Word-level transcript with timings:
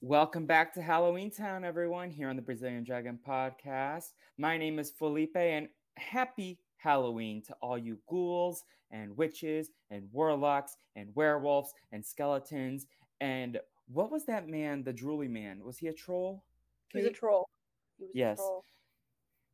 Welcome 0.00 0.46
back 0.46 0.72
to 0.74 0.80
Halloweentown, 0.80 1.62
everyone, 1.64 2.10
here 2.10 2.30
on 2.30 2.36
the 2.36 2.42
Brazilian 2.42 2.84
Dragon 2.84 3.18
podcast. 3.28 4.12
My 4.38 4.56
name 4.56 4.78
is 4.78 4.90
Felipe, 4.90 5.36
and 5.36 5.68
happy 5.98 6.58
Halloween 6.90 7.42
to 7.42 7.52
all 7.60 7.76
you 7.76 7.98
ghouls 8.08 8.62
and 8.92 9.16
witches 9.16 9.70
and 9.90 10.08
warlocks 10.12 10.76
and 10.94 11.08
werewolves 11.16 11.74
and 11.90 12.04
skeletons. 12.06 12.86
And 13.20 13.58
what 13.92 14.12
was 14.12 14.24
that 14.26 14.48
man, 14.48 14.84
the 14.84 14.92
drooly 14.92 15.28
man? 15.28 15.64
Was 15.64 15.78
he 15.78 15.88
a 15.88 15.92
troll? 15.92 16.44
He 16.92 16.98
was 16.98 17.08
a 17.08 17.10
troll. 17.10 17.48
He 17.98 18.04
was 18.04 18.12
Yes. 18.14 18.38
a 18.38 18.42
troll. 18.42 18.64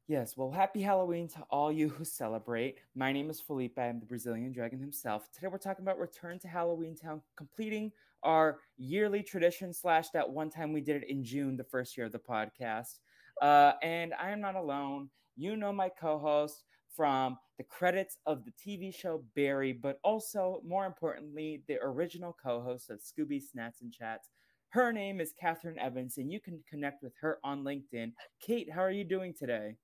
Yes, 0.08 0.36
well, 0.36 0.50
happy 0.50 0.82
Halloween 0.82 1.26
to 1.28 1.40
all 1.48 1.72
you 1.72 1.88
who 1.88 2.04
celebrate. 2.04 2.80
My 2.94 3.12
name 3.12 3.30
is 3.30 3.40
Felipe. 3.40 3.78
I'm 3.78 3.98
the 3.98 4.04
Brazilian 4.04 4.52
dragon 4.52 4.78
himself. 4.78 5.30
Today 5.32 5.46
we're 5.46 5.56
talking 5.56 5.84
about 5.84 5.98
Return 5.98 6.38
to 6.40 6.48
Halloweentown, 6.48 7.22
completing 7.34 7.92
our 8.22 8.58
yearly 8.76 9.22
tradition, 9.22 9.72
slash, 9.72 10.10
that 10.10 10.28
one 10.28 10.50
time 10.50 10.70
we 10.74 10.82
did 10.82 11.02
it 11.02 11.08
in 11.08 11.24
June, 11.24 11.56
the 11.56 11.64
first 11.64 11.96
year 11.96 12.04
of 12.04 12.12
the 12.12 12.18
podcast. 12.18 12.98
Uh, 13.40 13.72
and 13.82 14.12
I 14.20 14.30
am 14.32 14.40
not 14.42 14.54
alone. 14.54 15.08
You 15.36 15.56
know 15.56 15.72
my 15.72 15.88
co 15.88 16.18
host 16.18 16.64
from 16.96 17.38
the 17.58 17.64
credits 17.64 18.18
of 18.26 18.44
the 18.44 18.52
TV 18.52 18.94
show 18.94 19.24
Barry, 19.34 19.72
but 19.72 19.98
also, 20.04 20.60
more 20.66 20.86
importantly, 20.86 21.62
the 21.68 21.78
original 21.82 22.36
co 22.42 22.60
host 22.60 22.90
of 22.90 23.00
Scooby 23.00 23.40
Snats 23.42 23.80
and 23.82 23.92
Chats. 23.92 24.28
Her 24.70 24.92
name 24.92 25.20
is 25.20 25.34
Catherine 25.38 25.78
Evans, 25.78 26.16
and 26.18 26.32
you 26.32 26.40
can 26.40 26.62
connect 26.68 27.02
with 27.02 27.12
her 27.20 27.38
on 27.44 27.62
LinkedIn. 27.62 28.12
Kate, 28.40 28.70
how 28.72 28.82
are 28.82 28.90
you 28.90 29.04
doing 29.04 29.34
today? 29.38 29.76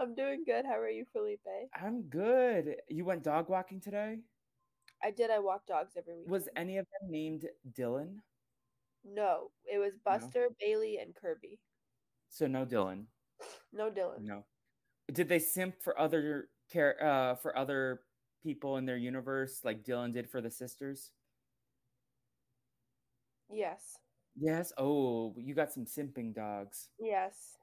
I'm 0.00 0.14
doing 0.14 0.44
good. 0.46 0.64
How 0.64 0.78
are 0.78 0.88
you, 0.88 1.04
Felipe? 1.12 1.40
I'm 1.74 2.02
good. 2.02 2.76
You 2.88 3.04
went 3.04 3.22
dog 3.24 3.48
walking 3.48 3.80
today? 3.80 4.18
I 5.02 5.10
did. 5.10 5.30
I 5.30 5.38
walk 5.38 5.66
dogs 5.66 5.92
every 5.96 6.16
week. 6.16 6.30
Was 6.30 6.48
any 6.56 6.78
of 6.78 6.86
them 7.00 7.10
named 7.10 7.46
Dylan? 7.78 8.16
no, 9.04 9.50
it 9.64 9.78
was 9.78 9.92
Buster, 10.04 10.48
Bailey, 10.60 10.98
and 10.98 11.14
Kirby. 11.14 11.58
So 12.28 12.46
no 12.46 12.64
Dylan. 12.64 13.04
No 13.72 13.90
Dylan. 13.90 14.22
No. 14.22 14.44
Did 15.12 15.28
they 15.28 15.38
simp 15.38 15.76
for 15.82 15.98
other 15.98 16.48
care 16.72 17.02
uh 17.02 17.36
for 17.36 17.56
other 17.56 18.00
people 18.42 18.76
in 18.76 18.86
their 18.86 18.96
universe 18.96 19.60
like 19.64 19.84
Dylan 19.84 20.12
did 20.12 20.28
for 20.28 20.40
the 20.40 20.50
sisters? 20.50 21.12
Yes. 23.50 23.98
Yes. 24.38 24.72
Oh, 24.76 25.34
you 25.38 25.54
got 25.54 25.72
some 25.72 25.84
simping 25.84 26.34
dogs. 26.34 26.88
Yes. 26.98 27.56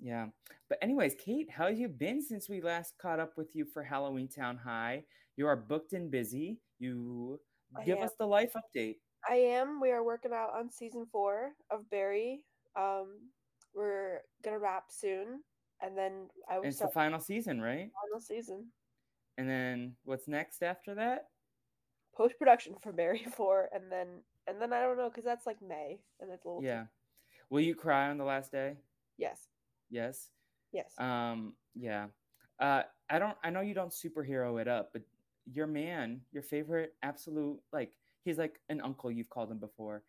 Yeah. 0.00 0.26
But 0.68 0.78
anyways, 0.82 1.14
Kate, 1.14 1.48
how 1.50 1.68
have 1.68 1.78
you 1.78 1.88
been 1.88 2.20
since 2.20 2.48
we 2.48 2.60
last 2.60 2.94
caught 2.98 3.20
up 3.20 3.36
with 3.36 3.54
you 3.54 3.64
for 3.64 3.84
Halloweentown 3.84 4.58
High? 4.58 5.04
You 5.36 5.46
are 5.46 5.56
booked 5.56 5.92
and 5.92 6.10
busy. 6.10 6.58
You 6.80 7.38
I 7.78 7.84
give 7.84 7.98
am. 7.98 8.04
us 8.04 8.12
the 8.18 8.26
life 8.26 8.54
update. 8.56 8.96
I 9.28 9.36
am. 9.36 9.80
We 9.80 9.92
are 9.92 10.02
working 10.04 10.32
out 10.32 10.50
on 10.54 10.70
season 10.70 11.06
four 11.12 11.52
of 11.70 11.88
Barry. 11.90 12.44
Um, 12.76 13.30
we're 13.74 14.20
gonna 14.44 14.58
wrap 14.58 14.84
soon, 14.90 15.40
and 15.82 15.96
then 15.96 16.28
I 16.48 16.56
And 16.56 16.66
it's 16.66 16.78
the 16.78 16.88
final 16.88 17.20
season, 17.20 17.60
right? 17.60 17.90
final 18.06 18.20
season. 18.20 18.66
And 19.38 19.48
then 19.48 19.96
what's 20.04 20.28
next 20.28 20.62
after 20.62 20.94
that? 20.94 21.28
Post 22.16 22.38
production 22.38 22.74
for 22.82 22.92
Barry 22.92 23.24
four, 23.36 23.68
and 23.74 23.90
then 23.90 24.08
and 24.46 24.60
then 24.60 24.72
I 24.72 24.80
don't 24.82 24.96
know 24.96 25.08
because 25.08 25.24
that's 25.24 25.46
like 25.46 25.62
May, 25.62 26.00
and 26.20 26.30
it's 26.30 26.44
a 26.44 26.48
little 26.48 26.60
too- 26.60 26.66
Yeah. 26.66 26.84
Will 27.50 27.60
you 27.60 27.74
cry 27.74 28.08
on 28.10 28.16
the 28.18 28.24
last 28.24 28.50
day? 28.52 28.76
yes, 29.18 29.48
Yes. 29.90 30.30
yes. 30.72 30.92
Um, 30.98 31.54
yeah. 31.74 32.06
Uh, 32.58 32.82
I 33.10 33.18
don't. 33.18 33.36
I 33.44 33.50
know 33.50 33.60
you 33.60 33.74
don't 33.74 33.90
superhero 33.92 34.60
it 34.60 34.68
up, 34.68 34.90
but 34.92 35.02
your 35.52 35.66
man, 35.66 36.20
your 36.32 36.42
favorite, 36.42 36.94
absolute, 37.02 37.60
like 37.72 37.92
he's 38.24 38.38
like 38.38 38.58
an 38.68 38.80
uncle. 38.80 39.10
You've 39.10 39.28
called 39.30 39.50
him 39.50 39.58
before. 39.58 40.02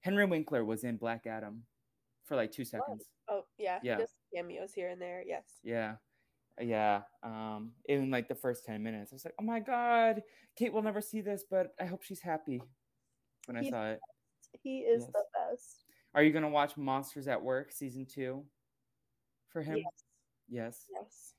Henry 0.00 0.24
Winkler 0.26 0.64
was 0.64 0.84
in 0.84 0.96
Black 0.96 1.26
Adam 1.26 1.64
for 2.24 2.36
like 2.36 2.50
two 2.52 2.64
seconds. 2.64 3.04
oh 3.28 3.44
yeah, 3.58 3.78
Yeah. 3.82 3.98
Just 3.98 4.14
cameos 4.34 4.72
here 4.72 4.88
and 4.90 5.00
there. 5.00 5.22
Yes. 5.26 5.44
Yeah. 5.62 5.96
Yeah. 6.60 7.02
Um, 7.22 7.72
in 7.86 8.10
like 8.10 8.28
the 8.28 8.34
first 8.34 8.64
10 8.64 8.82
minutes, 8.82 9.12
I 9.12 9.16
was 9.16 9.24
like, 9.24 9.34
oh 9.40 9.44
my 9.44 9.60
God, 9.60 10.22
Kate 10.56 10.72
will 10.72 10.82
never 10.82 11.00
see 11.00 11.20
this, 11.20 11.44
but 11.50 11.74
I 11.80 11.84
hope 11.84 12.02
she's 12.02 12.20
happy 12.20 12.62
when 13.46 13.56
I 13.56 13.68
saw 13.68 13.90
it. 13.90 14.00
He 14.62 14.78
is 14.80 15.02
Yes. 15.02 15.10
the 15.12 15.22
best. 15.34 15.84
Are 16.14 16.22
you 16.22 16.30
going 16.32 16.44
to 16.44 16.48
watch 16.48 16.76
Monsters 16.76 17.26
at 17.28 17.42
Work 17.42 17.72
season 17.72 18.06
two 18.06 18.44
for 19.48 19.62
him? 19.62 19.78
Yes. 19.78 19.86
yes. 20.48 20.86
Yes. 20.94 21.34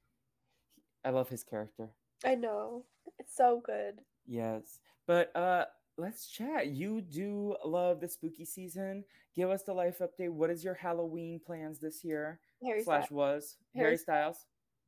I 1.06 1.10
love 1.12 1.30
his 1.30 1.44
character. 1.44 1.90
I 2.26 2.36
know. 2.36 2.84
It's 3.20 3.36
so 3.36 3.62
good. 3.66 4.02
Yes. 4.28 4.80
But 5.08 5.34
uh 5.36 5.66
let's 5.98 6.28
chat. 6.28 6.68
You 6.68 7.02
do 7.02 7.56
love 7.64 8.00
the 8.00 8.08
spooky 8.08 8.46
season. 8.46 9.04
Give 9.36 9.50
us 9.50 9.64
the 9.64 9.74
life 9.74 10.00
update. 10.00 10.32
What 10.32 10.50
is 10.50 10.64
your 10.64 10.74
Halloween 10.74 11.40
plans 11.46 11.80
this 11.80 12.04
year? 12.04 12.40
Harry 12.64 12.84
Slash 12.84 13.06
Styles. 13.06 13.12
was 13.12 13.58
Harry 13.76 13.86
Harry 13.88 13.98
Styles. 13.98 14.38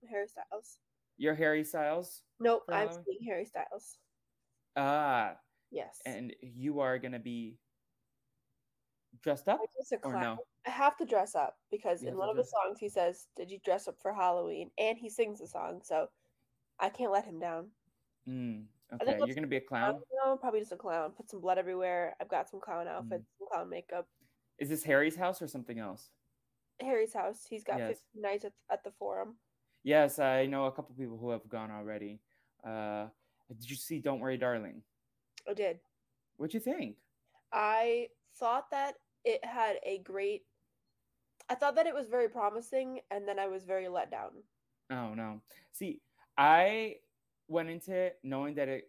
Harry 0.10 0.28
Styles. 0.28 0.80
Your 1.18 1.34
Harry 1.36 1.64
Styles. 1.64 2.22
Nope, 2.40 2.64
I'm 2.70 2.88
Halloween? 2.88 3.04
seeing 3.06 3.24
Harry 3.28 3.46
Styles. 3.46 3.98
Ah, 4.76 5.36
Yes. 5.72 6.00
and 6.06 6.34
you 6.42 6.80
are 6.80 6.98
gonna 7.00 7.20
be 7.20 7.58
dressed 9.22 9.50
up 9.50 9.60
or 10.04 10.14
no? 10.14 10.38
I 10.66 10.70
have 10.70 10.96
to 10.98 11.06
dress 11.06 11.34
up 11.34 11.58
because 11.72 12.04
You 12.04 12.10
in 12.10 12.18
one 12.18 12.30
of 12.30 12.38
his 12.38 12.52
songs 12.52 12.78
he 12.80 12.90
says, 12.90 13.28
"Did 13.36 13.50
you 13.50 13.60
dress 13.60 13.88
up 13.88 13.96
for 14.02 14.14
Halloween?" 14.14 14.70
And 14.78 14.98
he 14.98 15.10
sings 15.10 15.40
the 15.40 15.48
song, 15.48 15.82
so 15.84 16.10
I 16.80 16.90
can't 16.90 17.12
let 17.12 17.26
him 17.26 17.40
down. 17.40 17.72
Mm, 18.28 18.68
okay, 18.94 19.18
you're 19.26 19.36
gonna 19.36 19.48
be 19.48 19.58
a 19.58 19.62
clown. 19.62 20.02
don't 20.24 20.40
probably 20.40 20.60
just 20.60 20.72
a 20.72 20.76
clown. 20.78 21.12
Put 21.12 21.30
some 21.30 21.42
blood 21.42 21.58
everywhere. 21.58 22.16
I've 22.22 22.30
got 22.30 22.50
some 22.50 22.60
Mm. 22.60 22.64
clown 22.64 22.88
outfits, 22.88 23.26
some 23.38 23.48
clown 23.52 23.70
makeup. 23.70 24.08
Is 24.60 24.70
this 24.70 24.84
Harry's 24.84 25.16
house 25.16 25.42
or 25.42 25.48
something 25.48 25.78
else? 25.80 26.10
Harry's 26.80 27.14
house. 27.14 27.46
He's 27.48 27.64
got 27.64 27.80
Yes. 27.80 28.00
15 28.00 28.22
nights 28.22 28.46
at, 28.46 28.54
at 28.70 28.84
the 28.84 28.92
forum. 28.92 29.38
Yes, 29.84 30.20
I 30.20 30.46
know 30.46 30.66
a 30.66 30.72
couple 30.72 30.96
people 30.96 31.18
who 31.18 31.30
have 31.30 31.48
gone 31.50 31.72
already. 31.72 32.20
Uh 32.64 33.08
did 33.50 33.70
you 33.70 33.76
see 33.78 34.00
Don't 34.00 34.20
Worry 34.20 34.38
Darling? 34.38 34.84
I 35.48 35.54
did. 35.54 35.80
What'd 36.36 36.54
you 36.54 36.60
think? 36.60 36.98
I 37.54 38.10
thought 38.36 38.70
that 38.72 38.96
it 39.24 39.44
had 39.46 39.80
a 39.84 40.00
great. 40.00 40.46
I 41.50 41.56
thought 41.56 41.76
that 41.76 41.88
it 41.88 41.94
was 41.94 42.08
very 42.10 42.28
promising, 42.28 43.00
and 43.10 43.26
then 43.26 43.40
I 43.40 43.48
was 43.48 43.64
very 43.64 43.88
let 43.88 44.12
down. 44.12 44.44
Oh 44.92 45.14
no. 45.14 45.42
See, 45.72 46.02
I 46.38 46.98
went 47.48 47.70
into 47.70 47.94
it 47.94 48.18
knowing 48.24 48.56
that 48.56 48.68
it 48.68 48.86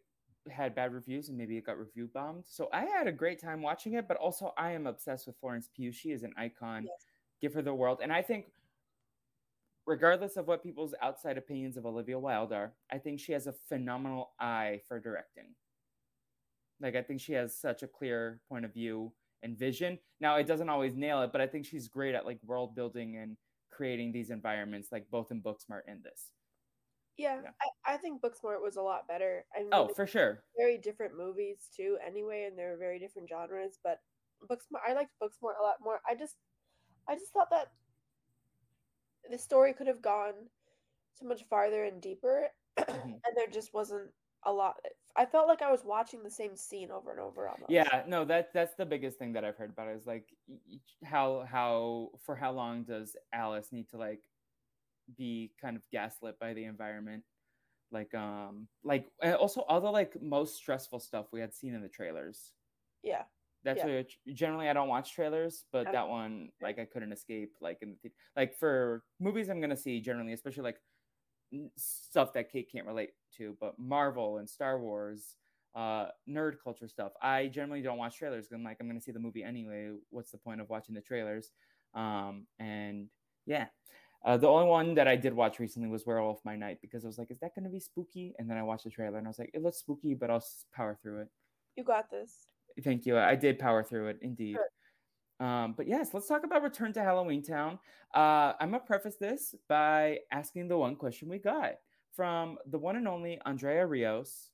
had 0.50 0.74
bad 0.74 0.92
reviews 0.92 1.28
and 1.28 1.36
maybe 1.36 1.56
it 1.56 1.66
got 1.66 1.78
review 1.78 2.08
bombed. 2.12 2.44
So 2.46 2.68
I 2.72 2.84
had 2.84 3.06
a 3.06 3.12
great 3.12 3.40
time 3.40 3.62
watching 3.62 3.94
it, 3.94 4.08
but 4.08 4.16
also 4.16 4.52
I 4.56 4.72
am 4.72 4.86
obsessed 4.86 5.26
with 5.26 5.36
Florence 5.40 5.68
Pugh. 5.74 5.92
She 5.92 6.10
is 6.10 6.22
an 6.22 6.32
icon. 6.36 6.84
Yes. 6.84 7.06
Give 7.40 7.54
her 7.54 7.62
the 7.62 7.74
world. 7.74 8.00
And 8.02 8.12
I 8.12 8.22
think 8.22 8.46
regardless 9.86 10.36
of 10.36 10.46
what 10.46 10.62
people's 10.62 10.94
outside 11.02 11.38
opinions 11.38 11.76
of 11.76 11.86
Olivia 11.86 12.18
Wilde 12.18 12.52
are, 12.52 12.72
I 12.90 12.98
think 12.98 13.20
she 13.20 13.32
has 13.32 13.46
a 13.46 13.54
phenomenal 13.68 14.30
eye 14.40 14.80
for 14.88 15.00
directing. 15.00 15.54
Like 16.80 16.96
I 16.96 17.02
think 17.02 17.20
she 17.20 17.32
has 17.32 17.56
such 17.56 17.82
a 17.82 17.88
clear 17.88 18.40
point 18.48 18.64
of 18.64 18.72
view 18.72 19.12
and 19.42 19.56
vision. 19.56 19.98
Now 20.20 20.36
it 20.36 20.46
doesn't 20.46 20.68
always 20.68 20.94
nail 20.94 21.22
it, 21.22 21.32
but 21.32 21.40
I 21.40 21.46
think 21.46 21.64
she's 21.64 21.88
great 21.88 22.14
at 22.14 22.26
like 22.26 22.38
world 22.44 22.74
building 22.74 23.16
and 23.16 23.36
creating 23.70 24.12
these 24.12 24.30
environments, 24.30 24.90
like 24.92 25.10
both 25.10 25.30
in 25.30 25.42
Booksmart 25.42 25.82
and 25.86 26.02
this. 26.02 26.30
Yeah, 27.18 27.40
Yeah. 27.42 27.50
I, 27.86 27.94
I 27.94 27.96
think 27.98 28.22
Booksmart 28.22 28.62
was 28.62 28.76
a 28.76 28.82
lot 28.82 29.08
better. 29.08 29.44
I 29.54 29.60
mean, 29.60 29.70
Oh, 29.72 29.88
for 29.88 30.06
sure. 30.06 30.44
very 30.56 30.78
different 30.78 31.16
movies 31.16 31.68
too, 31.76 31.98
anyway, 32.04 32.44
and 32.44 32.56
they're 32.56 32.78
very 32.78 32.98
different 32.98 33.28
genres. 33.28 33.78
But 33.82 33.98
Booksmart, 34.48 34.86
I 34.86 34.94
liked 34.94 35.10
Booksmart 35.20 35.58
a 35.60 35.62
lot 35.62 35.76
more. 35.82 36.00
I 36.08 36.14
just, 36.14 36.36
I 37.08 37.14
just 37.16 37.32
thought 37.32 37.50
that 37.50 37.72
the 39.30 39.38
story 39.38 39.74
could 39.74 39.88
have 39.88 40.00
gone 40.00 40.34
so 41.14 41.26
much 41.26 41.42
farther 41.50 41.84
and 41.84 42.00
deeper, 42.00 42.48
Mhm. 42.78 43.20
and 43.24 43.36
there 43.36 43.48
just 43.48 43.74
wasn't 43.74 44.10
a 44.44 44.52
lot. 44.52 44.76
I 45.16 45.26
felt 45.26 45.48
like 45.48 45.62
I 45.62 45.72
was 45.72 45.84
watching 45.84 46.22
the 46.22 46.30
same 46.30 46.54
scene 46.54 46.92
over 46.92 47.10
and 47.10 47.18
over. 47.18 47.48
Almost. 47.48 47.70
Yeah, 47.70 48.04
no, 48.06 48.24
that 48.26 48.52
that's 48.54 48.76
the 48.76 48.86
biggest 48.86 49.18
thing 49.18 49.32
that 49.32 49.44
I've 49.44 49.56
heard 49.56 49.70
about 49.70 49.88
is 49.88 50.06
like 50.06 50.28
how 51.04 51.44
how 51.50 52.10
for 52.24 52.36
how 52.36 52.52
long 52.52 52.84
does 52.84 53.16
Alice 53.32 53.72
need 53.72 53.88
to 53.90 53.96
like 53.98 54.22
be 55.16 55.52
kind 55.60 55.76
of 55.76 55.88
gaslit 55.90 56.38
by 56.38 56.54
the 56.54 56.64
environment? 56.64 57.24
Like 57.90 58.14
um 58.14 58.68
like 58.84 59.10
also 59.22 59.62
all 59.62 59.80
the 59.80 59.90
like 59.90 60.20
most 60.20 60.56
stressful 60.56 61.00
stuff 61.00 61.32
we 61.32 61.40
had 61.40 61.54
seen 61.54 61.74
in 61.74 61.82
the 61.82 61.88
trailers. 61.88 62.52
yeah, 63.02 63.24
That's 63.64 63.78
Yeah. 63.78 63.86
what 63.86 64.10
generally 64.34 64.68
I 64.68 64.72
don't 64.72 64.88
watch 64.88 65.12
trailers, 65.14 65.64
but 65.72 65.90
that 65.92 66.08
one 66.08 66.52
like 66.60 66.78
I 66.78 66.84
couldn't 66.84 67.12
escape 67.12 67.56
like 67.60 67.78
in 67.82 67.90
the 67.92 67.96
thea- 67.96 68.16
like 68.36 68.54
for 68.54 69.04
movies 69.20 69.48
I'm 69.48 69.60
gonna 69.60 69.76
see 69.76 70.00
generally, 70.00 70.32
especially 70.34 70.64
like 70.64 70.80
stuff 71.76 72.32
that 72.34 72.50
Kate 72.50 72.68
can't 72.70 72.86
relate 72.86 73.10
to, 73.36 73.56
but 73.60 73.78
Marvel 73.78 74.38
and 74.38 74.48
Star 74.48 74.80
Wars, 74.80 75.36
uh, 75.74 76.08
nerd 76.28 76.56
culture 76.62 76.88
stuff. 76.88 77.12
I 77.22 77.48
generally 77.48 77.82
don't 77.82 77.98
watch 77.98 78.16
trailers 78.18 78.48
I'm 78.52 78.64
like, 78.64 78.78
I'm 78.80 78.86
going 78.88 78.98
to 78.98 79.04
see 79.04 79.12
the 79.12 79.18
movie 79.20 79.42
anyway. 79.42 79.92
What's 80.10 80.30
the 80.30 80.38
point 80.38 80.60
of 80.60 80.68
watching 80.68 80.94
the 80.94 81.00
trailers? 81.00 81.52
Um, 81.94 82.46
and 82.58 83.08
yeah, 83.46 83.68
uh, 84.24 84.36
the 84.36 84.48
only 84.48 84.66
one 84.66 84.94
that 84.94 85.06
I 85.06 85.16
did 85.16 85.32
watch 85.32 85.58
recently 85.58 85.88
was 85.88 86.04
Werewolf 86.06 86.42
by 86.42 86.56
Night 86.56 86.78
because 86.82 87.04
I 87.04 87.08
was 87.08 87.18
like, 87.18 87.30
is 87.30 87.38
that 87.40 87.54
going 87.54 87.64
to 87.64 87.70
be 87.70 87.80
spooky? 87.80 88.34
And 88.38 88.50
then 88.50 88.56
I 88.56 88.62
watched 88.62 88.84
the 88.84 88.90
trailer 88.90 89.18
and 89.18 89.26
I 89.26 89.30
was 89.30 89.38
like, 89.38 89.50
it 89.54 89.62
looks 89.62 89.78
spooky, 89.78 90.14
but 90.14 90.30
I'll 90.30 90.44
power 90.74 90.98
through 91.00 91.22
it. 91.22 91.28
You 91.76 91.84
got 91.84 92.10
this. 92.10 92.46
Thank 92.82 93.06
you. 93.06 93.16
I 93.18 93.34
did 93.36 93.58
power 93.58 93.82
through 93.82 94.08
it, 94.08 94.18
indeed. 94.22 94.56
Sure. 94.56 95.46
Um, 95.46 95.74
but 95.76 95.86
yes, 95.86 96.10
let's 96.14 96.26
talk 96.26 96.44
about 96.44 96.62
Return 96.62 96.92
to 96.94 97.00
Halloweentown. 97.00 97.78
Uh, 98.14 98.54
I'm 98.60 98.72
gonna 98.72 98.80
preface 98.80 99.16
this 99.20 99.54
by 99.68 100.18
asking 100.32 100.66
the 100.66 100.76
one 100.76 100.96
question 100.96 101.28
we 101.28 101.38
got 101.38 101.74
from 102.12 102.58
the 102.70 102.78
one 102.78 102.96
and 102.96 103.06
only 103.06 103.40
Andrea 103.46 103.86
Rios, 103.86 104.50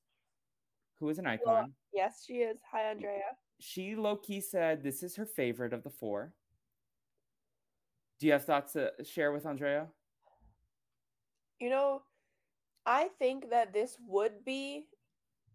who 1.01 1.09
is 1.09 1.19
an 1.19 1.27
icon. 1.27 1.55
Well, 1.55 1.67
yes, 1.95 2.25
she 2.27 2.35
is. 2.35 2.59
Hi, 2.71 2.91
Andrea. 2.91 3.23
She 3.61 3.97
low 3.97 4.17
key 4.17 4.41
said 4.43 4.83
this 4.83 5.03
is 5.03 5.17
her 5.17 5.25
favorite 5.25 5.73
of 5.73 5.83
the 5.83 5.91
four. 5.91 6.35
Do 8.25 8.29
you 8.29 8.33
have 8.33 8.47
thoughts 8.47 8.73
to 8.73 8.91
share 9.05 9.33
with 9.33 9.45
Andrea? 9.45 9.89
You 11.61 11.69
know, 11.69 12.01
I 12.87 13.09
think 13.19 13.51
that 13.51 13.75
this 13.75 13.99
would 14.09 14.47
be 14.47 14.87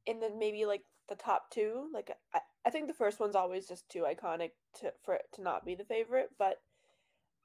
in 0.06 0.20
the 0.20 0.30
maybe 0.38 0.68
like 0.68 0.84
the 1.08 1.16
top 1.16 1.50
two. 1.50 1.88
Like 1.92 2.12
I, 2.32 2.42
I 2.68 2.70
think 2.70 2.88
the 2.88 2.94
first 2.94 3.20
one's 3.20 3.36
always 3.36 3.68
just 3.68 3.90
too 3.90 4.06
iconic 4.08 4.52
to 4.82 4.94
for 5.04 5.16
it 5.16 5.24
to 5.34 5.42
not 5.42 5.66
be 5.66 5.74
the 5.74 5.84
favorite. 5.84 6.30
But 6.38 6.62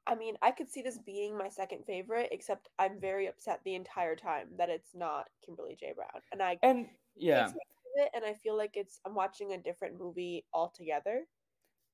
I 0.06 0.14
mean, 0.14 0.34
I 0.42 0.50
could 0.50 0.70
see 0.70 0.82
this 0.82 0.98
being 0.98 1.38
my 1.38 1.48
second 1.48 1.86
favorite, 1.86 2.28
except 2.30 2.68
I'm 2.78 3.00
very 3.00 3.26
upset 3.26 3.60
the 3.64 3.76
entire 3.76 4.16
time 4.16 4.48
that 4.58 4.68
it's 4.68 4.94
not 4.94 5.28
Kimberly 5.42 5.74
J. 5.80 5.94
Brown. 5.96 6.20
And 6.32 6.42
I 6.42 6.58
and 6.62 6.86
yeah, 7.16 7.50
it, 7.94 8.10
and 8.14 8.26
I 8.26 8.34
feel 8.34 8.58
like 8.58 8.76
it's 8.76 9.00
I'm 9.06 9.14
watching 9.14 9.54
a 9.54 9.58
different 9.58 9.98
movie 9.98 10.44
altogether 10.52 11.22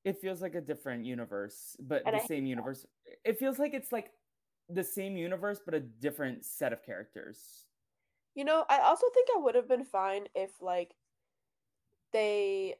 it 0.03 0.19
feels 0.19 0.41
like 0.41 0.55
a 0.55 0.61
different 0.61 1.05
universe, 1.05 1.75
but 1.79 2.03
and 2.05 2.15
the 2.15 2.23
I 2.23 2.25
same 2.25 2.45
universe. 2.45 2.81
That. 3.05 3.31
It 3.31 3.39
feels 3.39 3.59
like 3.59 3.73
it's 3.73 3.91
like 3.91 4.11
the 4.69 4.83
same 4.83 5.15
universe, 5.15 5.59
but 5.63 5.73
a 5.75 5.79
different 5.79 6.45
set 6.45 6.73
of 6.73 6.83
characters. 6.83 7.65
You 8.35 8.45
know, 8.45 8.65
I 8.69 8.79
also 8.79 9.07
think 9.13 9.27
I 9.35 9.39
would 9.39 9.55
have 9.55 9.67
been 9.67 9.83
fine 9.83 10.27
if 10.33 10.51
like 10.61 10.95
they 12.13 12.75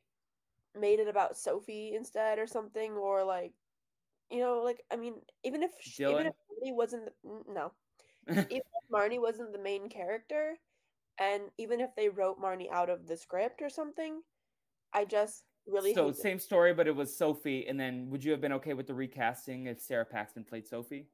made 0.79 0.99
it 0.99 1.07
about 1.07 1.37
Sophie 1.37 1.93
instead 1.95 2.39
or 2.39 2.47
something, 2.47 2.93
or 2.93 3.23
like, 3.23 3.53
you 4.31 4.39
know, 4.39 4.61
like 4.63 4.83
I 4.91 4.95
mean, 4.95 5.15
even 5.43 5.61
if 5.61 5.71
she, 5.79 6.03
even 6.03 6.27
if 6.27 6.33
Marnie 6.33 6.75
wasn't 6.75 7.05
the, 7.05 7.43
no, 7.47 7.71
even 8.29 8.43
if 8.49 8.91
Marnie 8.91 9.21
wasn't 9.21 9.51
the 9.51 9.59
main 9.59 9.89
character, 9.89 10.55
and 11.19 11.43
even 11.59 11.81
if 11.81 11.95
they 11.95 12.09
wrote 12.09 12.41
Marnie 12.41 12.71
out 12.71 12.89
of 12.89 13.05
the 13.05 13.17
script 13.17 13.61
or 13.61 13.69
something, 13.69 14.21
I 14.93 15.05
just 15.05 15.43
really 15.67 15.93
so 15.93 16.11
same 16.11 16.37
it. 16.37 16.41
story 16.41 16.73
but 16.73 16.87
it 16.87 16.95
was 16.95 17.15
sophie 17.15 17.67
and 17.67 17.79
then 17.79 18.09
would 18.09 18.23
you 18.23 18.31
have 18.31 18.41
been 18.41 18.53
okay 18.53 18.73
with 18.73 18.87
the 18.87 18.93
recasting 18.93 19.67
if 19.67 19.79
Sara 19.79 20.05
paxton 20.05 20.43
played 20.43 20.67
sophie? 20.67 21.07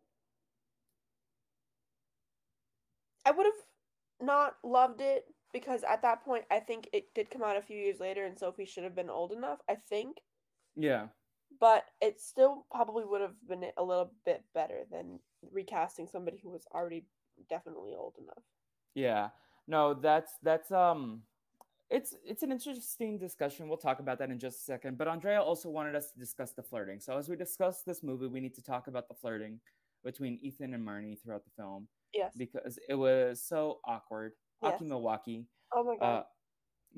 I 3.25 3.31
would 3.31 3.45
have 3.45 4.25
not 4.25 4.55
loved 4.63 5.01
it 5.01 5.25
because 5.53 5.83
at 5.83 6.01
that 6.01 6.23
point 6.23 6.45
i 6.49 6.59
think 6.59 6.89
it 6.93 7.13
did 7.13 7.29
come 7.29 7.43
out 7.43 7.57
a 7.57 7.61
few 7.61 7.77
years 7.77 7.99
later 7.99 8.25
and 8.25 8.39
sophie 8.39 8.65
should 8.65 8.83
have 8.83 8.95
been 8.95 9.09
old 9.09 9.31
enough 9.31 9.59
i 9.69 9.75
think. 9.89 10.17
Yeah. 10.77 11.07
But 11.59 11.85
it 12.01 12.21
still 12.21 12.65
probably 12.71 13.03
would 13.03 13.21
have 13.21 13.35
been 13.49 13.65
a 13.77 13.83
little 13.83 14.11
bit 14.25 14.43
better 14.53 14.83
than 14.91 15.19
recasting 15.51 16.07
somebody 16.07 16.39
who 16.41 16.49
was 16.49 16.65
already 16.73 17.05
definitely 17.49 17.95
old 17.97 18.13
enough. 18.21 18.43
Yeah. 18.93 19.29
No 19.67 19.93
that's 19.93 20.33
that's 20.43 20.71
um 20.71 21.23
it's 21.89 22.15
it's 22.25 22.43
an 22.43 22.51
interesting 22.51 23.17
discussion. 23.17 23.67
We'll 23.67 23.77
talk 23.77 23.99
about 23.99 24.19
that 24.19 24.29
in 24.29 24.39
just 24.39 24.59
a 24.59 24.63
second. 24.63 24.97
But 24.97 25.07
Andrea 25.07 25.41
also 25.41 25.69
wanted 25.69 25.95
us 25.95 26.11
to 26.11 26.19
discuss 26.19 26.51
the 26.51 26.63
flirting. 26.63 26.99
So 26.99 27.17
as 27.17 27.29
we 27.29 27.35
discuss 27.35 27.81
this 27.83 28.03
movie, 28.03 28.27
we 28.27 28.39
need 28.39 28.55
to 28.55 28.63
talk 28.63 28.87
about 28.87 29.07
the 29.07 29.13
flirting 29.13 29.59
between 30.03 30.37
Ethan 30.41 30.73
and 30.73 30.85
Marnie 30.85 31.21
throughout 31.21 31.43
the 31.45 31.51
film. 31.55 31.87
Yes. 32.13 32.33
Because 32.37 32.77
it 32.89 32.95
was 32.95 33.41
so 33.41 33.79
awkward. 33.85 34.33
Yes. 34.61 34.73
Aki 34.73 34.85
Milwaukee. 34.85 35.45
Oh 35.73 35.83
my 35.83 35.95
god. 35.97 36.19
Uh, 36.19 36.23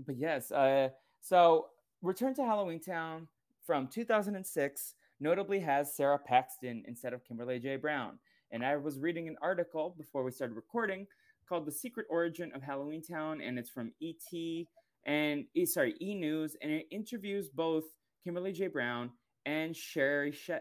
but 0.06 0.18
yes, 0.18 0.52
uh, 0.52 0.90
so 1.22 1.68
Return 2.02 2.34
to 2.36 2.42
Halloweentown 2.42 3.28
from 3.66 3.88
2006 3.88 4.96
notably 5.20 5.60
has 5.60 5.96
Sara 5.96 6.18
Paxton 6.18 6.84
instead 6.88 7.14
of 7.14 7.24
Kimberly 7.26 7.60
J. 7.60 7.76
Brown. 7.76 8.18
And 8.52 8.66
I 8.66 8.78
was 8.78 9.00
reading 9.00 9.28
an 9.28 9.36
article 9.42 9.94
before 9.98 10.24
we 10.24 10.32
started 10.32 10.56
recording 10.56 11.06
called 11.50 11.66
The 11.66 11.72
Secret 11.72 12.06
Origin 12.10 12.52
of 12.54 12.62
Halloweentown, 12.62 13.46
and 13.46 13.58
it's 13.58 13.72
from 13.72 13.92
ET 14.02 14.66
and 15.06 15.46
eh, 15.58 15.66
sorry, 15.66 15.96
E 16.00 16.14
News, 16.14 16.56
and 16.62 16.72
it 16.72 16.86
interviews 16.92 17.50
both 17.50 17.86
Kimberly 18.24 18.52
J. 18.52 18.68
Brown 18.68 19.10
and 19.46 19.76
Sherry 19.76 20.32
She- 20.32 20.54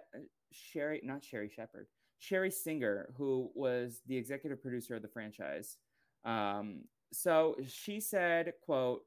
Sherry, 0.52 1.00
not 1.04 1.22
Sherri 1.22 1.50
Shepherd, 1.50 1.86
Sheri 2.22 2.52
Singer, 2.52 3.12
who 3.16 3.50
was 3.54 4.00
the 4.06 4.16
executive 4.16 4.62
producer 4.62 4.96
of 4.96 5.02
the 5.02 5.08
franchise. 5.08 5.76
Um, 6.24 6.84
so 7.12 7.56
she 7.68 8.00
said, 8.00 8.52
"quote." 8.62 9.02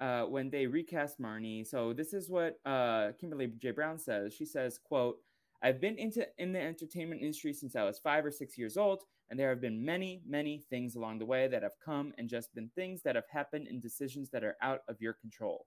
Uh, 0.00 0.24
when 0.24 0.50
they 0.50 0.66
recast 0.66 1.20
Marnie, 1.20 1.64
so 1.64 1.92
this 1.92 2.12
is 2.12 2.28
what 2.28 2.58
uh, 2.64 3.12
Kimberly 3.20 3.52
J. 3.58 3.70
Brown 3.70 3.98
says. 3.98 4.34
She 4.34 4.44
says, 4.44 4.80
"quote 4.82 5.18
I've 5.62 5.80
been 5.80 5.96
into 5.96 6.26
in 6.38 6.52
the 6.52 6.60
entertainment 6.60 7.20
industry 7.20 7.52
since 7.52 7.76
I 7.76 7.84
was 7.84 7.98
five 7.98 8.24
or 8.24 8.32
six 8.32 8.58
years 8.58 8.76
old, 8.76 9.02
and 9.30 9.38
there 9.38 9.48
have 9.48 9.60
been 9.60 9.84
many, 9.84 10.22
many 10.26 10.64
things 10.68 10.96
along 10.96 11.18
the 11.18 11.26
way 11.26 11.46
that 11.48 11.62
have 11.62 11.78
come 11.84 12.12
and 12.18 12.28
just 12.28 12.54
been 12.54 12.70
things 12.74 13.02
that 13.02 13.14
have 13.14 13.28
happened 13.32 13.68
in 13.68 13.78
decisions 13.78 14.28
that 14.30 14.42
are 14.42 14.56
out 14.60 14.80
of 14.88 15.00
your 15.00 15.12
control. 15.12 15.66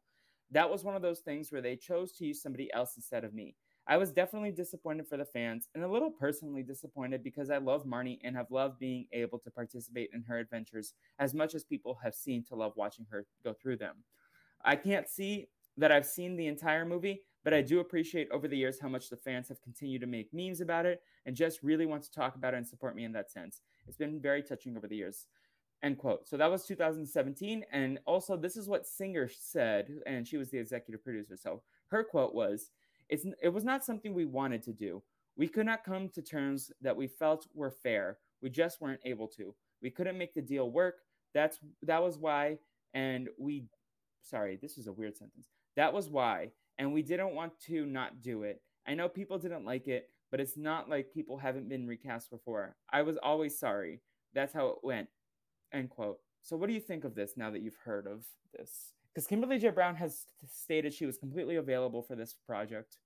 That 0.51 0.69
was 0.69 0.83
one 0.83 0.95
of 0.95 1.01
those 1.01 1.21
things 1.21 1.51
where 1.51 1.61
they 1.61 1.75
chose 1.75 2.11
to 2.13 2.25
use 2.25 2.41
somebody 2.41 2.71
else 2.73 2.93
instead 2.97 3.23
of 3.23 3.33
me. 3.33 3.55
I 3.87 3.97
was 3.97 4.11
definitely 4.11 4.51
disappointed 4.51 5.07
for 5.07 5.15
the 5.15 5.25
fans 5.25 5.69
and 5.75 5.83
a 5.83 5.87
little 5.87 6.09
personally 6.09 6.63
disappointed 6.63 7.23
because 7.23 7.49
I 7.49 7.57
love 7.57 7.85
Marnie 7.85 8.19
and 8.23 8.35
have 8.35 8.49
loved 8.49 8.79
being 8.79 9.05
able 9.13 9.37
to 9.39 9.51
participate 9.51 10.09
in 10.11 10.23
her 10.23 10.39
adventures 10.39 10.93
as 11.19 11.35
much 11.35 11.53
as 11.53 11.63
people 11.63 11.97
have 12.03 12.15
seen 12.15 12.43
to 12.45 12.55
love 12.55 12.73
watching 12.75 13.05
her 13.11 13.27
go 13.43 13.53
through 13.53 13.77
them. 13.77 13.97
I 14.63 14.75
can't 14.75 15.07
see 15.07 15.47
that 15.77 15.91
I've 15.91 16.05
seen 16.05 16.35
the 16.35 16.47
entire 16.47 16.85
movie, 16.85 17.21
but 17.45 17.53
I 17.53 17.61
do 17.61 17.79
appreciate 17.79 18.27
over 18.31 18.47
the 18.47 18.57
years 18.57 18.79
how 18.81 18.89
much 18.89 19.09
the 19.09 19.15
fans 19.15 19.47
have 19.49 19.61
continued 19.61 20.01
to 20.01 20.07
make 20.07 20.33
memes 20.33 20.61
about 20.61 20.87
it 20.87 21.03
and 21.27 21.35
just 21.35 21.61
really 21.61 21.85
want 21.85 22.01
to 22.03 22.11
talk 22.11 22.35
about 22.35 22.55
it 22.55 22.57
and 22.57 22.67
support 22.67 22.95
me 22.95 23.05
in 23.05 23.11
that 23.13 23.31
sense. 23.31 23.61
It's 23.87 23.95
been 23.95 24.19
very 24.19 24.41
touching 24.41 24.75
over 24.75 24.87
the 24.87 24.95
years. 24.95 25.27
End 25.83 25.99
quote. 25.99 26.27
So 26.27 26.37
that 26.37 26.49
was 26.49 26.65
2017. 26.65 27.63
And 27.71 27.99
also, 28.07 28.35
this 28.35 28.57
is 28.57 28.67
what 28.67 28.87
Singer 28.87 29.29
said, 29.29 29.91
and 30.07 30.27
she 30.27 30.37
was 30.37 30.49
the 30.49 30.57
executive 30.57 31.03
producer. 31.03 31.37
So 31.37 31.61
her 31.89 32.03
quote 32.03 32.33
was, 32.33 32.71
it's, 33.09 33.27
It 33.43 33.49
was 33.49 33.63
not 33.63 33.85
something 33.85 34.15
we 34.15 34.25
wanted 34.25 34.63
to 34.63 34.73
do. 34.73 35.03
We 35.37 35.47
could 35.47 35.67
not 35.67 35.83
come 35.83 36.09
to 36.09 36.23
terms 36.23 36.71
that 36.81 36.97
we 36.97 37.05
felt 37.05 37.45
were 37.53 37.69
fair. 37.69 38.17
We 38.41 38.49
just 38.49 38.81
weren't 38.81 39.01
able 39.05 39.27
to. 39.37 39.53
We 39.83 39.91
couldn't 39.91 40.17
make 40.17 40.33
the 40.33 40.41
deal 40.41 40.71
work. 40.71 40.95
That's 41.35 41.59
that 41.83 42.01
was 42.01 42.17
why, 42.17 42.57
and 42.93 43.27
we 43.37 43.65
sorry, 44.21 44.57
this 44.59 44.77
is 44.77 44.87
a 44.87 44.93
weird 44.93 45.17
sentence. 45.17 45.49
That 45.75 45.93
was 45.93 46.09
why 46.09 46.51
and 46.77 46.93
we 46.93 47.01
didn't 47.01 47.35
want 47.35 47.53
to 47.67 47.85
not 47.85 48.21
do 48.21 48.43
it. 48.43 48.61
I 48.87 48.93
know 48.93 49.09
people 49.09 49.37
didn't 49.37 49.65
like 49.65 49.87
it, 49.87 50.09
but 50.31 50.39
it's 50.39 50.57
not 50.57 50.89
like 50.89 51.13
people 51.13 51.37
haven't 51.37 51.69
been 51.69 51.87
recast 51.87 52.29
before. 52.29 52.75
I 52.91 53.01
was 53.01 53.17
always 53.17 53.57
sorry. 53.57 54.01
That's 54.33 54.53
how 54.53 54.67
it 54.67 54.77
went. 54.83 55.07
End 55.73 55.89
quote. 55.89 56.19
So, 56.41 56.55
what 56.55 56.67
do 56.67 56.73
you 56.73 56.79
think 56.79 57.03
of 57.03 57.15
this 57.15 57.33
now 57.37 57.49
that 57.51 57.61
you've 57.61 57.77
heard 57.83 58.05
of 58.05 58.25
this? 58.53 58.91
Because 59.13 59.27
Kimberly 59.27 59.57
J. 59.57 59.69
Brown 59.69 59.95
has 59.95 60.25
stated 60.45 60.93
she 60.93 61.05
was 61.05 61.17
completely 61.17 61.55
available 61.55 62.03
for 62.03 62.15
this 62.15 62.35
project. 62.45 62.97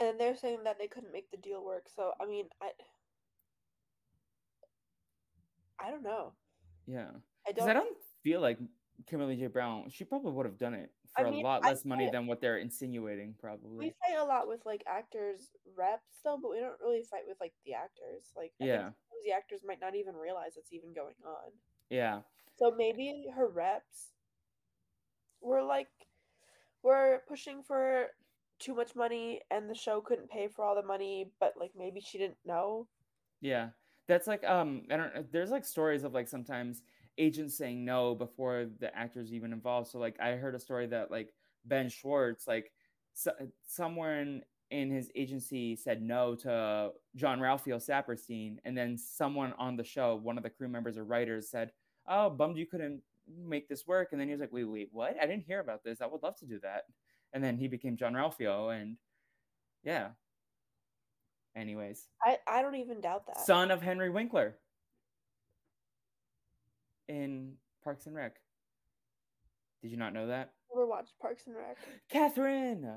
And 0.00 0.18
they're 0.18 0.36
saying 0.36 0.60
that 0.64 0.78
they 0.78 0.86
couldn't 0.86 1.12
make 1.12 1.30
the 1.30 1.36
deal 1.36 1.62
work. 1.64 1.86
So, 1.94 2.12
I 2.20 2.26
mean, 2.26 2.46
I. 2.62 2.70
I 5.82 5.90
don't 5.90 6.02
know. 6.02 6.32
Yeah. 6.86 7.10
I 7.46 7.52
don't. 7.52 7.68
I 7.68 7.72
don't 7.74 7.96
feel 8.22 8.40
like 8.40 8.58
Kimberly 9.06 9.36
J. 9.36 9.46
Brown, 9.46 9.90
she 9.90 10.04
probably 10.04 10.32
would 10.32 10.46
have 10.46 10.58
done 10.58 10.74
it 10.74 10.90
for 11.16 11.26
I 11.26 11.30
mean, 11.30 11.44
a 11.44 11.48
lot 11.48 11.62
less 11.62 11.84
money 11.84 12.08
than 12.10 12.26
what 12.26 12.40
they're 12.40 12.58
insinuating, 12.58 13.34
probably. 13.40 13.86
We 13.86 13.94
fight 14.06 14.18
a 14.18 14.24
lot 14.24 14.48
with 14.48 14.60
like 14.64 14.82
actors 14.86 15.50
reps 15.76 16.18
though, 16.24 16.38
but 16.40 16.50
we 16.50 16.60
don't 16.60 16.80
really 16.80 17.02
fight 17.10 17.22
with 17.26 17.38
like 17.40 17.52
the 17.64 17.74
actors. 17.74 18.32
Like 18.36 18.52
I 18.60 18.66
yeah, 18.66 18.90
the 19.24 19.32
actors 19.32 19.60
might 19.66 19.80
not 19.80 19.94
even 19.94 20.14
realize 20.14 20.52
it's 20.56 20.72
even 20.72 20.92
going 20.94 21.14
on. 21.26 21.52
Yeah. 21.88 22.20
So 22.58 22.72
maybe 22.76 23.26
her 23.34 23.48
reps 23.48 24.10
were 25.40 25.62
like 25.62 25.88
were 26.82 27.22
pushing 27.28 27.62
for 27.62 28.08
too 28.58 28.74
much 28.74 28.94
money 28.94 29.40
and 29.50 29.68
the 29.68 29.74
show 29.74 30.00
couldn't 30.00 30.30
pay 30.30 30.48
for 30.48 30.64
all 30.64 30.74
the 30.74 30.86
money, 30.86 31.30
but 31.40 31.54
like 31.58 31.72
maybe 31.76 32.00
she 32.00 32.18
didn't 32.18 32.38
know. 32.44 32.86
Yeah. 33.40 33.70
That's 34.06 34.26
like 34.26 34.44
um 34.44 34.82
I 34.90 34.96
don't 34.96 35.32
there's 35.32 35.50
like 35.50 35.64
stories 35.64 36.04
of 36.04 36.14
like 36.14 36.28
sometimes 36.28 36.82
agents 37.18 37.56
saying 37.56 37.84
no 37.84 38.14
before 38.14 38.66
the 38.78 38.94
actors 38.96 39.32
even 39.32 39.52
involved. 39.52 39.88
So 39.88 39.98
like 39.98 40.16
I 40.20 40.32
heard 40.32 40.54
a 40.54 40.60
story 40.60 40.86
that 40.88 41.10
like 41.10 41.32
Ben 41.64 41.88
Schwartz 41.88 42.46
like 42.46 42.72
so, 43.14 43.32
somewhere 43.66 44.20
in 44.20 44.42
in 44.70 44.90
his 44.90 45.10
agency 45.16 45.74
said 45.74 46.00
no 46.00 46.34
to 46.36 46.92
Jean-Ralphio 47.16 47.84
Saperstein, 47.84 48.58
and 48.64 48.78
then 48.78 48.96
someone 48.96 49.52
on 49.58 49.76
the 49.76 49.82
show, 49.82 50.14
one 50.14 50.36
of 50.36 50.44
the 50.44 50.50
crew 50.50 50.68
members 50.68 50.96
or 50.96 51.04
writers, 51.04 51.50
said, 51.50 51.72
"Oh, 52.06 52.30
bummed 52.30 52.56
you 52.56 52.66
couldn't 52.66 53.02
make 53.26 53.68
this 53.68 53.86
work." 53.86 54.08
And 54.12 54.20
then 54.20 54.28
he 54.28 54.32
was 54.32 54.40
like, 54.40 54.52
"Wait, 54.52 54.64
wait, 54.64 54.88
what? 54.92 55.16
I 55.20 55.26
didn't 55.26 55.44
hear 55.44 55.60
about 55.60 55.82
this. 55.82 56.00
I 56.00 56.06
would 56.06 56.22
love 56.22 56.36
to 56.38 56.46
do 56.46 56.60
that." 56.60 56.84
And 57.32 57.42
then 57.42 57.56
he 57.56 57.68
became 57.68 57.96
John 57.96 58.14
Ralphio, 58.14 58.74
and 58.80 58.96
yeah. 59.82 60.10
Anyways, 61.56 62.06
I 62.22 62.38
I 62.46 62.62
don't 62.62 62.76
even 62.76 63.00
doubt 63.00 63.26
that. 63.26 63.40
son 63.40 63.70
of 63.72 63.82
Henry 63.82 64.08
Winkler 64.08 64.56
in 67.10 67.54
Parks 67.82 68.06
and 68.06 68.14
Rec. 68.14 68.36
Did 69.82 69.90
you 69.90 69.96
not 69.96 70.14
know 70.14 70.28
that? 70.28 70.52
Never 70.72 70.86
watched 70.86 71.18
Parks 71.20 71.46
and 71.46 71.56
Rec. 71.56 71.76
Catherine. 72.10 72.88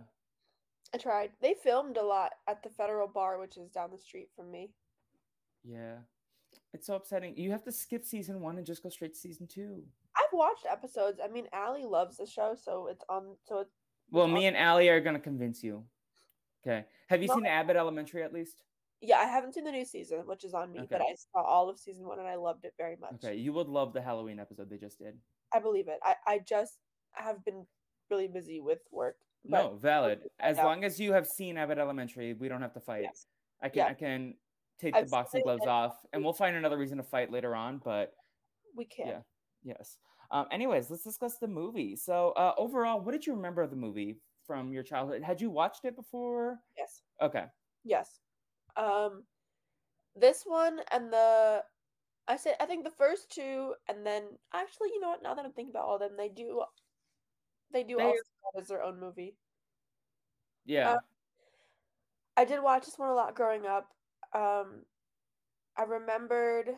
I 0.94 0.98
tried. 0.98 1.32
They 1.42 1.56
filmed 1.64 1.98
a 1.98 2.06
lot 2.06 2.32
at 2.48 2.62
the 2.62 2.70
Federal 2.70 3.08
Bar, 3.08 3.40
which 3.40 3.58
is 3.58 3.72
down 3.72 3.90
the 3.92 3.98
street 3.98 4.30
from 4.36 4.52
me. 4.52 4.70
Yeah. 5.64 5.96
It's 6.74 6.86
so 6.88 6.96
upsetting. 6.96 7.36
You 7.38 7.52
have 7.52 7.64
to 7.64 7.72
skip 7.72 8.06
season 8.06 8.42
one 8.42 8.58
and 8.58 8.66
just 8.66 8.84
go 8.84 8.90
straight 8.90 9.14
to 9.14 9.20
season 9.20 9.48
two. 9.48 9.82
I've 10.16 10.34
watched 10.38 10.68
episodes. 10.70 11.20
I 11.24 11.28
mean, 11.28 11.48
Allie 11.52 11.86
loves 11.86 12.18
the 12.18 12.28
show, 12.28 12.56
so 12.62 12.88
it's 12.92 13.04
on. 13.10 13.36
So 13.48 13.60
it's 13.60 13.74
Well, 14.12 14.28
me 14.28 14.46
and 14.46 14.56
Allie 14.56 14.90
are 14.90 15.02
gonna 15.02 15.20
convince 15.20 15.64
you. 15.64 15.84
Okay. 16.66 16.86
Have 17.10 17.22
you 17.22 17.28
seen 17.28 17.46
Abbott 17.46 17.76
Elementary 17.76 18.24
at 18.24 18.34
least? 18.34 18.62
Yeah. 19.04 19.18
I 19.20 19.26
haven't 19.26 19.54
seen 19.54 19.64
the 19.66 19.72
new 19.72 19.86
season, 19.86 20.26
which 20.26 20.44
is 20.44 20.54
on 20.54 20.72
me, 20.72 20.88
but 20.90 21.02
I 21.02 21.14
saw 21.16 21.44
all 21.44 21.70
of 21.70 21.78
season 21.78 22.08
one 22.08 22.20
and 22.20 22.28
I 22.28 22.36
loved 22.36 22.66
it 22.66 22.74
very 22.78 22.96
much. 22.96 23.16
Okay. 23.24 23.36
You 23.36 23.54
would 23.54 23.68
love 23.68 23.94
the 23.94 24.02
Halloween 24.02 24.40
episode 24.40 24.70
they 24.70 24.78
just 24.78 24.98
did. 25.00 25.20
I 25.54 25.60
believe 25.60 25.88
it. 25.88 26.00
I 26.04 26.16
I 26.26 26.40
just 26.40 26.80
have 27.14 27.44
been 27.46 27.68
really 28.10 28.28
busy 28.28 28.60
with 28.60 28.80
work. 28.92 29.18
no, 29.44 29.76
valid. 29.76 30.30
As 30.40 30.58
Yeah. 30.58 30.66
long 30.66 30.84
as 30.84 31.00
you 31.00 31.14
have 31.14 31.28
seen 31.28 31.58
Abbott 31.58 31.78
Elementary, 31.78 32.34
we 32.34 32.48
don't 32.48 32.62
have 32.62 32.74
to 32.74 32.80
fight. 32.80 33.04
Yes. 33.04 33.28
I 33.62 33.70
can 33.70 33.78
Yeah. 33.78 33.88
I 33.88 33.94
can 33.94 34.38
take 34.80 34.96
I've 34.96 35.06
the 35.06 35.12
boxing 35.12 35.42
it 35.42 35.44
gloves 35.44 35.68
off 35.68 36.06
and 36.14 36.24
we'll 36.24 36.34
find 36.34 36.56
another 36.56 36.78
reason 36.78 36.98
to 36.98 37.04
fight 37.04 37.32
later 37.32 37.56
on, 37.56 37.80
but 37.80 38.16
We 38.76 38.86
can. 38.86 39.08
Yeah. 39.08 39.22
Yes. 39.64 39.98
Um, 40.32 40.48
anyways, 40.52 40.90
let's 40.90 41.04
discuss 41.04 41.38
the 41.38 41.48
movie. 41.48 41.96
So, 41.96 42.32
uh, 42.32 42.56
overall, 42.58 43.00
what 43.02 43.12
did 43.12 43.28
you 43.28 43.36
remember 43.36 43.62
of 43.62 43.70
the 43.70 43.76
movie 43.76 44.20
from 44.48 44.74
your 44.74 44.82
childhood? 44.84 45.22
Had 45.22 45.40
you 45.42 45.52
watched 45.52 45.86
it 45.86 45.96
before? 45.96 46.60
Yes. 46.76 47.04
Okay. 47.22 47.46
Yes. 47.84 48.20
Um, 48.76 49.24
this 50.16 50.44
one 50.46 50.80
and 50.92 51.12
the, 51.12 51.64
I 52.28 52.38
said 52.38 52.56
I 52.60 52.66
think 52.66 52.84
the 52.84 52.92
first 52.92 53.32
two, 53.32 53.76
and 53.90 54.06
then 54.06 54.24
actually, 54.54 54.90
you 54.90 55.00
know 55.02 55.10
what? 55.10 55.24
Now 55.24 55.34
that 55.36 55.46
I'm 55.46 55.52
thinking 55.54 55.72
about 55.72 55.86
all 55.86 55.96
of 55.96 56.02
them, 56.02 56.18
they 56.18 56.30
do, 56.30 56.64
they 57.72 57.84
do 57.84 57.98
They- 57.98 58.04
also 58.04 58.22
as 58.58 58.68
their 58.68 58.84
own 58.84 59.00
movie. 59.00 59.36
Yeah. 60.66 60.94
Uh, 60.94 61.00
I 62.38 62.46
did 62.46 62.62
watch 62.64 62.86
this 62.86 62.98
one 62.98 63.10
a 63.10 63.14
lot 63.14 63.36
growing 63.36 63.66
up. 63.66 63.90
Um, 64.34 64.86
I 65.78 65.84
remembered 65.84 66.70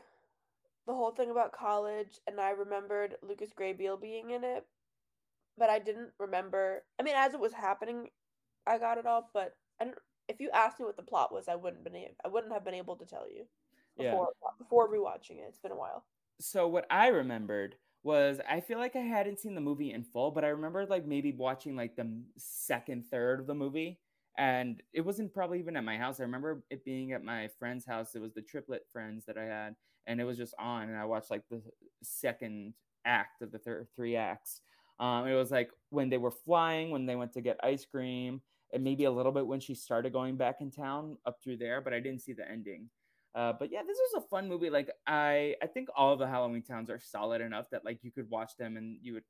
the 0.87 0.93
whole 0.93 1.11
thing 1.11 1.31
about 1.31 1.51
college, 1.53 2.19
and 2.27 2.39
I 2.39 2.51
remembered 2.51 3.15
Lucas 3.21 3.51
Grabeel 3.53 3.99
being 3.99 4.31
in 4.31 4.43
it, 4.43 4.65
but 5.57 5.69
I 5.69 5.79
didn't 5.79 6.11
remember. 6.19 6.83
I 6.99 7.03
mean, 7.03 7.15
as 7.15 7.33
it 7.33 7.39
was 7.39 7.53
happening, 7.53 8.09
I 8.67 8.77
got 8.77 8.97
it 8.97 9.05
all, 9.05 9.29
but 9.33 9.55
I 9.79 9.85
don't. 9.85 9.97
If 10.27 10.39
you 10.39 10.49
asked 10.51 10.79
me 10.79 10.85
what 10.85 10.97
the 10.97 11.03
plot 11.03 11.31
was, 11.31 11.47
I 11.47 11.55
wouldn't 11.55 11.83
been. 11.83 11.95
I 12.23 12.27
wouldn't 12.27 12.53
have 12.53 12.65
been 12.65 12.73
able 12.73 12.95
to 12.97 13.05
tell 13.05 13.29
you 13.29 13.45
Yeah. 13.97 14.11
before 14.11 14.29
before 14.57 14.89
rewatching 14.89 15.37
it. 15.39 15.45
It's 15.49 15.59
been 15.59 15.71
a 15.71 15.75
while. 15.77 16.05
so 16.39 16.67
what 16.67 16.85
I 16.89 17.07
remembered 17.07 17.75
was 18.03 18.39
I 18.47 18.59
feel 18.61 18.77
like 18.77 18.95
I 18.95 18.99
hadn't 18.99 19.39
seen 19.39 19.55
the 19.55 19.61
movie 19.61 19.91
in 19.93 20.03
full, 20.03 20.31
but 20.31 20.43
I 20.45 20.49
remember 20.49 20.85
like 20.85 21.05
maybe 21.05 21.31
watching 21.31 21.75
like 21.75 21.95
the 21.95 22.23
second 22.37 23.05
third 23.09 23.39
of 23.39 23.47
the 23.47 23.55
movie. 23.55 23.99
And 24.37 24.83
it 24.93 25.01
wasn't 25.01 25.33
probably 25.33 25.59
even 25.59 25.77
at 25.77 25.83
my 25.85 25.97
house. 25.97 26.19
I 26.19 26.23
remember 26.23 26.61
it 26.69 26.83
being 26.83 27.13
at 27.13 27.23
my 27.23 27.47
friend's 27.57 27.85
house. 27.85 28.15
It 28.15 28.21
was 28.21 28.33
the 28.33 28.41
triplet 28.41 28.85
friends 28.91 29.23
that 29.27 29.37
I 29.37 29.45
had, 29.45 29.75
and 30.07 30.19
it 30.19 30.25
was 30.25 30.37
just 30.37 30.53
on. 30.59 30.89
And 30.89 30.97
I 30.97 31.05
watched 31.05 31.31
like 31.31 31.43
the 31.49 31.61
second 32.03 32.73
act 33.05 33.41
of 33.41 33.51
the 33.51 33.59
third 33.59 33.87
three 33.95 34.17
acts. 34.17 34.59
Um, 34.99 35.25
it 35.27 35.35
was 35.35 35.51
like 35.51 35.71
when 35.89 36.09
they 36.09 36.17
were 36.17 36.31
flying, 36.31 36.91
when 36.91 37.05
they 37.05 37.15
went 37.15 37.31
to 37.33 37.41
get 37.41 37.59
ice 37.63 37.85
cream, 37.85 38.41
and 38.75 38.83
maybe 38.83 39.05
a 39.05 39.11
little 39.11 39.31
bit 39.31 39.47
when 39.47 39.59
she 39.59 39.73
started 39.73 40.13
going 40.13 40.35
back 40.35 40.57
in 40.59 40.69
town 40.69 41.17
up 41.25 41.41
through 41.41 41.57
there, 41.57 41.81
but 41.81 41.93
I 41.93 41.99
didn't 42.01 42.21
see 42.21 42.33
the 42.33 42.47
ending. 42.47 42.89
Uh, 43.33 43.53
but 43.57 43.71
yeah, 43.71 43.81
this 43.87 43.97
was 43.97 44.23
a 44.23 44.27
fun 44.27 44.47
movie. 44.47 44.69
Like 44.69 44.91
I, 45.07 45.55
I 45.63 45.67
think 45.67 45.87
all 45.95 46.13
of 46.13 46.19
the 46.19 46.25
Halloweentowns 46.25 46.89
are 46.89 46.99
solid 46.99 47.41
enough 47.41 47.69
that 47.71 47.85
like 47.85 47.99
you 48.03 48.11
could 48.11 48.29
watch 48.29 48.55
them 48.57 48.77
and 48.77 48.97
you 49.01 49.13
would 49.13 49.23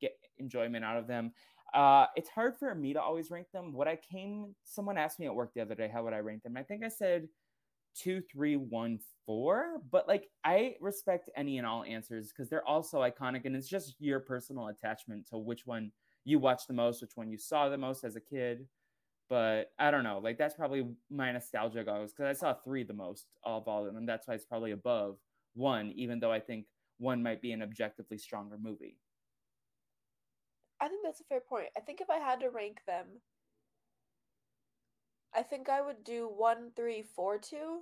get 0.00 0.12
enjoyment 0.38 0.84
out 0.84 0.98
of 0.98 1.06
them. 1.06 1.32
Uh, 1.72 2.06
it's 2.14 2.28
hard 2.28 2.56
for 2.56 2.74
me 2.74 2.92
to 2.92 3.00
always 3.00 3.30
rank 3.30 3.46
them. 3.52 3.72
What 3.72 3.88
I 3.88 3.96
came, 3.96 4.54
someone 4.64 4.96
asked 4.96 5.18
me 5.18 5.26
at 5.26 5.34
work 5.34 5.52
the 5.54 5.62
other 5.62 5.74
day, 5.74 5.90
how 5.92 6.04
would 6.04 6.12
I 6.12 6.18
rank 6.18 6.42
them? 6.42 6.56
I 6.56 6.62
think 6.62 6.84
I 6.84 6.88
said 6.88 7.26
two, 7.94 8.20
three, 8.20 8.56
one, 8.56 8.98
four. 9.26 9.80
But 9.90 10.06
like 10.06 10.28
I 10.44 10.76
respect 10.80 11.30
any 11.36 11.58
and 11.58 11.66
all 11.66 11.84
answers 11.84 12.28
because 12.28 12.48
they're 12.48 12.66
all 12.66 12.82
so 12.82 12.98
iconic, 12.98 13.44
and 13.44 13.56
it's 13.56 13.68
just 13.68 13.94
your 13.98 14.20
personal 14.20 14.68
attachment 14.68 15.26
to 15.28 15.38
which 15.38 15.66
one 15.66 15.90
you 16.24 16.38
watched 16.38 16.68
the 16.68 16.74
most, 16.74 17.02
which 17.02 17.16
one 17.16 17.30
you 17.30 17.38
saw 17.38 17.68
the 17.68 17.78
most 17.78 18.04
as 18.04 18.16
a 18.16 18.20
kid 18.20 18.66
but 19.28 19.72
I 19.78 19.90
don't 19.90 20.04
know. 20.04 20.20
Like 20.22 20.38
that's 20.38 20.54
probably 20.54 20.86
my 21.10 21.32
nostalgia 21.32 21.84
goes 21.84 22.12
because 22.12 22.36
I 22.36 22.38
saw 22.38 22.54
three 22.54 22.84
the 22.84 22.92
most 22.92 23.26
of 23.42 23.66
all 23.66 23.80
of 23.80 23.86
them, 23.86 23.96
and 23.96 24.08
that's 24.08 24.28
why 24.28 24.34
it's 24.34 24.44
probably 24.44 24.72
above 24.72 25.16
one, 25.54 25.92
even 25.96 26.20
though 26.20 26.32
I 26.32 26.40
think 26.40 26.66
one 26.98 27.22
might 27.22 27.40
be 27.40 27.52
an 27.52 27.62
objectively 27.62 28.18
stronger 28.18 28.58
movie. 28.58 28.98
I 30.80 30.88
think 30.88 31.00
that's 31.04 31.20
a 31.20 31.24
fair 31.24 31.40
point. 31.40 31.68
I 31.76 31.80
think 31.80 32.00
if 32.00 32.10
I 32.10 32.18
had 32.18 32.40
to 32.40 32.50
rank 32.50 32.80
them, 32.86 33.06
I 35.34 35.42
think 35.42 35.68
I 35.68 35.80
would 35.80 36.04
do 36.04 36.28
one, 36.28 36.70
three, 36.76 37.02
four, 37.02 37.38
two. 37.38 37.80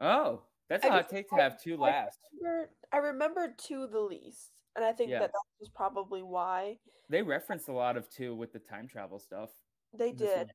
Oh, 0.00 0.42
that's 0.68 0.84
I 0.84 0.88
a 0.88 0.90
hot 0.92 1.08
take 1.08 1.28
to 1.28 1.36
have 1.36 1.60
two 1.60 1.74
I 1.74 1.78
last. 1.78 2.18
remember, 2.40 2.70
I 2.92 2.96
remember 2.96 3.54
two 3.56 3.86
the 3.86 4.00
least, 4.00 4.59
and 4.76 4.84
I 4.84 4.92
think 4.92 5.10
that 5.10 5.32
that 5.32 5.42
was 5.58 5.68
probably 5.74 6.22
why 6.22 6.78
They 7.08 7.22
referenced 7.22 7.68
a 7.68 7.72
lot 7.72 7.96
of 7.96 8.08
two 8.08 8.34
with 8.34 8.52
the 8.52 8.58
time 8.60 8.86
travel 8.88 9.18
stuff. 9.18 9.50
they 9.92 10.12
did. 10.12 10.36
one. 10.36 10.50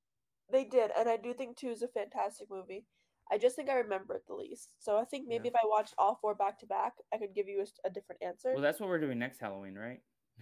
They 0.51 0.63
did, 0.63 0.91
and 0.97 1.09
I 1.09 1.17
do 1.17 1.33
think 1.33 1.57
two 1.57 1.69
is 1.69 1.81
a 1.81 1.87
fantastic 1.87 2.47
movie. 2.49 2.85
I 3.31 3.37
just 3.39 3.55
think 3.55 3.69
I 3.69 3.73
remember 3.75 4.13
it 4.15 4.21
the 4.27 4.35
least. 4.35 4.69
So 4.79 4.97
I 4.97 5.03
think 5.05 5.27
maybe 5.27 5.45
Yeah. 5.49 5.53
if 5.55 5.63
I 5.63 5.67
watched 5.67 5.95
all 5.97 6.19
four 6.21 6.35
back 6.35 6.59
to 6.59 6.67
back, 6.67 6.93
I 7.11 7.17
could 7.17 7.33
give 7.33 7.47
you 7.47 7.65
a 7.83 7.89
different 7.89 8.21
answer. 8.21 8.53
Well, 8.53 8.61
that's 8.61 8.79
what 8.79 8.87
we're 8.87 8.99
doing 8.99 9.17
next 9.19 9.39
Halloween, 9.39 9.75
right? 9.75 10.01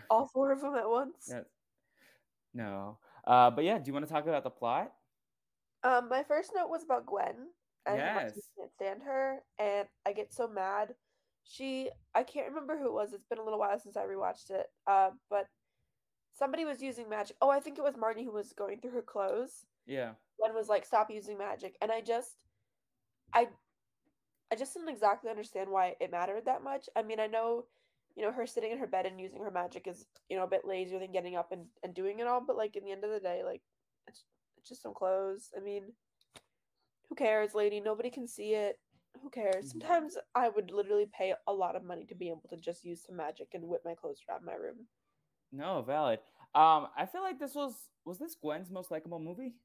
all 0.09 0.27
four 0.33 0.51
of 0.51 0.59
them 0.61 0.75
at 0.75 0.89
once. 0.89 1.29
Yeah. 1.31 1.43
No. 2.53 2.97
Uh, 3.25 3.49
but 3.51 3.63
yeah, 3.63 3.77
do 3.79 3.87
you 3.87 3.93
want 3.93 4.05
to 4.05 4.11
talk 4.11 4.27
about 4.27 4.43
the 4.43 4.49
plot? 4.49 4.91
Um, 5.83 6.09
my 6.09 6.23
first 6.23 6.51
note 6.55 6.69
was 6.69 6.83
about 6.83 7.05
Gwen 7.05 7.47
I 7.85 7.95
Yes. 7.95 8.33
can't 8.57 8.71
stand 8.71 9.03
her, 9.03 9.43
and 9.59 9.87
I 10.05 10.13
get 10.13 10.33
so 10.33 10.47
mad. 10.47 10.93
She, 11.43 11.89
I 12.15 12.23
can't 12.23 12.49
remember 12.49 12.77
who 12.77 12.87
it 12.87 12.93
was. 12.93 13.13
It's 13.13 13.25
been 13.25 13.39
a 13.39 13.43
little 13.43 13.59
while 13.59 13.77
since 13.79 13.97
I 13.97 14.05
rewatched 14.05 14.49
it. 14.49 14.67
Uh, 14.87 15.09
but 15.29 15.47
somebody 16.33 16.65
was 16.65 16.81
using 16.81 17.09
magic. 17.09 17.35
Oh, 17.41 17.49
I 17.49 17.59
think 17.59 17.77
it 17.77 17.83
was 17.83 17.95
Marnie 17.95 18.23
who 18.23 18.31
was 18.31 18.53
going 18.53 18.79
through 18.79 18.91
her 18.91 19.01
clothes. 19.01 19.65
Yeah. 19.85 20.11
Gwen 20.39 20.55
was 20.55 20.69
like, 20.69 20.85
"Stop 20.85 21.11
using 21.11 21.37
magic," 21.37 21.75
and 21.81 21.91
I 21.91 22.01
just, 22.01 22.37
I, 23.33 23.47
I 24.51 24.55
just 24.55 24.73
didn't 24.73 24.89
exactly 24.89 25.29
understand 25.29 25.69
why 25.69 25.95
it 25.99 26.11
mattered 26.11 26.45
that 26.45 26.63
much. 26.63 26.89
I 26.95 27.03
mean, 27.03 27.19
I 27.19 27.27
know, 27.27 27.65
you 28.15 28.23
know, 28.23 28.31
her 28.31 28.47
sitting 28.47 28.71
in 28.71 28.77
her 28.79 28.87
bed 28.87 29.05
and 29.05 29.19
using 29.19 29.41
her 29.41 29.51
magic 29.51 29.87
is, 29.87 30.05
you 30.29 30.37
know, 30.37 30.43
a 30.43 30.49
bit 30.49 30.65
lazier 30.65 30.99
than 30.99 31.11
getting 31.11 31.35
up 31.35 31.51
and, 31.51 31.65
and 31.83 31.93
doing 31.93 32.19
it 32.19 32.27
all. 32.27 32.41
But 32.45 32.57
like, 32.57 32.75
in 32.75 32.83
the 32.83 32.91
end 32.91 33.03
of 33.03 33.11
the 33.11 33.19
day, 33.19 33.41
like, 33.45 33.61
it's, 34.07 34.23
it's 34.57 34.69
just 34.69 34.81
some 34.81 34.93
clothes. 34.93 35.51
I 35.55 35.59
mean, 35.59 35.93
who 37.09 37.15
cares, 37.15 37.53
lady? 37.53 37.79
Nobody 37.79 38.09
can 38.09 38.27
see 38.27 38.53
it. 38.53 38.79
Who 39.21 39.31
cares? 39.31 39.69
Mhm. 39.69 39.71
Sometimes 39.71 40.19
I 40.35 40.49
would 40.49 40.69
literally 40.69 41.07
pay 41.07 41.33
a 41.47 41.53
lot 41.53 41.75
of 41.75 41.83
money 41.83 42.05
to 42.05 42.13
be 42.13 42.29
able 42.29 42.47
to 42.49 42.57
just 42.57 42.83
use 42.83 43.03
some 43.03 43.15
magic 43.15 43.55
and 43.55 43.67
whip 43.67 43.83
my 43.83 43.95
clothes 43.95 44.23
around 44.29 44.45
my 44.45 44.53
room. 44.53 44.87
No, 45.51 45.81
valid. 45.81 46.19
Um, 46.55 46.89
I 46.95 47.05
feel 47.05 47.21
like 47.21 47.39
this 47.39 47.55
was 47.55 47.89
was 48.05 48.19
this 48.19 48.35
Gwen's 48.35 48.69
most 48.69 48.91
likable 48.91 49.19
movie? 49.19 49.55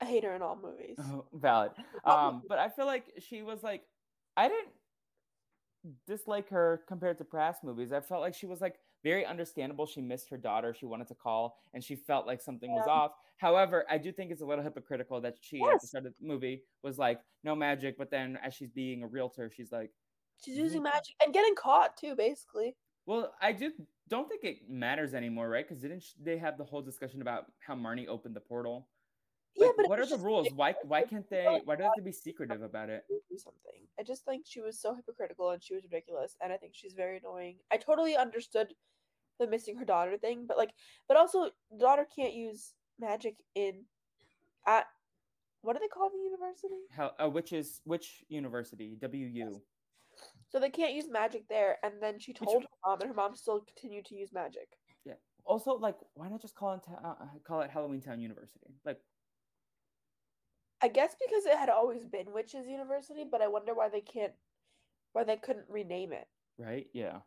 I 0.00 0.06
hate 0.06 0.24
her 0.24 0.34
in 0.34 0.42
all 0.42 0.56
movies. 0.56 0.98
Oh, 0.98 1.26
valid. 1.32 1.72
Um, 2.04 2.44
but 2.48 2.58
I 2.58 2.68
feel 2.68 2.86
like 2.86 3.14
she 3.18 3.42
was 3.42 3.62
like, 3.62 3.86
I 4.36 4.48
didn't 4.48 4.72
dislike 6.06 6.48
her 6.48 6.82
compared 6.88 7.18
to 7.18 7.24
past 7.24 7.62
movies. 7.62 7.92
I 7.92 8.00
felt 8.00 8.20
like 8.20 8.34
she 8.34 8.46
was 8.46 8.60
like 8.60 8.80
very 9.06 9.24
understandable. 9.24 9.86
She 9.86 10.00
missed 10.00 10.28
her 10.30 10.36
daughter. 10.36 10.74
She 10.74 10.84
wanted 10.84 11.06
to 11.06 11.14
call, 11.14 11.56
and 11.72 11.84
she 11.84 11.94
felt 11.94 12.26
like 12.26 12.40
something 12.40 12.72
was 12.72 12.88
off. 12.88 13.12
However, 13.36 13.84
I 13.88 13.98
do 13.98 14.10
think 14.10 14.32
it's 14.32 14.42
a 14.42 14.44
little 14.44 14.64
hypocritical 14.64 15.20
that 15.20 15.36
she 15.40 15.62
at 15.62 15.80
the 15.80 15.86
start 15.86 16.06
of 16.06 16.14
the 16.18 16.26
movie 16.26 16.64
was 16.82 16.98
like, 16.98 17.20
no 17.44 17.54
magic, 17.54 17.96
but 17.96 18.10
then 18.10 18.36
as 18.42 18.52
she's 18.54 18.70
being 18.72 19.04
a 19.04 19.06
realtor, 19.06 19.48
she's 19.48 19.70
like, 19.70 19.92
She's 20.44 20.56
using 20.58 20.80
Mhm. 20.80 20.90
magic 20.92 21.14
and 21.24 21.32
getting 21.32 21.54
caught 21.54 21.96
too, 21.96 22.16
basically. 22.16 22.76
well, 23.06 23.32
I 23.40 23.52
do 23.52 23.72
don't 24.08 24.28
think 24.28 24.42
it 24.44 24.68
matters 24.68 25.14
anymore, 25.14 25.48
right? 25.48 25.66
Because 25.66 25.82
didn't 25.82 26.04
they 26.20 26.36
have 26.38 26.58
the 26.58 26.64
whole 26.64 26.82
discussion 26.82 27.22
about 27.22 27.46
how 27.60 27.74
Marnie 27.76 28.08
opened 28.08 28.34
the 28.34 28.40
portal? 28.40 28.88
Yeah, 29.54 29.68
but 29.76 29.88
what 29.88 29.98
are 30.00 30.06
the 30.06 30.18
rules? 30.18 30.52
Why 30.52 30.74
why 30.92 31.02
can't 31.04 31.28
they? 31.30 31.60
Why 31.64 31.76
do 31.76 31.78
they 31.78 31.84
have 31.84 31.94
to 31.94 32.02
be 32.02 32.12
secretive 32.12 32.62
about 32.62 32.90
it? 32.90 33.04
do 33.08 33.38
something. 33.38 33.86
I 33.98 34.02
just 34.02 34.24
think 34.24 34.44
she 34.46 34.60
was 34.60 34.78
so 34.80 34.94
hypocritical 34.94 35.50
and 35.50 35.62
she 35.62 35.74
was 35.74 35.84
ridiculous, 35.84 36.36
and 36.42 36.52
I 36.52 36.56
think 36.56 36.74
she's 36.74 36.94
very 36.94 37.18
annoying. 37.18 37.58
I 37.70 37.76
totally 37.76 38.16
understood 38.16 38.74
the 39.38 39.46
missing 39.46 39.76
her 39.76 39.84
daughter 39.84 40.16
thing, 40.16 40.44
but 40.46 40.56
like, 40.56 40.70
but 41.08 41.16
also, 41.16 41.50
daughter 41.78 42.06
can't 42.14 42.34
use 42.34 42.72
magic 42.98 43.36
in 43.54 43.84
at 44.66 44.86
what 45.62 45.74
do 45.74 45.80
they 45.80 45.88
call 45.88 46.10
the 46.10 46.22
university? 46.22 46.82
How 46.90 47.12
uh, 47.18 47.28
which 47.28 47.52
is 47.52 47.80
which 47.84 48.24
university? 48.28 48.96
WU. 49.02 49.60
So 50.48 50.60
they 50.60 50.70
can't 50.70 50.94
use 50.94 51.06
magic 51.10 51.48
there, 51.48 51.76
and 51.82 51.94
then 52.00 52.18
she 52.18 52.32
told 52.32 52.62
her 52.62 52.68
mom, 52.86 53.00
and 53.00 53.08
her 53.08 53.14
mom 53.14 53.34
still 53.34 53.60
continued 53.60 54.06
to 54.06 54.14
use 54.14 54.32
magic. 54.32 54.68
Yeah. 55.04 55.14
Also, 55.44 55.72
like, 55.72 55.96
why 56.14 56.28
not 56.28 56.40
just 56.40 56.54
call 56.54 56.74
it 56.74 56.82
uh, 57.04 57.14
call 57.46 57.60
it 57.62 57.70
Halloween 57.70 58.00
Town 58.00 58.20
University? 58.20 58.74
Like, 58.84 59.00
I 60.80 60.88
guess 60.88 61.16
because 61.20 61.46
it 61.46 61.58
had 61.58 61.68
always 61.68 62.06
been 62.06 62.32
Witches 62.32 62.66
University, 62.68 63.24
but 63.30 63.42
I 63.42 63.48
wonder 63.48 63.74
why 63.74 63.88
they 63.88 64.00
can't, 64.00 64.32
why 65.12 65.24
they 65.24 65.36
couldn't 65.36 65.66
rename 65.68 66.12
it. 66.12 66.28
Right? 66.58 66.86
Yeah. 66.92 67.18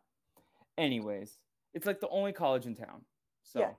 Anyways, 0.78 1.38
it's 1.74 1.86
like 1.86 2.00
the 2.00 2.08
only 2.08 2.32
college 2.32 2.66
in 2.66 2.74
town. 2.74 3.02
So. 3.42 3.60
Yeah. 3.60 3.72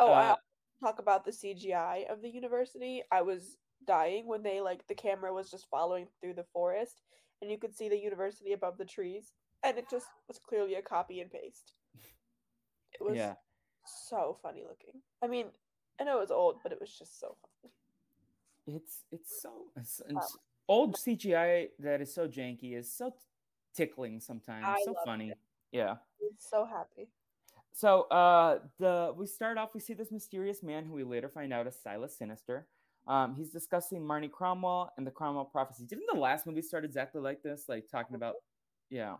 Oh, 0.00 0.12
uh, 0.12 0.36
I 0.36 0.86
talk 0.86 0.98
about 1.00 1.24
the 1.24 1.32
CGI 1.32 2.10
of 2.10 2.22
the 2.22 2.28
university. 2.28 3.02
I 3.10 3.22
was 3.22 3.56
dying 3.86 4.26
when 4.26 4.42
they 4.42 4.60
like 4.60 4.86
the 4.86 4.94
camera 4.94 5.32
was 5.32 5.50
just 5.50 5.68
following 5.70 6.06
through 6.20 6.34
the 6.34 6.46
forest, 6.52 7.02
and 7.42 7.50
you 7.50 7.58
could 7.58 7.74
see 7.74 7.88
the 7.88 7.98
university 7.98 8.52
above 8.52 8.78
the 8.78 8.84
trees, 8.84 9.32
and 9.64 9.76
it 9.78 9.90
just 9.90 10.06
was 10.28 10.38
clearly 10.38 10.74
a 10.74 10.82
copy 10.82 11.20
and 11.20 11.30
paste. 11.30 11.72
It 12.92 13.02
was 13.02 13.16
yeah. 13.16 13.34
so 13.84 14.38
funny 14.42 14.62
looking. 14.62 15.00
I 15.22 15.26
mean, 15.26 15.46
I 16.00 16.04
know 16.04 16.18
it 16.18 16.20
was 16.20 16.30
old, 16.30 16.56
but 16.62 16.72
it 16.72 16.80
was 16.80 16.96
just 16.96 17.18
so 17.18 17.36
funny. 17.42 17.72
It's 18.76 19.04
it's 19.10 19.40
so 19.40 19.50
it's, 19.76 20.02
it's 20.08 20.36
old 20.68 20.96
CGI 20.96 21.68
that 21.78 22.00
is 22.00 22.12
so 22.12 22.28
janky 22.28 22.76
is 22.76 22.92
so 22.92 23.14
tickling 23.74 24.20
sometimes. 24.20 24.64
I 24.66 24.76
so 24.84 24.94
funny. 25.04 25.30
It. 25.30 25.38
Yeah. 25.72 25.90
I'm 25.90 26.36
so 26.38 26.64
happy. 26.64 27.08
So 27.72 28.02
uh 28.02 28.58
the 28.78 29.14
we 29.16 29.26
start 29.26 29.58
off, 29.58 29.74
we 29.74 29.80
see 29.80 29.94
this 29.94 30.10
mysterious 30.10 30.62
man 30.62 30.84
who 30.84 30.94
we 30.94 31.04
later 31.04 31.28
find 31.28 31.52
out 31.52 31.66
is 31.66 31.76
Silas 31.82 32.16
Sinister. 32.16 32.66
Um, 33.06 33.34
he's 33.34 33.50
discussing 33.50 34.02
Marnie 34.02 34.30
Cromwell 34.30 34.92
and 34.98 35.06
the 35.06 35.10
Cromwell 35.10 35.46
prophecy. 35.46 35.84
Didn't 35.86 36.04
the 36.12 36.18
last 36.18 36.46
movie 36.46 36.60
start 36.60 36.84
exactly 36.84 37.22
like 37.22 37.42
this? 37.42 37.64
Like 37.68 37.88
talking 37.90 38.16
about 38.16 38.34
yeah. 38.90 39.16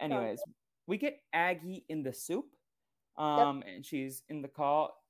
Anyways, 0.00 0.40
we 0.86 0.98
get 0.98 1.20
Aggie 1.32 1.84
in 1.88 2.02
the 2.02 2.12
soup. 2.12 2.46
Um, 3.16 3.58
yep. 3.58 3.76
and 3.76 3.86
she's 3.86 4.22
in 4.28 4.42
the 4.42 4.48
call. 4.48 5.00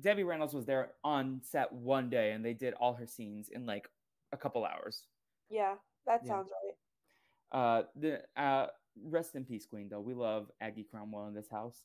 Debbie 0.00 0.24
Reynolds 0.24 0.54
was 0.54 0.66
there 0.66 0.90
on 1.02 1.40
set 1.42 1.72
one 1.72 2.10
day 2.10 2.32
and 2.32 2.44
they 2.44 2.52
did 2.52 2.74
all 2.74 2.94
her 2.94 3.06
scenes 3.06 3.48
in 3.48 3.64
like 3.64 3.88
a 4.32 4.36
couple 4.36 4.64
hours. 4.64 5.06
Yeah, 5.50 5.74
that 6.06 6.26
sounds 6.26 6.50
yeah. 7.52 7.58
right. 7.58 7.78
Uh 7.78 7.82
the 7.96 8.42
uh 8.42 8.66
rest 9.02 9.34
in 9.34 9.44
peace, 9.44 9.66
Queen, 9.66 9.88
though. 9.90 10.00
We 10.00 10.14
love 10.14 10.50
Aggie 10.60 10.86
Cromwell 10.90 11.28
in 11.28 11.34
this 11.34 11.50
house. 11.50 11.84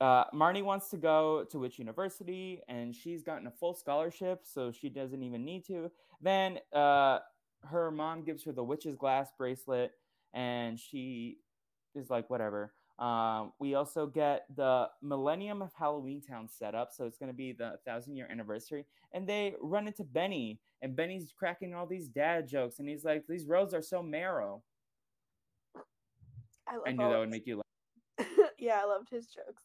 Uh, 0.00 0.24
Marnie 0.34 0.62
wants 0.62 0.90
to 0.90 0.96
go 0.96 1.44
to 1.50 1.58
which 1.58 1.78
university, 1.78 2.60
and 2.68 2.94
she's 2.94 3.22
gotten 3.22 3.46
a 3.46 3.50
full 3.50 3.74
scholarship, 3.74 4.40
so 4.44 4.70
she 4.70 4.88
doesn't 4.88 5.22
even 5.22 5.44
need 5.44 5.64
to. 5.66 5.90
Then 6.20 6.58
uh, 6.72 7.20
her 7.62 7.90
mom 7.90 8.22
gives 8.22 8.44
her 8.44 8.52
the 8.52 8.64
witch's 8.64 8.96
glass 8.96 9.30
bracelet, 9.38 9.92
and 10.34 10.78
she 10.78 11.38
is 11.94 12.10
like, 12.10 12.28
whatever. 12.28 12.72
Um, 12.98 13.52
we 13.58 13.74
also 13.74 14.06
get 14.06 14.46
the 14.54 14.88
Millennium 15.02 15.60
of 15.60 15.74
Halloweentown 15.74 16.50
set 16.50 16.74
up, 16.74 16.90
so 16.92 17.04
it's 17.04 17.18
going 17.18 17.30
to 17.30 17.36
be 17.36 17.52
the 17.52 17.78
thousand 17.84 18.16
year 18.16 18.28
anniversary. 18.30 18.86
And 19.12 19.26
they 19.26 19.54
run 19.60 19.86
into 19.86 20.04
Benny, 20.04 20.60
and 20.82 20.96
Benny's 20.96 21.32
cracking 21.36 21.74
all 21.74 21.86
these 21.86 22.08
dad 22.08 22.48
jokes, 22.48 22.78
and 22.78 22.88
he's 22.88 23.04
like, 23.04 23.24
"These 23.28 23.46
roads 23.46 23.74
are 23.74 23.82
so 23.82 24.00
narrow." 24.00 24.62
I, 26.84 26.90
I 26.90 26.92
knew 26.92 27.08
that 27.08 27.18
would 27.18 27.30
make 27.30 27.46
you 27.46 27.56
laugh. 27.56 28.28
yeah, 28.58 28.80
I 28.82 28.86
loved 28.86 29.10
his 29.10 29.26
jokes. 29.26 29.62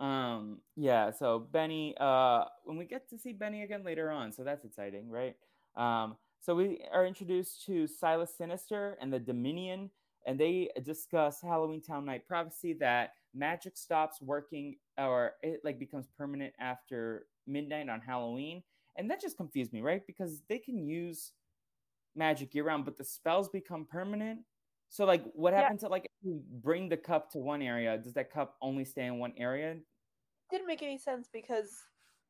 Um, 0.00 0.58
yeah, 0.76 1.10
so 1.10 1.40
Benny, 1.40 1.94
uh, 1.98 2.44
when 2.64 2.76
we 2.76 2.84
get 2.84 3.08
to 3.10 3.18
see 3.18 3.32
Benny 3.32 3.62
again 3.62 3.82
later 3.84 4.10
on, 4.10 4.32
so 4.32 4.44
that's 4.44 4.64
exciting, 4.64 5.10
right? 5.10 5.34
Um, 5.76 6.16
so 6.40 6.54
we 6.54 6.80
are 6.92 7.04
introduced 7.04 7.66
to 7.66 7.86
Silas 7.86 8.36
Sinister 8.36 8.96
and 9.00 9.12
the 9.12 9.18
Dominion, 9.18 9.90
and 10.26 10.38
they 10.38 10.70
discuss 10.84 11.40
Halloweentown 11.42 12.04
Night 12.04 12.26
Prophecy 12.28 12.74
that 12.74 13.14
magic 13.34 13.76
stops 13.76 14.20
working 14.20 14.76
or 14.96 15.32
it 15.42 15.60
like 15.64 15.78
becomes 15.78 16.06
permanent 16.16 16.54
after 16.60 17.26
midnight 17.46 17.88
on 17.88 18.00
Halloween. 18.00 18.62
And 18.96 19.10
that 19.10 19.20
just 19.20 19.36
confused 19.36 19.72
me, 19.72 19.80
right? 19.80 20.04
Because 20.06 20.42
they 20.48 20.58
can 20.58 20.78
use 20.78 21.32
magic 22.16 22.54
year 22.54 22.64
round, 22.64 22.84
but 22.84 22.96
the 22.96 23.04
spells 23.04 23.48
become 23.48 23.86
permanent. 23.90 24.40
So 24.88 25.04
like 25.04 25.22
what 25.34 25.52
happens 25.52 25.82
yeah. 25.82 25.88
to 25.88 25.92
like 25.92 26.04
if 26.04 26.10
you 26.22 26.42
bring 26.62 26.88
the 26.88 26.96
cup 26.96 27.30
to 27.32 27.38
one 27.38 27.62
area, 27.62 27.98
does 27.98 28.14
that 28.14 28.32
cup 28.32 28.56
only 28.62 28.84
stay 28.84 29.06
in 29.06 29.18
one 29.18 29.32
area? 29.36 29.76
Didn't 30.50 30.66
make 30.66 30.82
any 30.82 30.98
sense 30.98 31.28
because 31.32 31.70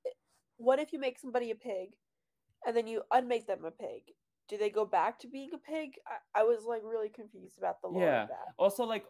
eh, 0.07 0.11
what 0.57 0.79
if 0.79 0.93
you 0.93 0.99
make 0.99 1.19
somebody 1.19 1.51
a 1.51 1.55
pig 1.55 1.91
and 2.67 2.77
then 2.77 2.87
you 2.87 3.03
unmake 3.13 3.47
them 3.47 3.65
a 3.65 3.71
pig? 3.71 4.03
Do 4.49 4.57
they 4.57 4.71
go 4.71 4.85
back 4.85 5.19
to 5.21 5.29
being 5.29 5.51
a 5.55 5.59
pig? 5.59 5.93
I, 6.07 6.41
I 6.41 6.43
was 6.43 6.65
like 6.67 6.83
really 6.85 7.11
confused 7.11 7.59
about 7.59 7.81
the 7.81 7.89
lore 7.89 8.03
yeah. 8.03 8.23
of 8.23 8.29
that. 8.29 8.55
Also 8.59 8.85
like 8.85 9.05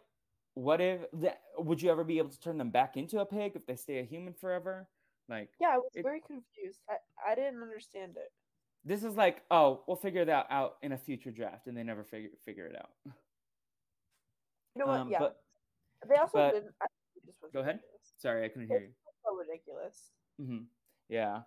what 0.53 0.81
if 0.81 1.01
that 1.13 1.41
would 1.57 1.81
you 1.81 1.89
ever 1.89 2.03
be 2.03 2.17
able 2.17 2.29
to 2.29 2.39
turn 2.39 2.57
them 2.57 2.69
back 2.69 2.97
into 2.97 3.19
a 3.19 3.25
pig 3.25 3.53
if 3.55 3.65
they 3.65 3.75
stay 3.75 3.99
a 3.99 4.03
human 4.03 4.33
forever? 4.33 4.87
Like 5.27 5.49
Yeah, 5.59 5.69
I 5.69 5.77
was 5.77 5.91
it, 5.95 6.03
very 6.03 6.21
confused. 6.21 6.81
I, 6.89 7.31
I 7.31 7.35
didn't 7.35 7.61
understand 7.61 8.13
it. 8.17 8.31
This 8.85 9.03
is 9.03 9.15
like, 9.15 9.43
oh, 9.51 9.83
we'll 9.87 9.97
figure 9.97 10.25
that 10.25 10.47
out 10.49 10.77
in 10.81 10.93
a 10.93 10.97
future 10.97 11.31
draft, 11.31 11.67
and 11.67 11.75
they 11.75 11.83
never 11.83 12.03
figure 12.03 12.29
figure 12.45 12.65
it 12.65 12.75
out. 12.75 12.89
Know 14.79 14.85
what? 14.85 14.99
Um, 15.01 15.09
yeah. 15.09 15.19
But, 15.19 15.35
they 16.07 16.15
also 16.15 16.31
but, 16.35 16.53
didn't. 16.53 16.73
go 17.53 17.59
ahead. 17.59 17.79
Sorry, 18.17 18.45
I 18.45 18.47
couldn't 18.47 18.69
hear 18.69 18.79
you. 18.79 18.91
So 19.25 19.35
ridiculous. 19.35 20.11
Mm-hmm. 20.41 20.63
Yeah. 21.09 21.39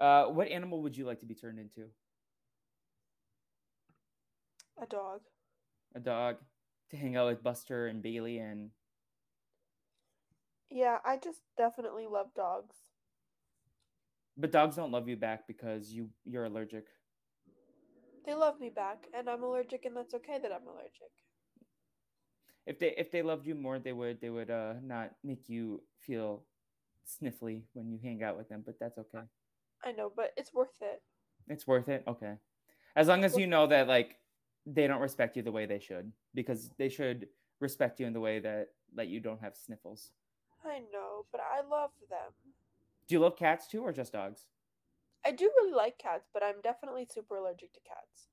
Uh, 0.00 0.24
what 0.24 0.48
animal 0.48 0.82
would 0.82 0.96
you 0.96 1.06
like 1.06 1.20
to 1.20 1.26
be 1.26 1.34
turned 1.34 1.60
into? 1.60 1.88
A 4.82 4.86
dog. 4.86 5.20
A 5.94 6.00
dog 6.00 6.36
to 6.90 6.96
hang 6.96 7.16
out 7.16 7.28
with 7.28 7.42
Buster 7.44 7.86
and 7.86 8.02
Bailey 8.02 8.38
and. 8.38 8.70
Yeah, 10.68 10.98
I 11.04 11.18
just 11.18 11.42
definitely 11.56 12.08
love 12.10 12.26
dogs. 12.34 12.74
But 14.36 14.50
dogs 14.50 14.74
don't 14.74 14.90
love 14.90 15.08
you 15.08 15.16
back 15.16 15.46
because 15.46 15.92
you 15.92 16.10
you're 16.24 16.46
allergic. 16.46 16.86
They 18.26 18.34
love 18.34 18.58
me 18.58 18.70
back, 18.74 19.06
and 19.16 19.30
I'm 19.30 19.44
allergic, 19.44 19.84
and 19.84 19.96
that's 19.96 20.14
okay 20.14 20.38
that 20.42 20.50
I'm 20.50 20.66
allergic 20.66 21.12
if 22.66 22.78
they 22.78 22.94
if 22.96 23.10
they 23.10 23.22
loved 23.22 23.46
you 23.46 23.54
more, 23.54 23.78
they 23.78 23.92
would 23.92 24.20
they 24.20 24.30
would 24.30 24.50
uh 24.50 24.74
not 24.82 25.12
make 25.22 25.48
you 25.48 25.82
feel 26.00 26.42
sniffly 27.06 27.62
when 27.72 27.90
you 27.90 27.98
hang 28.02 28.22
out 28.22 28.36
with 28.36 28.48
them. 28.48 28.62
But 28.64 28.78
that's 28.80 28.98
okay. 28.98 29.24
I 29.84 29.92
know, 29.92 30.12
but 30.14 30.32
it's 30.36 30.52
worth 30.52 30.76
it. 30.80 31.02
It's 31.48 31.66
worth 31.66 31.88
it. 31.88 32.02
Okay, 32.08 32.34
as 32.96 33.08
long 33.08 33.24
as 33.24 33.36
you 33.36 33.46
know 33.46 33.66
that 33.68 33.86
like 33.86 34.16
they 34.66 34.86
don't 34.86 35.00
respect 35.00 35.36
you 35.36 35.42
the 35.42 35.52
way 35.52 35.66
they 35.66 35.78
should, 35.78 36.12
because 36.34 36.70
they 36.76 36.88
should 36.88 37.28
respect 37.60 38.00
you 38.00 38.06
in 38.06 38.12
the 38.12 38.20
way 38.20 38.40
that 38.40 38.68
that 38.94 39.08
you 39.08 39.20
don't 39.20 39.40
have 39.40 39.56
sniffles. 39.56 40.10
I 40.64 40.80
know, 40.92 41.26
but 41.30 41.40
I 41.40 41.60
love 41.60 41.90
them. 42.10 42.32
Do 43.06 43.14
you 43.14 43.20
love 43.20 43.36
cats 43.36 43.68
too, 43.68 43.82
or 43.82 43.92
just 43.92 44.12
dogs? 44.12 44.46
I 45.24 45.30
do 45.30 45.50
really 45.56 45.72
like 45.72 45.98
cats, 45.98 46.28
but 46.32 46.42
I'm 46.42 46.60
definitely 46.62 47.06
super 47.12 47.36
allergic 47.36 47.72
to 47.74 47.80
cats. 47.80 48.28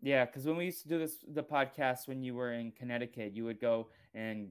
Yeah, 0.00 0.24
because 0.24 0.46
when 0.46 0.56
we 0.56 0.66
used 0.66 0.82
to 0.82 0.88
do 0.88 0.98
this 0.98 1.16
the 1.26 1.42
podcast 1.42 2.06
when 2.06 2.22
you 2.22 2.34
were 2.34 2.52
in 2.52 2.72
Connecticut, 2.72 3.32
you 3.34 3.44
would 3.44 3.60
go 3.60 3.88
and 4.14 4.50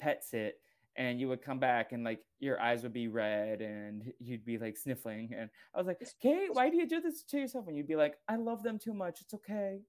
pet 0.00 0.24
sit 0.24 0.60
and 0.96 1.20
you 1.20 1.28
would 1.28 1.42
come 1.42 1.58
back 1.58 1.92
and 1.92 2.04
like 2.04 2.20
your 2.40 2.60
eyes 2.60 2.82
would 2.82 2.92
be 2.92 3.08
red 3.08 3.60
and 3.60 4.12
you'd 4.18 4.44
be 4.44 4.58
like 4.58 4.76
sniffling 4.76 5.30
and 5.36 5.50
i 5.74 5.78
was 5.78 5.86
like 5.86 6.00
kate 6.20 6.48
why 6.52 6.68
do 6.70 6.76
you 6.76 6.86
do 6.86 7.00
this 7.00 7.22
to 7.22 7.38
yourself? 7.38 7.66
And 7.68 7.76
you'd 7.76 7.88
be 7.88 7.96
like 7.96 8.16
i 8.28 8.36
love 8.36 8.62
them 8.62 8.78
too 8.78 8.94
much. 8.94 9.20
It's 9.20 9.34
okay. 9.34 9.80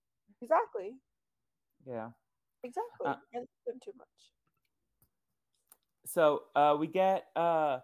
Exactly. 0.42 0.96
Yeah. 1.86 2.10
Exactly. 2.64 3.08
Uh, 3.08 3.16
i 3.34 3.38
love 3.38 3.48
them 3.66 3.80
too 3.84 3.92
much. 3.98 4.08
So 6.06 6.44
uh, 6.56 6.76
we 6.80 6.88
get 6.88 7.26
uh, 7.36 7.80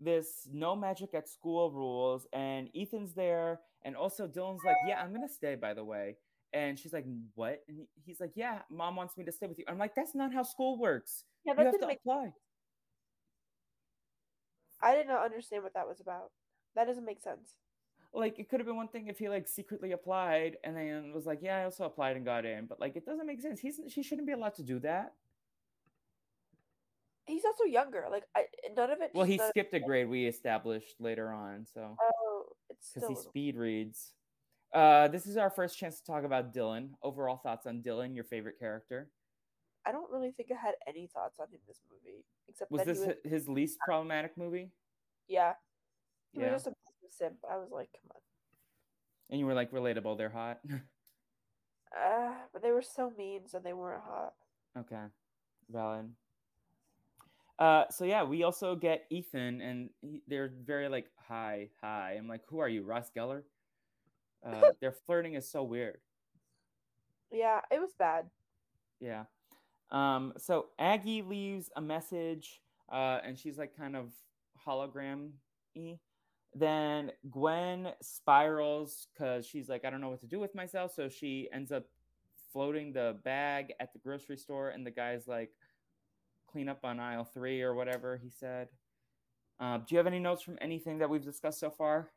this 0.00 0.48
no 0.50 0.74
magic 0.74 1.14
at 1.14 1.28
school 1.28 1.70
rules 1.70 2.26
and 2.32 2.68
ethan's 2.74 3.14
there 3.14 3.60
and 3.82 3.96
also 3.96 4.26
dylan's 4.26 4.60
like 4.64 4.76
yeah 4.86 5.00
i'm 5.00 5.12
gonna 5.12 5.28
stay 5.28 5.54
by 5.54 5.72
the 5.72 5.84
way 5.84 6.16
and 6.56 6.78
she's 6.78 6.92
like, 6.92 7.04
"What?" 7.34 7.62
And 7.68 7.86
he's 8.02 8.18
like, 8.18 8.32
"Yeah, 8.34 8.62
mom 8.70 8.96
wants 8.96 9.16
me 9.16 9.24
to 9.24 9.32
stay 9.32 9.46
with 9.46 9.58
you." 9.58 9.64
I'm 9.68 9.78
like, 9.78 9.94
"That's 9.94 10.14
not 10.14 10.32
how 10.32 10.42
school 10.42 10.78
works. 10.78 11.24
Yeah, 11.44 11.54
that 11.54 11.60
you 11.60 11.66
have 11.66 11.80
to 11.80 11.86
make- 11.86 11.98
apply." 11.98 12.32
I 14.80 14.94
did 14.94 15.06
not 15.06 15.24
understand 15.24 15.62
what 15.62 15.74
that 15.74 15.86
was 15.86 16.00
about. 16.00 16.32
That 16.74 16.86
doesn't 16.86 17.04
make 17.04 17.20
sense. 17.20 17.56
Like 18.12 18.38
it 18.38 18.48
could 18.48 18.60
have 18.60 18.66
been 18.66 18.76
one 18.76 18.88
thing 18.88 19.08
if 19.08 19.18
he 19.18 19.28
like 19.28 19.46
secretly 19.48 19.92
applied 19.92 20.56
and 20.64 20.76
then 20.76 21.12
was 21.12 21.26
like, 21.26 21.40
"Yeah, 21.42 21.58
I 21.58 21.64
also 21.64 21.84
applied 21.84 22.16
and 22.16 22.24
got 22.24 22.46
in," 22.46 22.66
but 22.66 22.80
like 22.80 22.96
it 22.96 23.04
doesn't 23.04 23.26
make 23.26 23.40
sense. 23.42 23.60
He's 23.60 23.80
she 23.88 24.02
shouldn't 24.02 24.26
be 24.26 24.32
allowed 24.32 24.54
to 24.54 24.62
do 24.62 24.78
that. 24.80 25.14
He's 27.26 27.44
also 27.44 27.64
younger. 27.64 28.06
Like 28.10 28.24
I, 28.34 28.46
none 28.74 28.90
of 28.90 29.00
it. 29.02 29.10
Well, 29.12 29.26
he 29.26 29.38
skipped 29.38 29.74
a 29.74 29.80
grade 29.80 30.08
we 30.08 30.26
established 30.26 31.00
later 31.00 31.32
on, 31.32 31.66
so. 31.66 31.96
Oh, 32.00 32.44
it's 32.70 32.92
because 32.92 33.08
he 33.08 33.14
speed 33.16 33.56
reads. 33.56 34.12
Uh, 34.76 35.08
this 35.08 35.26
is 35.26 35.38
our 35.38 35.48
first 35.48 35.78
chance 35.78 35.98
to 35.98 36.04
talk 36.04 36.22
about 36.24 36.52
Dylan. 36.52 36.90
Overall 37.02 37.38
thoughts 37.38 37.66
on 37.66 37.80
Dylan, 37.80 38.14
your 38.14 38.24
favorite 38.24 38.58
character? 38.58 39.08
I 39.86 39.92
don't 39.92 40.10
really 40.10 40.32
think 40.32 40.50
I 40.52 40.62
had 40.62 40.74
any 40.86 41.06
thoughts 41.06 41.38
on 41.40 41.46
him 41.46 41.60
this 41.66 41.80
movie, 41.90 42.26
except 42.46 42.70
was 42.70 42.84
this 42.84 42.98
was... 42.98 43.14
his 43.24 43.48
least 43.48 43.78
problematic 43.86 44.36
movie? 44.36 44.70
Yeah, 45.28 45.54
He 46.34 46.40
was 46.40 46.50
just 46.50 46.66
a 46.66 46.72
simp. 47.08 47.36
I 47.50 47.56
was 47.56 47.70
like, 47.72 47.88
come 47.92 48.10
on. 48.14 48.20
And 49.30 49.40
you 49.40 49.46
were 49.46 49.54
like 49.54 49.72
relatable. 49.72 50.18
They're 50.18 50.28
hot. 50.28 50.60
Uh, 51.96 52.32
but 52.52 52.62
they 52.62 52.72
were 52.72 52.82
so 52.82 53.10
mean, 53.16 53.42
so 53.46 53.58
they 53.58 53.72
weren't 53.72 54.02
hot. 54.06 54.34
okay, 54.76 55.04
valid. 55.70 56.10
Uh, 57.58 57.84
so 57.90 58.04
yeah, 58.04 58.22
we 58.22 58.42
also 58.42 58.74
get 58.74 59.06
Ethan, 59.08 59.62
and 59.62 59.88
he, 60.02 60.20
they're 60.26 60.50
very 60.66 60.88
like, 60.88 61.06
"Hi, 61.28 61.70
hi." 61.80 62.16
I'm 62.18 62.28
like, 62.28 62.42
"Who 62.48 62.58
are 62.58 62.68
you, 62.68 62.82
Ross 62.82 63.10
Geller?" 63.16 63.44
Uh, 64.46 64.70
their 64.80 64.92
flirting 64.92 65.34
is 65.34 65.48
so 65.48 65.62
weird. 65.62 65.98
Yeah, 67.32 67.60
it 67.70 67.80
was 67.80 67.90
bad. 67.98 68.26
Yeah. 69.00 69.24
Um, 69.90 70.32
so 70.38 70.66
Aggie 70.78 71.22
leaves 71.22 71.70
a 71.76 71.80
message, 71.80 72.60
uh, 72.90 73.18
and 73.24 73.38
she's 73.38 73.58
like 73.58 73.76
kind 73.76 73.96
of 73.96 74.10
hologram 74.66 75.30
y. 75.74 75.98
Then 76.54 77.12
Gwen 77.30 77.92
spirals 78.00 79.08
because 79.12 79.46
she's 79.46 79.68
like, 79.68 79.84
I 79.84 79.90
don't 79.90 80.00
know 80.00 80.08
what 80.08 80.20
to 80.20 80.26
do 80.26 80.38
with 80.38 80.54
myself. 80.54 80.94
So 80.94 81.08
she 81.08 81.48
ends 81.52 81.70
up 81.70 81.84
floating 82.52 82.92
the 82.92 83.16
bag 83.24 83.74
at 83.80 83.92
the 83.92 83.98
grocery 83.98 84.38
store, 84.38 84.70
and 84.70 84.86
the 84.86 84.90
guy's 84.90 85.28
like, 85.28 85.50
clean 86.50 86.68
up 86.70 86.84
on 86.84 86.98
aisle 86.98 87.24
three 87.24 87.60
or 87.60 87.74
whatever 87.74 88.16
he 88.16 88.30
said. 88.30 88.68
Uh, 89.60 89.78
do 89.78 89.84
you 89.90 89.98
have 89.98 90.06
any 90.06 90.18
notes 90.18 90.42
from 90.42 90.56
anything 90.60 90.98
that 90.98 91.10
we've 91.10 91.24
discussed 91.24 91.60
so 91.60 91.70
far? 91.70 92.10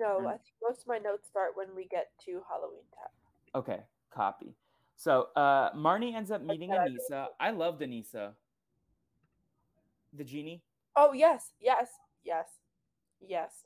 No, 0.00 0.26
I 0.26 0.32
think 0.32 0.54
most 0.66 0.80
of 0.80 0.86
my 0.86 0.98
notes 0.98 1.28
start 1.28 1.50
when 1.54 1.68
we 1.76 1.86
get 1.86 2.08
to 2.24 2.40
Halloween 2.48 2.84
Town. 2.96 3.60
Okay, 3.60 3.80
copy. 4.10 4.54
So 4.96 5.28
uh, 5.36 5.72
Marnie 5.72 6.14
ends 6.14 6.30
up 6.30 6.42
meeting 6.42 6.70
Aneesa. 6.70 7.26
I 7.38 7.50
love 7.50 7.78
Aneesa. 7.80 8.32
The 10.14 10.24
genie. 10.24 10.62
Oh 10.96 11.12
yes, 11.12 11.52
yes, 11.60 11.88
yes, 12.24 12.48
yes. 13.20 13.64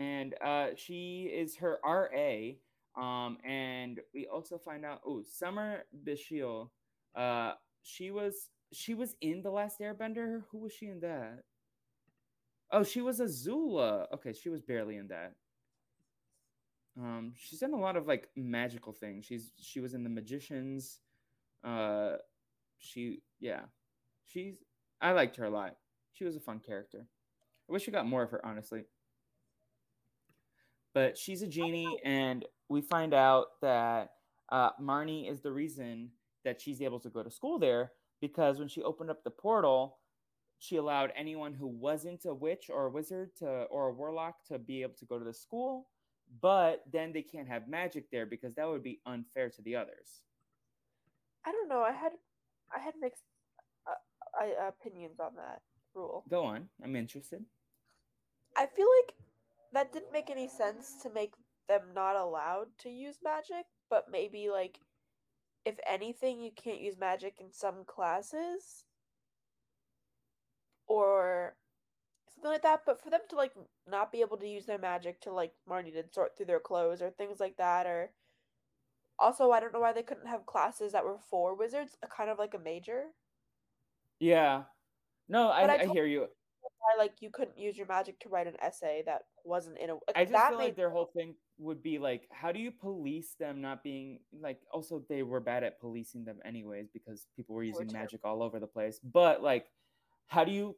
And 0.00 0.34
uh, 0.44 0.68
she 0.76 1.30
is 1.32 1.56
her 1.56 1.78
RA. 1.84 2.52
Um, 3.00 3.38
and 3.44 4.00
we 4.14 4.26
also 4.26 4.58
find 4.58 4.84
out, 4.84 5.00
oh, 5.06 5.22
Summer 5.22 5.84
Bishil, 6.04 6.70
uh, 7.14 7.52
she 7.82 8.10
was 8.10 8.50
she 8.72 8.94
was 8.94 9.14
in 9.20 9.42
the 9.42 9.50
Last 9.50 9.80
Airbender. 9.80 10.42
Who 10.50 10.58
was 10.58 10.72
she 10.72 10.86
in 10.86 11.00
that? 11.00 11.44
Oh, 12.72 12.82
she 12.82 13.00
was 13.00 13.20
Azula. 13.20 14.06
Okay, 14.14 14.32
she 14.32 14.48
was 14.48 14.62
barely 14.62 14.96
in 14.96 15.08
that. 15.08 15.34
Um, 16.98 17.34
she's 17.36 17.60
done 17.60 17.74
a 17.74 17.80
lot 17.80 17.96
of 17.96 18.06
like 18.06 18.28
magical 18.36 18.92
things. 18.92 19.24
She's 19.24 19.52
she 19.60 19.80
was 19.80 19.94
in 19.94 20.02
the 20.02 20.10
Magicians. 20.10 21.00
Uh, 21.62 22.16
she 22.78 23.22
yeah, 23.40 23.62
she's 24.24 24.56
I 25.00 25.12
liked 25.12 25.36
her 25.36 25.44
a 25.44 25.50
lot. 25.50 25.76
She 26.12 26.24
was 26.24 26.36
a 26.36 26.40
fun 26.40 26.60
character. 26.60 27.06
I 27.68 27.72
wish 27.72 27.86
we 27.86 27.92
got 27.92 28.06
more 28.06 28.22
of 28.22 28.30
her, 28.30 28.44
honestly. 28.44 28.84
But 30.94 31.18
she's 31.18 31.42
a 31.42 31.46
genie, 31.46 32.00
and 32.04 32.44
we 32.70 32.80
find 32.80 33.12
out 33.12 33.46
that 33.60 34.12
uh, 34.50 34.70
Marnie 34.80 35.30
is 35.30 35.42
the 35.42 35.52
reason 35.52 36.10
that 36.44 36.60
she's 36.60 36.80
able 36.80 37.00
to 37.00 37.10
go 37.10 37.22
to 37.22 37.30
school 37.30 37.58
there 37.58 37.92
because 38.20 38.58
when 38.58 38.68
she 38.68 38.82
opened 38.82 39.10
up 39.10 39.22
the 39.22 39.30
portal, 39.30 39.98
she 40.66 40.76
allowed 40.76 41.12
anyone 41.16 41.54
who 41.54 41.66
wasn't 41.66 42.24
a 42.24 42.34
witch 42.34 42.70
or 42.72 42.86
a 42.86 42.90
wizard 42.90 43.30
to 43.36 43.46
or 43.46 43.88
a 43.88 43.92
warlock 43.92 44.44
to 44.48 44.58
be 44.58 44.82
able 44.82 44.94
to 44.94 45.04
go 45.04 45.18
to 45.18 45.24
the 45.24 45.32
school, 45.32 45.86
but 46.42 46.82
then 46.92 47.12
they 47.12 47.22
can't 47.22 47.48
have 47.48 47.68
magic 47.68 48.10
there 48.10 48.26
because 48.26 48.54
that 48.54 48.68
would 48.68 48.82
be 48.82 49.00
unfair 49.06 49.48
to 49.50 49.62
the 49.62 49.76
others. 49.76 50.22
I 51.46 51.52
don't 51.52 51.68
know. 51.68 51.82
I 51.82 51.92
had 51.92 52.12
I 52.74 52.80
had 52.80 52.94
mixed 53.00 53.22
uh, 53.86 54.40
I, 54.40 54.68
opinions 54.68 55.20
on 55.20 55.36
that 55.36 55.62
rule. 55.94 56.24
Go 56.28 56.44
on. 56.44 56.68
I'm 56.82 56.96
interested. 56.96 57.44
I 58.56 58.66
feel 58.66 58.88
like 59.00 59.14
that 59.72 59.92
didn't 59.92 60.12
make 60.12 60.30
any 60.30 60.48
sense 60.48 60.94
to 61.02 61.10
make 61.10 61.34
them 61.68 61.82
not 61.94 62.16
allowed 62.16 62.68
to 62.78 62.88
use 62.88 63.18
magic, 63.22 63.66
but 63.88 64.06
maybe 64.10 64.48
like 64.50 64.80
if 65.64 65.76
anything 65.88 66.40
you 66.40 66.50
can't 66.56 66.80
use 66.80 66.96
magic 66.98 67.34
in 67.40 67.52
some 67.52 67.84
classes 67.86 68.85
or 70.86 71.56
something 72.28 72.50
like 72.50 72.62
that, 72.62 72.82
but 72.86 73.02
for 73.02 73.10
them 73.10 73.20
to 73.30 73.36
like 73.36 73.52
not 73.88 74.12
be 74.12 74.20
able 74.20 74.36
to 74.38 74.48
use 74.48 74.66
their 74.66 74.78
magic 74.78 75.20
to 75.22 75.32
like 75.32 75.52
Marnie 75.68 75.92
did 75.92 76.14
sort 76.14 76.36
through 76.36 76.46
their 76.46 76.60
clothes 76.60 77.02
or 77.02 77.10
things 77.10 77.40
like 77.40 77.56
that 77.56 77.86
or 77.86 78.10
also 79.18 79.50
I 79.50 79.60
don't 79.60 79.72
know 79.72 79.80
why 79.80 79.92
they 79.92 80.02
couldn't 80.02 80.26
have 80.26 80.46
classes 80.46 80.92
that 80.92 81.04
were 81.04 81.18
for 81.30 81.54
wizards, 81.54 81.96
kind 82.16 82.30
of 82.30 82.38
like 82.38 82.54
a 82.54 82.58
major. 82.58 83.04
Yeah. 84.20 84.64
No, 85.28 85.48
I, 85.48 85.62
I, 85.62 85.80
I 85.80 85.86
hear 85.86 86.06
you. 86.06 86.26
Why 86.78 87.02
like 87.02 87.14
you 87.20 87.30
couldn't 87.30 87.58
use 87.58 87.76
your 87.76 87.86
magic 87.86 88.20
to 88.20 88.28
write 88.28 88.46
an 88.46 88.54
essay 88.62 89.02
that 89.06 89.22
wasn't 89.44 89.78
in 89.78 89.90
a. 89.90 89.94
Like, 89.94 90.16
I 90.16 90.24
just 90.24 90.48
feel 90.48 90.58
like 90.58 90.76
their 90.76 90.90
whole 90.90 91.10
thing 91.16 91.34
would 91.58 91.82
be 91.82 91.98
like, 91.98 92.28
how 92.30 92.52
do 92.52 92.60
you 92.60 92.70
police 92.70 93.34
them 93.38 93.60
not 93.60 93.82
being 93.82 94.20
like? 94.40 94.60
Also, 94.72 95.02
they 95.08 95.22
were 95.22 95.40
bad 95.40 95.64
at 95.64 95.80
policing 95.80 96.24
them 96.24 96.38
anyways 96.44 96.88
because 96.92 97.26
people 97.34 97.54
were 97.54 97.64
using 97.64 97.90
magic 97.92 98.20
all 98.24 98.42
over 98.42 98.60
the 98.60 98.66
place. 98.66 99.00
But 99.00 99.42
like, 99.42 99.66
how 100.28 100.44
do 100.44 100.52
you? 100.52 100.76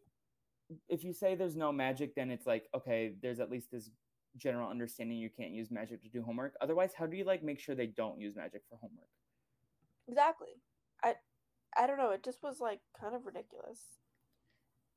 If 0.88 1.02
you 1.02 1.12
say 1.12 1.34
there's 1.34 1.56
no 1.56 1.72
magic, 1.72 2.14
then 2.14 2.30
it's 2.30 2.46
like 2.46 2.68
okay, 2.74 3.14
there's 3.22 3.40
at 3.40 3.50
least 3.50 3.70
this 3.70 3.90
general 4.36 4.70
understanding 4.70 5.18
you 5.18 5.30
can't 5.30 5.52
use 5.52 5.70
magic 5.70 6.02
to 6.02 6.08
do 6.08 6.22
homework. 6.22 6.54
Otherwise, 6.60 6.92
how 6.96 7.06
do 7.06 7.16
you 7.16 7.24
like 7.24 7.42
make 7.42 7.58
sure 7.58 7.74
they 7.74 7.86
don't 7.86 8.20
use 8.20 8.36
magic 8.36 8.62
for 8.68 8.78
homework? 8.80 9.08
Exactly. 10.08 10.48
I 11.02 11.14
I 11.76 11.86
don't 11.86 11.98
know. 11.98 12.10
It 12.10 12.24
just 12.24 12.42
was 12.42 12.60
like 12.60 12.80
kind 12.98 13.14
of 13.14 13.26
ridiculous. 13.26 13.80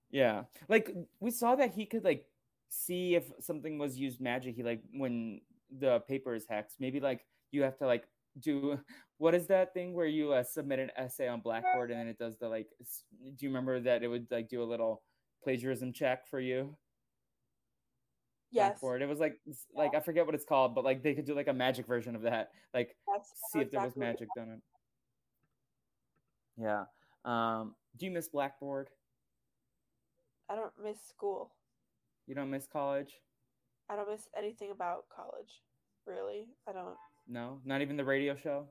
Yeah. 0.09 0.43
Like 0.67 0.93
we 1.19 1.31
saw 1.31 1.55
that 1.55 1.73
he 1.73 1.85
could 1.85 2.03
like 2.03 2.25
see 2.69 3.15
if 3.15 3.23
something 3.39 3.77
was 3.77 3.97
used 3.97 4.21
magic. 4.21 4.55
He 4.55 4.63
like 4.63 4.81
when 4.93 5.41
the 5.79 5.99
paper 6.07 6.35
is 6.35 6.45
hexed, 6.45 6.79
maybe 6.79 6.99
like 6.99 7.25
you 7.51 7.63
have 7.63 7.77
to 7.79 7.85
like 7.85 8.05
do 8.39 8.79
what 9.17 9.35
is 9.35 9.47
that 9.47 9.73
thing 9.73 9.93
where 9.93 10.07
you 10.07 10.31
uh, 10.33 10.43
submit 10.43 10.79
an 10.79 10.89
essay 10.97 11.27
on 11.27 11.41
Blackboard 11.41 11.91
and 11.91 11.99
then 11.99 12.07
it 12.07 12.17
does 12.17 12.37
the 12.37 12.47
like 12.47 12.67
do 12.79 13.45
you 13.45 13.49
remember 13.49 13.79
that 13.79 14.03
it 14.03 14.07
would 14.07 14.27
like 14.31 14.49
do 14.49 14.63
a 14.63 14.65
little 14.65 15.03
plagiarism 15.43 15.93
check 15.93 16.27
for 16.27 16.39
you? 16.39 16.75
Yes. 18.51 18.71
Blackboard. 18.71 19.01
It 19.01 19.07
was 19.07 19.19
like 19.19 19.39
like 19.75 19.95
I 19.95 19.99
forget 19.99 20.25
what 20.25 20.35
it's 20.35 20.45
called, 20.45 20.75
but 20.75 20.83
like 20.83 21.03
they 21.03 21.13
could 21.13 21.25
do 21.25 21.35
like 21.35 21.47
a 21.47 21.53
magic 21.53 21.87
version 21.87 22.15
of 22.15 22.23
that. 22.23 22.49
Like 22.73 22.95
That's 23.07 23.29
see 23.51 23.59
if 23.59 23.71
there 23.71 23.81
was 23.81 23.95
magic 23.95 24.27
done 24.35 24.49
it. 24.49 24.61
Yeah. 26.57 26.85
Um, 27.23 27.75
do 27.97 28.05
you 28.05 28.11
miss 28.11 28.27
Blackboard? 28.27 28.89
I 30.49 30.55
don't 30.55 30.73
miss 30.83 30.97
school. 31.07 31.51
You 32.27 32.35
don't 32.35 32.49
miss 32.49 32.67
college? 32.67 33.21
I 33.89 33.95
don't 33.95 34.09
miss 34.09 34.27
anything 34.37 34.71
about 34.71 35.05
college. 35.13 35.61
Really. 36.05 36.47
I 36.67 36.73
don't. 36.73 36.95
No, 37.27 37.59
not 37.65 37.81
even 37.81 37.97
the 37.97 38.05
radio 38.05 38.35
show. 38.35 38.67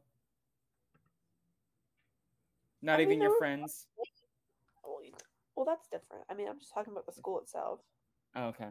Not 2.83 2.99
I 2.99 3.03
even 3.03 3.11
mean, 3.11 3.23
your 3.23 3.39
friends. 3.39 3.87
Well, 5.55 5.67
that's 5.67 5.89
different. 5.89 6.25
I 6.31 6.35
mean, 6.35 6.49
I'm 6.49 6.59
just 6.59 6.73
talking 6.73 6.93
about 6.93 7.05
the 7.05 7.13
school 7.13 7.39
itself. 7.41 7.81
Oh, 8.35 8.47
okay. 8.47 8.69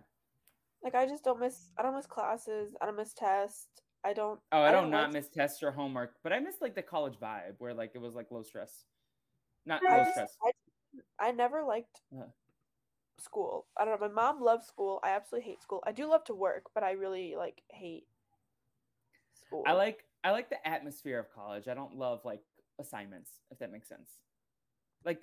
Like 0.83 0.95
I 0.95 1.05
just 1.05 1.23
don't 1.23 1.39
miss. 1.39 1.69
I 1.77 1.83
don't 1.83 1.95
miss 1.95 2.07
classes. 2.07 2.75
I 2.81 2.85
don't 2.85 2.95
miss 2.95 3.13
tests. 3.13 3.67
I 4.03 4.13
don't. 4.13 4.39
Oh, 4.51 4.61
I, 4.61 4.69
I 4.69 4.71
don't, 4.71 4.83
don't, 4.83 4.91
not 4.91 5.03
like, 5.05 5.13
miss 5.13 5.29
tests 5.29 5.61
or 5.61 5.71
homework, 5.71 6.15
but 6.23 6.33
I 6.33 6.39
miss 6.39 6.55
like 6.61 6.73
the 6.73 6.81
college 6.81 7.15
vibe 7.21 7.55
where 7.59 7.73
like 7.73 7.91
it 7.95 8.01
was 8.01 8.15
like 8.15 8.31
low 8.31 8.41
stress. 8.41 8.85
Not 9.65 9.81
I 9.87 9.97
low 9.97 10.03
just, 10.03 10.11
stress. 10.11 10.37
I, 11.19 11.27
I 11.27 11.31
never 11.31 11.63
liked 11.63 12.01
uh. 12.17 12.23
school. 13.19 13.67
I 13.77 13.85
don't 13.85 13.99
know. 13.99 14.07
My 14.07 14.13
mom 14.13 14.41
loves 14.41 14.65
school. 14.65 14.99
I 15.03 15.11
absolutely 15.11 15.51
hate 15.51 15.61
school. 15.61 15.83
I 15.85 15.91
do 15.91 16.07
love 16.07 16.23
to 16.25 16.33
work, 16.33 16.63
but 16.73 16.83
I 16.83 16.91
really 16.91 17.35
like 17.37 17.61
hate 17.69 18.07
school. 19.49 19.63
I 19.65 19.73
like 19.73 20.05
I 20.23 20.31
like 20.31 20.49
the 20.49 20.67
atmosphere 20.67 21.19
of 21.19 21.31
college. 21.33 21.67
I 21.67 21.73
don't 21.73 21.95
love 21.95 22.21
like 22.23 22.41
assignments, 22.79 23.31
if 23.51 23.59
that 23.59 23.71
makes 23.71 23.87
sense. 23.87 24.09
Like 25.05 25.21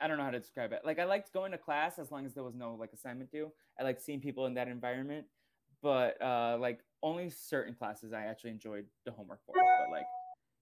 I 0.00 0.08
don't 0.08 0.18
know 0.18 0.24
how 0.24 0.30
to 0.30 0.40
describe 0.40 0.72
it. 0.72 0.80
Like 0.84 0.98
I 0.98 1.04
liked 1.04 1.32
going 1.32 1.52
to 1.52 1.58
class 1.58 1.98
as 1.98 2.10
long 2.10 2.26
as 2.26 2.34
there 2.34 2.44
was 2.44 2.54
no 2.54 2.76
like 2.78 2.92
assignment 2.92 3.30
due. 3.30 3.50
I 3.78 3.84
like 3.84 4.00
seeing 4.00 4.20
people 4.20 4.46
in 4.46 4.54
that 4.54 4.68
environment, 4.68 5.26
but 5.82 6.20
uh 6.22 6.56
like 6.60 6.80
only 7.02 7.30
certain 7.30 7.74
classes 7.74 8.12
I 8.12 8.24
actually 8.24 8.50
enjoyed 8.50 8.86
the 9.04 9.12
homework 9.12 9.40
for. 9.46 9.54
But 9.54 9.92
like 9.92 10.06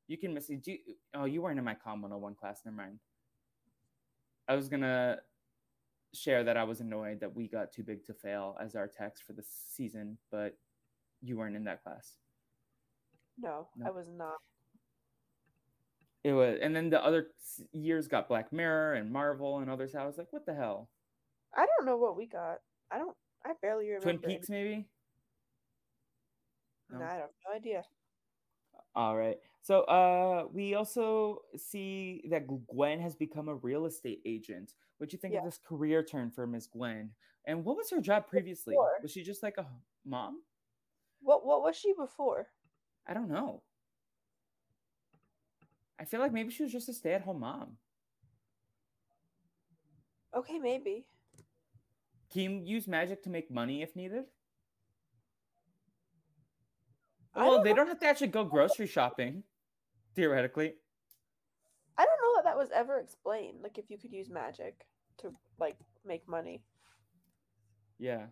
you 0.08 0.18
can 0.18 0.34
miss 0.34 0.50
it. 0.50 0.66
You, 0.66 0.78
oh, 1.14 1.24
you 1.24 1.42
weren't 1.42 1.58
in 1.58 1.64
my 1.64 1.74
Com 1.74 2.02
101 2.02 2.34
class. 2.34 2.60
Never 2.64 2.76
mind. 2.76 2.98
I 4.48 4.56
was 4.56 4.68
gonna 4.68 5.18
share 6.14 6.44
that 6.44 6.56
I 6.56 6.64
was 6.64 6.80
annoyed 6.80 7.20
that 7.20 7.34
we 7.34 7.48
got 7.48 7.72
too 7.72 7.82
big 7.82 8.04
to 8.04 8.14
fail 8.14 8.56
as 8.60 8.74
our 8.74 8.86
text 8.86 9.24
for 9.24 9.32
the 9.32 9.42
season, 9.42 10.18
but 10.30 10.56
you 11.22 11.36
weren't 11.36 11.56
in 11.56 11.64
that 11.64 11.82
class. 11.82 12.16
No, 13.38 13.68
no, 13.76 13.86
I 13.86 13.90
was 13.90 14.06
not. 14.14 14.36
It 16.24 16.32
was, 16.32 16.58
and 16.62 16.74
then 16.76 16.90
the 16.90 17.04
other 17.04 17.28
years 17.72 18.06
got 18.06 18.28
Black 18.28 18.52
Mirror 18.52 18.94
and 18.94 19.10
Marvel 19.10 19.58
and 19.58 19.70
others. 19.70 19.94
I 19.94 20.04
was 20.06 20.18
like, 20.18 20.32
what 20.32 20.46
the 20.46 20.54
hell? 20.54 20.88
I 21.56 21.66
don't 21.66 21.86
know 21.86 21.96
what 21.96 22.16
we 22.16 22.26
got. 22.26 22.58
I 22.90 22.98
don't. 22.98 23.16
I 23.44 23.52
barely 23.60 23.88
remember. 23.88 24.04
Twin 24.04 24.18
Peaks, 24.18 24.48
maybe. 24.48 24.86
No, 26.90 27.00
I 27.02 27.14
have 27.14 27.30
no 27.48 27.56
idea. 27.56 27.82
All 28.94 29.16
right. 29.16 29.38
So 29.62 29.80
uh 29.82 30.44
we 30.52 30.74
also 30.74 31.40
see 31.56 32.22
that 32.30 32.46
Gwen 32.68 33.00
has 33.00 33.16
become 33.16 33.48
a 33.48 33.54
real 33.56 33.86
estate 33.86 34.20
agent. 34.26 34.74
What 34.98 35.08
do 35.10 35.14
you 35.14 35.18
think 35.18 35.32
Yeah. 35.34 35.40
of 35.40 35.46
this 35.46 35.58
career 35.58 36.02
turn 36.02 36.30
for 36.30 36.46
Miss 36.46 36.66
Gwen? 36.66 37.10
And 37.46 37.64
what 37.64 37.76
was 37.76 37.90
her 37.90 38.00
job 38.00 38.28
previously? 38.28 38.74
Before. 38.74 38.98
Was 39.00 39.10
she 39.10 39.22
just 39.22 39.42
like 39.42 39.56
a 39.56 39.66
mom? 40.04 40.42
What 41.22 41.46
what 41.46 41.62
was 41.62 41.76
she 41.76 41.92
before? 41.92 42.48
I 43.06 43.14
don't 43.14 43.30
know. 43.30 43.62
I 45.98 46.04
feel 46.04 46.20
like 46.20 46.32
maybe 46.32 46.50
she 46.50 46.64
was 46.64 46.72
just 46.72 46.88
a 46.88 46.92
stay-at-home 46.92 47.40
mom. 47.40 47.76
Okay, 50.34 50.58
maybe. 50.58 51.06
Can 52.32 52.42
you 52.42 52.74
use 52.74 52.88
magic 52.88 53.22
to 53.24 53.30
make 53.30 53.50
money 53.50 53.82
if 53.82 53.94
needed? 53.94 54.24
Well, 57.36 57.54
don't 57.56 57.64
they 57.64 57.70
know. 57.70 57.76
don't 57.76 57.88
have 57.88 58.00
to 58.00 58.06
actually 58.06 58.28
go 58.28 58.44
grocery 58.44 58.86
shopping, 58.86 59.42
theoretically. 60.16 60.74
I 61.96 62.04
don't 62.04 62.20
know 62.22 62.36
that 62.36 62.44
that 62.44 62.56
was 62.58 62.70
ever 62.74 62.98
explained. 62.98 63.58
Like 63.62 63.78
if 63.78 63.90
you 63.90 63.98
could 63.98 64.12
use 64.12 64.28
magic 64.28 64.86
to 65.18 65.32
like 65.58 65.76
make 66.04 66.26
money. 66.28 66.62
Yeah. 67.98 68.26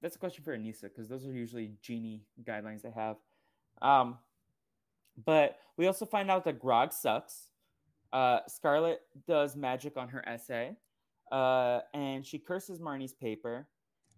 That's 0.00 0.16
a 0.16 0.18
question 0.18 0.44
for 0.44 0.56
Aneesa 0.56 0.82
because 0.82 1.08
those 1.08 1.26
are 1.26 1.32
usually 1.32 1.72
genie 1.82 2.22
guidelines 2.44 2.82
they 2.82 2.90
have. 2.90 3.16
Um, 3.82 4.18
but 5.24 5.58
we 5.76 5.86
also 5.86 6.06
find 6.06 6.30
out 6.30 6.44
that 6.44 6.60
Grog 6.60 6.92
sucks. 6.92 7.50
Uh, 8.12 8.40
Scarlet 8.46 9.00
does 9.26 9.56
magic 9.56 9.96
on 9.96 10.08
her 10.08 10.26
essay, 10.26 10.76
uh, 11.32 11.80
and 11.92 12.24
she 12.24 12.38
curses 12.38 12.80
Marnie's 12.80 13.12
paper. 13.12 13.66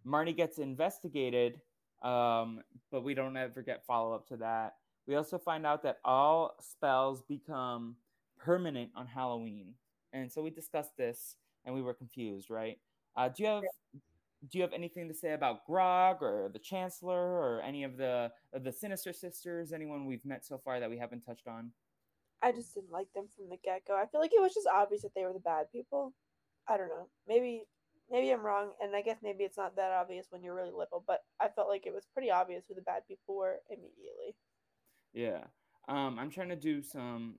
Marnie 0.07 0.37
gets 0.37 0.59
investigated, 0.59 1.61
um, 2.03 2.61
but 2.91 3.03
we 3.03 3.15
don't 3.15 3.37
ever 3.37 3.63
get 3.63 3.85
follow 3.85 4.15
up 4.15 4.27
to 4.29 4.37
that. 4.37 4.77
We 5.07 5.17
also 5.17 5.39
find 5.39 5.67
out 5.67 5.83
that 5.83 5.99
all 6.05 6.57
spells 6.61 7.23
become 7.23 7.97
permanent 8.39 8.91
on 8.95 9.07
Halloween, 9.07 9.75
and 10.13 10.31
so 10.31 10.41
we 10.43 10.51
discussed 10.51 10.97
this, 10.97 11.37
and 11.65 11.75
we 11.75 11.83
were 11.83 11.95
confused, 11.95 12.49
right? 12.49 12.79
Uh, 13.17 13.29
do 13.29 13.43
you 13.43 13.49
have 13.49 13.65
do 14.49 14.59
you 14.59 14.63
have 14.63 14.73
anything 14.73 15.09
to 15.09 15.15
say 15.15 15.33
about 15.33 15.67
Grog 15.67 16.23
or 16.23 16.51
the 16.53 16.59
Chancellor 16.59 17.15
or 17.15 17.63
any 17.63 17.85
of 17.85 17.97
the 17.97 18.31
of 18.53 18.65
the 18.65 18.73
Sinister 18.73 19.13
Sisters? 19.13 19.73
Anyone 19.73 20.07
we've 20.07 20.25
met 20.25 20.45
so 20.45 20.59
far 20.65 20.81
that 20.81 20.91
we 20.91 20.99
haven't 20.99 21.23
touched 21.23 21.47
on? 21.47 21.73
I 22.43 22.53
just 22.53 22.75
didn't 22.75 22.91
like 22.91 23.13
them 23.15 23.27
from 23.37 23.51
the 23.51 23.59
get 23.63 23.83
go. 23.87 23.97
I 23.97 24.07
feel 24.07 24.21
like 24.21 24.33
it 24.33 24.41
was 24.41 24.55
just 24.55 24.69
obvious 24.73 25.03
that 25.03 25.15
they 25.15 25.25
were 25.25 25.33
the 25.33 25.41
bad 25.41 25.67
people. 25.71 26.15
I 26.69 26.77
don't 26.79 26.89
know. 26.89 27.09
Maybe 27.29 27.65
maybe 28.11 28.31
I'm 28.31 28.43
wrong, 28.45 28.73
and 28.81 28.97
I 28.97 29.03
guess 29.03 29.19
maybe 29.23 29.45
it's 29.45 29.59
not 29.59 29.77
that 29.77 29.93
obvious 29.93 30.27
when 30.31 30.43
you're 30.43 30.55
really 30.55 30.73
little, 30.77 31.05
but 31.07 31.21
I 31.39 31.49
felt 31.49 31.69
like 31.69 31.87
it 31.87 31.95
was 31.95 32.07
pretty 32.13 32.31
obvious 32.31 32.65
who 32.67 32.75
the 32.75 32.83
bad 32.83 33.03
people 33.07 33.37
were 33.37 33.57
immediately. 33.69 34.37
Yeah. 35.13 35.45
Um, 35.89 36.19
I'm 36.19 36.31
trying 36.31 36.49
to 36.51 36.57
do 36.57 36.83
some. 36.83 37.37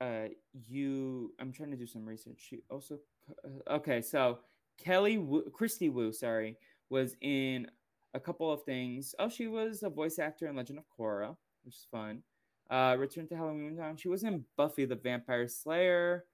Uh, 0.00 0.28
you. 0.68 1.32
I'm 1.40 1.52
trying 1.52 1.70
to 1.70 1.76
do 1.76 1.86
some 1.86 2.04
research. 2.04 2.44
She 2.48 2.62
also. 2.68 2.98
uh, 3.44 3.74
Okay, 3.74 4.02
so 4.02 4.40
Kelly 4.82 5.18
Wu, 5.18 5.44
Kristy 5.50 5.92
Wu, 5.92 6.12
sorry, 6.12 6.56
was 6.90 7.16
in 7.20 7.68
a 8.14 8.20
couple 8.20 8.50
of 8.50 8.62
things. 8.64 9.14
Oh, 9.18 9.28
she 9.28 9.46
was 9.46 9.82
a 9.82 9.90
voice 9.90 10.18
actor 10.18 10.48
in 10.48 10.56
Legend 10.56 10.78
of 10.78 10.84
Korra, 10.98 11.36
which 11.64 11.76
is 11.76 11.86
fun. 11.90 12.22
Uh, 12.70 12.96
Return 12.98 13.28
to 13.28 13.36
Halloween 13.36 13.76
Town. 13.76 13.96
She 13.96 14.08
was 14.08 14.24
in 14.24 14.44
Buffy 14.56 14.84
the 14.84 14.96
Vampire 14.96 15.46
Slayer. 15.46 16.24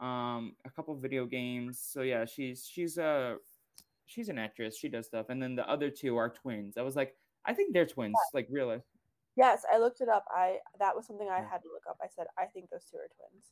Um, 0.00 0.54
a 0.64 0.70
couple 0.70 0.94
of 0.94 1.00
video 1.00 1.26
games. 1.26 1.80
So 1.80 2.02
yeah, 2.02 2.24
she's 2.24 2.68
she's 2.70 2.98
a 2.98 3.36
she's 4.06 4.28
an 4.28 4.38
actress. 4.38 4.76
She 4.78 4.88
does 4.88 5.06
stuff. 5.06 5.26
And 5.28 5.42
then 5.42 5.56
the 5.56 5.68
other 5.68 5.90
two 5.90 6.16
are 6.16 6.28
twins. 6.28 6.78
I 6.78 6.82
was 6.82 6.94
like, 6.96 7.16
I 7.44 7.52
think 7.52 7.74
they're 7.74 7.86
twins. 7.86 8.14
Like 8.32 8.46
really. 8.50 8.80
Yes, 9.36 9.62
I 9.72 9.78
looked 9.78 10.00
it 10.00 10.08
up. 10.08 10.24
I 10.30 10.58
that 10.78 10.94
was 10.94 11.06
something 11.06 11.28
I 11.28 11.38
had 11.38 11.62
to 11.62 11.68
look 11.72 11.84
up. 11.88 11.98
I 12.02 12.06
said 12.14 12.26
I 12.38 12.46
think 12.46 12.70
those 12.70 12.84
two 12.90 12.96
are 12.98 13.08
twins. 13.16 13.44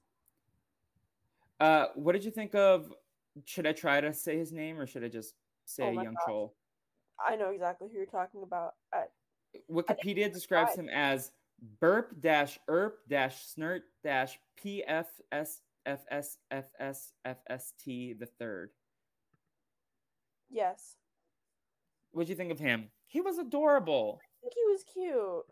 Uh, 1.58 1.86
what 1.94 2.12
did 2.12 2.24
you 2.24 2.30
think 2.30 2.54
of? 2.54 2.92
Should 3.44 3.66
I 3.66 3.72
try 3.72 4.00
to 4.00 4.12
say 4.12 4.38
his 4.38 4.52
name 4.52 4.78
or 4.78 4.86
should 4.86 5.04
I 5.04 5.08
just 5.08 5.34
say 5.66 5.84
Oh 5.88 5.90
Young 5.90 6.14
gosh. 6.14 6.24
Troll? 6.24 6.54
I 7.24 7.36
know 7.36 7.50
exactly 7.50 7.88
who 7.90 7.96
you're 7.96 8.06
talking 8.06 8.42
about. 8.42 8.74
I, 8.92 9.04
Wikipedia 9.70 10.32
describes 10.32 10.74
him 10.74 10.88
as 10.88 11.32
burp 11.80 12.20
dash 12.20 12.58
erp 12.68 12.98
dash 13.08 13.46
snert 13.46 13.80
dash 14.02 14.38
pfsfsfsfst 14.62 15.38
the 18.18 18.28
third. 18.38 18.70
yes, 20.50 20.96
What'd 22.12 22.28
you 22.30 22.34
think 22.36 22.50
of 22.52 22.58
him? 22.58 22.90
He 23.06 23.20
was 23.20 23.38
adorable. 23.38 24.18
I 24.22 24.40
think 24.40 24.54
he 24.54 24.64
was 24.72 24.84
cute. 24.84 25.44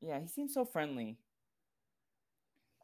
Yeah, 0.00 0.18
he 0.18 0.26
seems 0.26 0.52
so 0.52 0.64
friendly. 0.64 1.18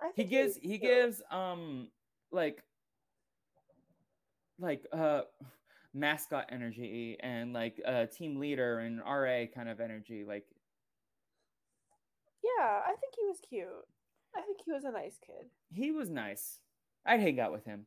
I 0.01 0.11
He 0.15 0.25
gives 0.25 0.55
was 0.55 0.63
he 0.63 0.79
gives 0.79 1.23
um 1.31 1.89
like 2.33 2.63
like 4.61 4.87
uh 4.93 5.23
mascot 5.93 6.47
energy 6.53 7.17
and 7.21 7.53
like 7.53 7.81
uh 7.87 8.07
team 8.07 8.39
leader 8.39 8.79
and 8.79 9.01
RA 9.01 9.47
kind 9.55 9.69
of 9.69 9.81
energy 9.81 10.25
like 10.27 10.45
Yeah, 12.43 12.81
I 12.87 12.95
think 13.01 13.15
he 13.17 13.27
was 13.27 13.39
cute. 13.49 13.69
I 14.37 14.41
think 14.43 14.59
he 14.65 14.73
was 14.73 14.85
a 14.85 14.93
nice 14.93 15.19
kid. 15.25 15.47
he 15.73 15.91
was 15.91 16.09
nice. 16.11 16.59
I'd 17.05 17.21
hang 17.21 17.41
out 17.41 17.53
with 17.53 17.65
him. 17.65 17.87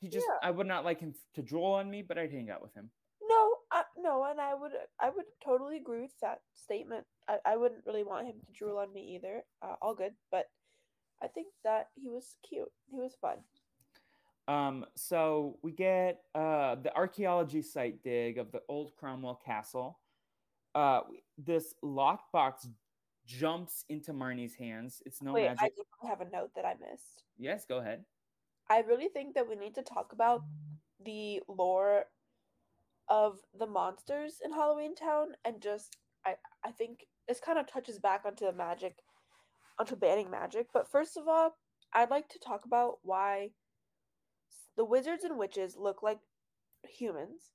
He 0.00 0.08
just 0.08 0.26
Yeah. 0.28 0.48
I 0.48 0.50
would 0.50 0.66
not 0.66 0.84
like 0.84 1.00
him 1.00 1.14
to 1.34 1.42
drool 1.42 1.72
on 1.72 1.90
me, 1.90 2.02
but 2.02 2.18
I'd 2.18 2.32
hang 2.32 2.50
out 2.50 2.62
with 2.62 2.74
him. 2.74 2.90
No, 3.22 3.54
I, 3.72 3.82
no, 3.98 4.24
and 4.24 4.40
I 4.40 4.54
would 4.54 4.72
I 5.00 5.10
would 5.10 5.24
totally 5.44 5.76
agree 5.78 6.00
with 6.02 6.18
that 6.22 6.40
statement. 6.54 7.04
I, 7.28 7.38
I 7.44 7.56
wouldn't 7.56 7.84
really 7.86 8.04
want 8.04 8.26
him 8.26 8.36
to 8.46 8.52
drool 8.52 8.78
on 8.78 8.92
me 8.92 9.16
either. 9.16 9.42
Uh, 9.62 9.74
all 9.82 9.94
good, 9.94 10.12
but 10.30 10.46
I 11.22 11.26
think 11.28 11.48
that 11.64 11.88
he 11.94 12.08
was 12.08 12.36
cute. 12.48 12.70
He 12.90 12.98
was 12.98 13.16
fun. 13.20 13.38
Um, 14.48 14.86
so 14.94 15.58
we 15.62 15.72
get 15.72 16.22
uh, 16.34 16.76
the 16.76 16.94
archaeology 16.94 17.62
site 17.62 18.02
dig 18.02 18.38
of 18.38 18.52
the 18.52 18.60
old 18.68 18.92
Cromwell 18.96 19.40
Castle. 19.44 19.98
Uh, 20.74 21.00
this 21.38 21.74
lockbox 21.82 22.68
jumps 23.26 23.84
into 23.88 24.12
Marnie's 24.12 24.54
hands. 24.54 25.02
It's 25.04 25.20
no 25.20 25.32
Wait, 25.32 25.48
I 25.48 25.68
do 25.68 25.82
have 26.08 26.20
a 26.20 26.30
note 26.30 26.50
that 26.54 26.64
I 26.64 26.74
missed. 26.74 27.24
Yes, 27.38 27.64
go 27.66 27.78
ahead. 27.78 28.04
I 28.70 28.80
really 28.80 29.08
think 29.08 29.34
that 29.34 29.48
we 29.48 29.56
need 29.56 29.74
to 29.74 29.82
talk 29.82 30.12
about 30.12 30.42
the 31.04 31.42
lore 31.48 32.04
of 33.08 33.38
the 33.58 33.66
monsters 33.66 34.40
in 34.44 34.52
Halloweentown 34.52 35.26
and 35.44 35.60
just 35.60 35.96
I 36.24 36.34
I 36.64 36.70
think 36.72 37.06
this 37.28 37.40
kind 37.40 37.58
of 37.58 37.66
touches 37.66 37.98
back 37.98 38.22
onto 38.24 38.44
the 38.44 38.52
magic 38.52 38.98
onto 39.78 39.96
banning 39.96 40.30
magic, 40.30 40.68
but 40.72 40.90
first 40.90 41.16
of 41.16 41.28
all, 41.28 41.56
I'd 41.92 42.10
like 42.10 42.28
to 42.30 42.38
talk 42.38 42.64
about 42.64 42.98
why 43.02 43.50
the 44.76 44.84
wizards 44.84 45.24
and 45.24 45.38
witches 45.38 45.76
look 45.76 46.02
like 46.02 46.20
humans 46.88 47.52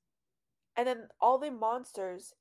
and 0.76 0.86
then 0.86 1.08
all 1.20 1.38
the 1.38 1.50
monsters 1.50 2.34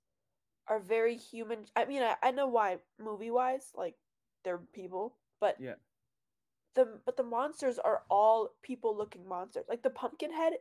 are 0.67 0.80
very 0.80 1.15
human. 1.17 1.65
I 1.76 1.86
mean, 1.86 2.02
I, 2.04 2.15
I 2.24 2.32
know 2.32 2.48
why 2.48 2.80
movie 3.00 3.32
wise, 3.32 3.72
like 3.76 3.96
they're 4.44 4.60
people, 4.74 5.17
but 5.39 5.58
Yeah. 5.60 5.76
the 6.74 7.00
but 7.06 7.17
the 7.17 7.24
monsters 7.24 7.80
are 7.80 8.04
all 8.10 8.56
people 8.62 8.96
looking 8.96 9.28
monsters. 9.28 9.65
Like 9.70 9.84
the 9.84 9.89
pumpkin 9.89 10.32
head 10.34 10.54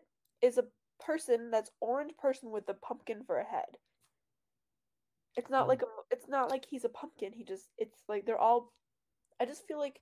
is 0.42 0.58
a 0.58 0.66
person 0.98 1.50
that's 1.50 1.70
orange 1.80 2.16
person 2.16 2.50
with 2.50 2.68
a 2.68 2.74
pumpkin 2.74 3.24
for 3.24 3.38
a 3.38 3.44
head. 3.44 3.78
It's 5.36 5.50
not 5.50 5.66
Mhm. 5.66 5.68
like 5.68 5.82
a 5.82 5.86
it's 6.10 6.28
not 6.28 6.50
like 6.50 6.66
he's 6.66 6.84
a 6.84 6.88
pumpkin. 6.88 7.32
He 7.32 7.44
just 7.44 7.70
it's 7.78 8.02
like 8.08 8.26
they're 8.26 8.38
all 8.38 8.72
I 9.40 9.44
just 9.46 9.66
feel 9.66 9.78
like 9.78 10.00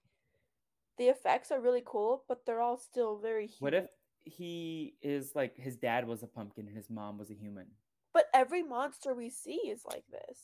the 0.98 1.08
effects 1.08 1.50
are 1.50 1.60
really 1.60 1.82
cool, 1.84 2.24
but 2.28 2.44
they're 2.44 2.60
all 2.60 2.76
still 2.76 3.16
very 3.18 3.46
human. 3.46 3.60
What 3.62 3.74
if 3.74 3.90
he 4.28 4.94
is 5.02 5.32
like 5.34 5.56
his 5.56 5.76
dad 5.76 6.06
was 6.06 6.22
a 6.22 6.26
pumpkin 6.26 6.66
and 6.66 6.76
his 6.76 6.90
mom 6.90 7.18
was 7.18 7.30
a 7.30 7.34
human? 7.34 7.66
But 8.12 8.26
every 8.34 8.62
monster 8.62 9.14
we 9.14 9.30
see 9.30 9.52
is 9.52 9.82
like 9.84 10.04
this. 10.10 10.38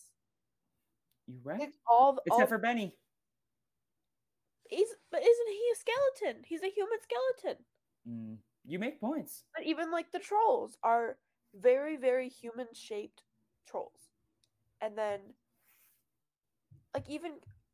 You 1.26 1.40
right? 1.42 1.60
It's 1.62 1.78
all 1.90 2.18
Except 2.26 2.40
all 2.42 2.46
for 2.46 2.58
Benny. 2.58 2.96
he's 4.68 4.88
but 5.10 5.20
isn't 5.22 5.48
he 5.48 5.62
a 5.72 5.76
skeleton? 5.76 6.42
He's 6.44 6.62
a 6.62 6.70
human 6.70 6.98
skeleton. 7.02 7.64
Mm, 8.08 8.36
you 8.66 8.78
make 8.78 9.00
points. 9.00 9.44
But 9.54 9.66
even 9.66 9.90
like 9.90 10.12
the 10.12 10.18
trolls 10.18 10.76
are 10.82 11.16
very, 11.54 11.96
very 11.96 12.28
human 12.28 12.66
shaped 12.74 13.22
trolls. 13.68 14.10
And 14.80 14.98
then 14.98 15.20
like 16.94 17.08
even 17.08 17.32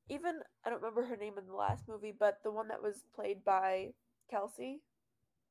even 0.08 0.40
I 0.64 0.70
don't 0.70 0.82
remember 0.82 1.04
her 1.04 1.16
name 1.16 1.34
in 1.38 1.46
the 1.46 1.54
last 1.54 1.88
movie, 1.88 2.14
but 2.18 2.38
the 2.44 2.50
one 2.52 2.68
that 2.68 2.82
was 2.82 3.04
played 3.14 3.44
by 3.44 3.92
Kelsey 4.30 4.80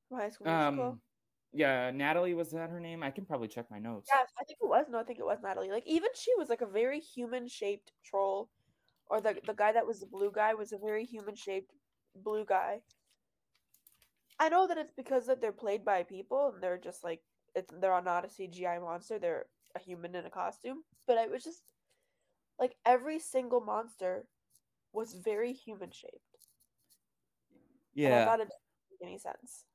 from 0.09 0.19
High 0.19 0.29
School 0.29 0.47
Musical. 0.47 0.85
Um, 0.91 1.01
yeah, 1.53 1.91
Natalie 1.91 2.33
was 2.33 2.51
that 2.51 2.69
her 2.69 2.79
name? 2.79 3.01
I 3.01 3.11
can 3.11 3.25
probably 3.25 3.47
check 3.47 3.65
my 3.71 3.79
notes. 3.79 4.09
Yes, 4.13 4.27
I 4.39 4.43
think 4.43 4.59
it 4.61 4.67
was. 4.67 4.85
No, 4.89 4.99
I 4.99 5.03
think 5.03 5.19
it 5.19 5.25
was 5.25 5.39
Natalie. 5.41 5.71
Like 5.71 5.87
even 5.87 6.09
she 6.15 6.31
was 6.37 6.49
like 6.49 6.61
a 6.61 6.67
very 6.67 6.99
human 6.99 7.47
shaped 7.47 7.91
troll, 8.05 8.49
or 9.07 9.21
the 9.21 9.37
the 9.45 9.53
guy 9.53 9.71
that 9.71 9.87
was 9.87 9.99
the 9.99 10.05
blue 10.05 10.31
guy 10.33 10.53
was 10.53 10.73
a 10.73 10.77
very 10.77 11.05
human 11.05 11.35
shaped 11.35 11.71
blue 12.15 12.45
guy. 12.45 12.81
I 14.39 14.49
know 14.49 14.67
that 14.67 14.77
it's 14.77 14.93
because 14.95 15.25
that 15.27 15.41
they're 15.41 15.51
played 15.51 15.83
by 15.83 16.03
people 16.03 16.51
and 16.53 16.63
they're 16.63 16.77
just 16.77 17.03
like 17.03 17.21
it's 17.55 17.71
they're 17.81 18.01
not 18.01 18.25
a 18.25 18.27
CGI 18.27 18.79
monster. 18.79 19.17
They're 19.17 19.45
a 19.75 19.79
human 19.79 20.15
in 20.15 20.25
a 20.25 20.29
costume. 20.29 20.83
But 21.07 21.17
it 21.17 21.31
was 21.31 21.43
just 21.43 21.63
like 22.59 22.75
every 22.85 23.19
single 23.19 23.61
monster 23.61 24.25
was 24.93 25.13
very 25.13 25.53
human 25.53 25.91
shaped. 25.91 26.13
And 28.05 28.13
I 28.13 28.25
thought 28.25 28.39
it 28.39 28.49
didn't 28.49 29.01
make 29.01 29.09
any 29.09 29.17
sense. 29.17 29.65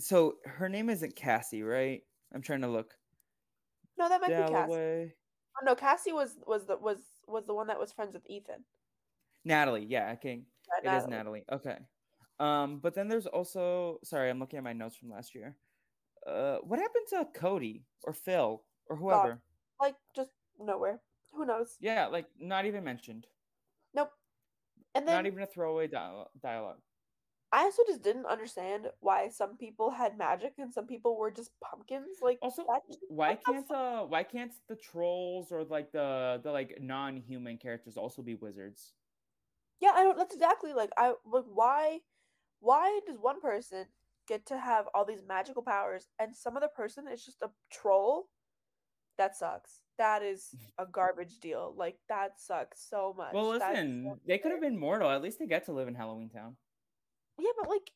So 0.00 0.36
her 0.44 0.68
name 0.68 0.90
isn't 0.90 1.16
Cassie, 1.16 1.62
right? 1.62 2.02
I'm 2.34 2.42
trying 2.42 2.62
to 2.62 2.68
look. 2.68 2.94
No, 3.98 4.08
that 4.08 4.20
might 4.20 4.28
be 4.28 4.52
Cassie. 4.52 5.14
Oh, 5.60 5.64
no, 5.64 5.74
Cassie 5.74 6.12
was 6.12 6.38
was 6.46 6.66
the 6.66 6.76
was 6.76 6.98
was 7.26 7.46
the 7.46 7.54
one 7.54 7.66
that 7.66 7.78
was 7.78 7.92
friends 7.92 8.14
with 8.14 8.26
Ethan. 8.26 8.64
Natalie. 9.44 9.84
Yeah, 9.84 10.12
okay. 10.12 10.42
Yeah, 10.82 10.94
It 10.94 11.02
is 11.02 11.08
Natalie. 11.08 11.44
Okay. 11.50 11.78
Um, 12.40 12.78
but 12.78 12.94
then 12.94 13.08
there's 13.08 13.26
also 13.26 13.98
sorry, 14.02 14.30
I'm 14.30 14.38
looking 14.38 14.56
at 14.56 14.64
my 14.64 14.72
notes 14.72 14.96
from 14.96 15.10
last 15.10 15.34
year. 15.34 15.56
Uh, 16.26 16.58
what 16.58 16.78
happened 16.78 17.06
to 17.10 17.26
Cody 17.38 17.84
or 18.04 18.12
Phil 18.12 18.62
or 18.88 18.96
whoever? 18.96 19.42
Like 19.80 19.96
just 20.16 20.30
nowhere. 20.58 21.00
Who 21.32 21.44
knows? 21.44 21.76
Yeah, 21.80 22.06
like 22.06 22.26
not 22.38 22.64
even 22.66 22.84
mentioned. 22.84 23.26
Nope. 23.94 24.10
And 24.94 25.06
then 25.06 25.14
not 25.14 25.26
even 25.26 25.42
a 25.42 25.46
throwaway 25.46 25.88
dialogue. 25.88 26.80
I 27.52 27.64
also 27.64 27.82
just 27.86 28.02
didn't 28.02 28.24
understand 28.24 28.88
why 29.00 29.28
some 29.28 29.58
people 29.58 29.90
had 29.90 30.16
magic 30.16 30.54
and 30.58 30.72
some 30.72 30.86
people 30.86 31.18
were 31.18 31.30
just 31.30 31.50
pumpkins. 31.60 32.18
Like 32.22 32.38
Also, 32.40 32.64
just- 32.88 32.98
why 33.08 33.34
can't 33.34 33.70
uh 33.70 34.04
why 34.04 34.22
can't 34.22 34.52
the 34.68 34.76
trolls 34.76 35.52
or 35.52 35.62
like 35.64 35.92
the 35.92 36.40
the 36.42 36.50
like 36.50 36.78
non-human 36.80 37.58
characters 37.58 37.98
also 37.98 38.22
be 38.22 38.34
wizards? 38.36 38.94
Yeah, 39.80 39.92
I 39.94 40.02
don't. 40.02 40.16
That's 40.16 40.34
exactly 40.34 40.72
like 40.72 40.90
I 40.96 41.12
like 41.26 41.44
why, 41.46 42.00
why 42.60 43.00
does 43.06 43.18
one 43.18 43.40
person 43.40 43.86
get 44.28 44.46
to 44.46 44.56
have 44.58 44.86
all 44.94 45.04
these 45.04 45.22
magical 45.26 45.62
powers 45.62 46.08
and 46.18 46.34
some 46.34 46.56
other 46.56 46.68
person 46.68 47.06
is 47.06 47.22
just 47.24 47.42
a 47.42 47.50
troll? 47.70 48.28
That 49.18 49.36
sucks. 49.36 49.82
That 49.98 50.22
is 50.22 50.54
a 50.78 50.86
garbage 50.86 51.38
deal. 51.38 51.74
Like 51.76 51.98
that 52.08 52.40
sucks 52.40 52.80
so 52.88 53.12
much. 53.18 53.34
Well, 53.34 53.50
listen, 53.50 54.04
so 54.08 54.18
they 54.26 54.38
could 54.38 54.52
have 54.52 54.60
been 54.62 54.78
mortal. 54.78 55.10
At 55.10 55.20
least 55.20 55.38
they 55.38 55.46
get 55.46 55.66
to 55.66 55.72
live 55.72 55.88
in 55.88 55.94
Halloweentown. 55.94 56.54
Yeah, 57.42 57.50
but 57.60 57.68
like, 57.68 57.90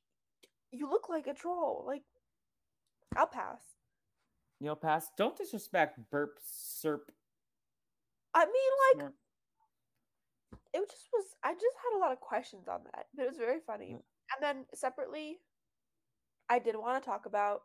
you 0.73 0.91
look 0.91 1.09
like 1.09 1.29
a 1.29 1.35
troll. 1.35 1.85
Like, 1.87 2.03
I'll 3.17 3.29
pass. 3.29 3.61
You'll 4.61 4.75
pass. 4.75 5.07
Don't 5.17 5.37
disrespect 5.37 6.01
Burp 6.11 6.39
Serp. 6.45 7.03
I 8.35 8.45
mean, 8.45 8.73
like, 8.89 8.97
Snort. 8.99 9.15
it 10.75 10.91
just 10.91 11.09
was. 11.13 11.25
I 11.45 11.53
just 11.53 11.77
had 11.85 11.97
a 11.97 12.01
lot 12.01 12.13
of 12.13 12.21
questions 12.21 12.67
on 12.67 12.81
that, 12.93 13.07
but 13.15 13.23
it 13.25 13.29
was 13.29 13.39
very 13.39 13.61
funny. 13.65 13.91
Yeah. 13.91 13.97
And 14.35 14.43
then 14.59 14.65
separately, 14.75 15.39
I 16.51 16.59
did 16.59 16.75
want 16.77 17.01
to 17.01 17.09
talk 17.09 17.27
about 17.27 17.61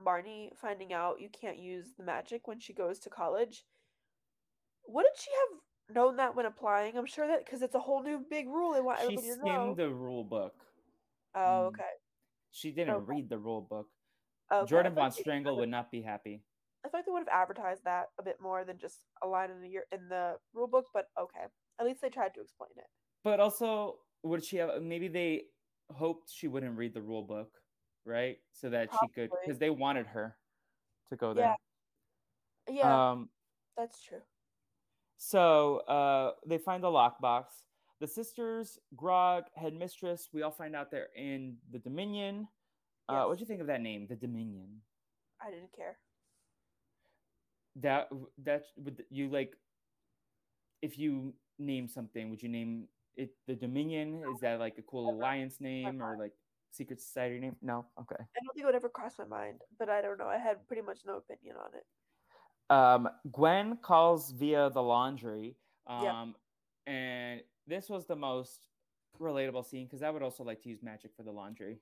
Marnie 0.00 0.50
finding 0.56 0.92
out 0.92 1.20
you 1.20 1.28
can't 1.28 1.58
use 1.58 1.88
the 1.98 2.04
magic 2.04 2.46
when 2.46 2.60
she 2.60 2.72
goes 2.72 3.00
to 3.00 3.10
college. 3.10 3.64
Wouldn't 4.86 5.16
she 5.18 5.30
have 5.32 5.96
known 5.96 6.16
that 6.18 6.36
when 6.36 6.46
applying? 6.46 6.96
I'm 6.96 7.06
sure 7.06 7.26
that 7.26 7.44
because 7.44 7.62
it's 7.62 7.74
a 7.74 7.80
whole 7.80 8.02
new 8.02 8.24
big 8.30 8.46
rule 8.46 8.72
they 8.72 8.80
want 8.80 9.00
She 9.00 9.04
everybody 9.06 9.28
to 9.28 9.36
know. 9.36 9.42
skimmed 9.44 9.76
the 9.78 9.90
rule 9.90 10.24
book. 10.24 10.54
Oh, 11.34 11.38
Mm. 11.38 11.66
okay. 11.68 11.90
She 12.50 12.70
didn't 12.72 12.94
Okay. 12.94 13.04
read 13.06 13.28
the 13.28 13.38
rule 13.38 13.60
book. 13.62 13.88
okay. 14.52 14.68
Jordan 14.68 14.94
Von 14.94 15.10
Strangle 15.10 15.56
would 15.56 15.68
not 15.68 15.90
be 15.90 16.02
happy. 16.02 16.44
I 16.84 16.88
feel 16.88 16.98
like 16.98 17.06
they 17.06 17.12
would 17.12 17.20
have 17.28 17.28
advertised 17.42 17.82
that 17.84 18.10
a 18.18 18.22
bit 18.22 18.40
more 18.40 18.64
than 18.64 18.78
just 18.78 19.06
a 19.22 19.26
line 19.26 19.50
in 19.50 19.60
the 19.62 19.68
year 19.68 19.86
in 19.90 20.08
the 20.08 20.38
rule 20.52 20.66
book, 20.68 20.86
but 20.92 21.06
okay. 21.18 21.46
At 21.80 21.86
least 21.86 22.00
they 22.02 22.10
tried 22.10 22.34
to 22.34 22.40
explain 22.42 22.70
it. 22.76 22.86
But 23.24 23.40
also, 23.40 24.00
would 24.22 24.44
she 24.44 24.58
have? 24.58 24.82
Maybe 24.82 25.08
they 25.08 25.44
hoped 25.90 26.30
she 26.30 26.46
wouldn't 26.46 26.76
read 26.76 26.92
the 26.94 27.02
rule 27.02 27.22
book, 27.22 27.50
right? 28.04 28.36
So 28.52 28.68
that 28.70 28.90
she 29.00 29.08
could, 29.08 29.30
because 29.40 29.58
they 29.58 29.70
wanted 29.70 30.06
her 30.06 30.36
to 31.08 31.16
go 31.16 31.30
Yeah. 31.30 31.56
there. 32.66 32.76
Yeah, 32.76 33.10
Um. 33.10 33.30
that's 33.76 34.00
true. 34.02 34.22
So 35.16 35.78
uh, 35.88 36.34
they 36.46 36.58
find 36.58 36.82
the 36.84 36.88
lockbox. 36.88 37.46
The 38.04 38.08
sisters, 38.08 38.78
Grog, 38.96 39.44
headmistress, 39.54 40.28
we 40.34 40.42
all 40.42 40.50
find 40.50 40.76
out 40.76 40.90
they're 40.90 41.08
in 41.16 41.56
the 41.72 41.78
Dominion. 41.78 42.46
Uh, 43.08 43.24
what'd 43.24 43.40
you 43.40 43.46
think 43.46 43.62
of 43.62 43.66
that 43.68 43.80
name, 43.80 44.06
the 44.06 44.14
Dominion? 44.14 44.68
I 45.40 45.48
didn't 45.48 45.72
care. 45.74 45.96
That 47.76 48.10
that 48.44 48.64
would 48.76 49.02
you 49.08 49.30
like? 49.30 49.56
If 50.82 50.98
you 50.98 51.32
name 51.58 51.88
something, 51.88 52.28
would 52.28 52.42
you 52.42 52.50
name 52.50 52.88
it 53.16 53.30
the 53.46 53.54
Dominion? 53.54 54.22
Is 54.34 54.40
that 54.40 54.58
like 54.60 54.76
a 54.76 54.82
cool 54.82 55.06
Never. 55.06 55.16
alliance 55.20 55.58
name 55.58 56.02
or 56.02 56.18
like 56.18 56.32
secret 56.72 57.00
society 57.00 57.40
name? 57.40 57.56
No. 57.62 57.86
Okay. 57.98 58.16
I 58.20 58.38
don't 58.44 58.52
think 58.54 58.64
it 58.64 58.66
would 58.66 58.74
ever 58.74 58.90
cross 58.90 59.14
my 59.18 59.24
mind, 59.24 59.62
but 59.78 59.88
I 59.88 60.02
don't 60.02 60.18
know. 60.18 60.26
I 60.28 60.36
had 60.36 60.66
pretty 60.68 60.82
much 60.82 60.98
no 61.06 61.16
opinion 61.16 61.56
on 61.56 61.70
it. 61.72 61.86
um, 62.68 63.08
Gwen 63.32 63.78
calls 63.80 64.30
via 64.32 64.68
the 64.68 64.82
laundry. 64.82 65.56
Um, 65.86 66.04
Yeah. 66.04 66.26
and 66.86 67.40
this 67.66 67.88
was 67.88 68.06
the 68.06 68.16
most 68.16 68.68
relatable 69.20 69.64
scene 69.64 69.86
because 69.86 70.02
I 70.02 70.10
would 70.10 70.22
also 70.22 70.44
like 70.44 70.62
to 70.62 70.68
use 70.68 70.82
magic 70.82 71.12
for 71.16 71.22
the 71.22 71.30
laundry. 71.30 71.78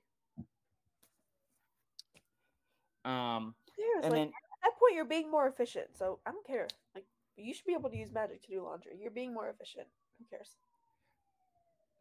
Um, 3.05 3.53
There's 3.77 4.05
and 4.05 4.13
like 4.13 4.19
then 4.21 4.27
at 4.27 4.33
that 4.63 4.79
point 4.79 4.95
you're 4.95 5.03
being 5.05 5.29
more 5.29 5.47
efficient, 5.47 5.87
so 5.97 6.19
I 6.25 6.31
don't 6.31 6.45
care. 6.47 6.67
Like 6.95 7.05
you 7.35 7.53
should 7.53 7.65
be 7.65 7.73
able 7.73 7.89
to 7.89 7.97
use 7.97 8.11
magic 8.13 8.41
to 8.43 8.49
do 8.49 8.63
laundry. 8.63 8.93
You're 9.01 9.11
being 9.11 9.33
more 9.33 9.49
efficient. 9.49 9.87
Who 10.19 10.25
cares? 10.29 10.55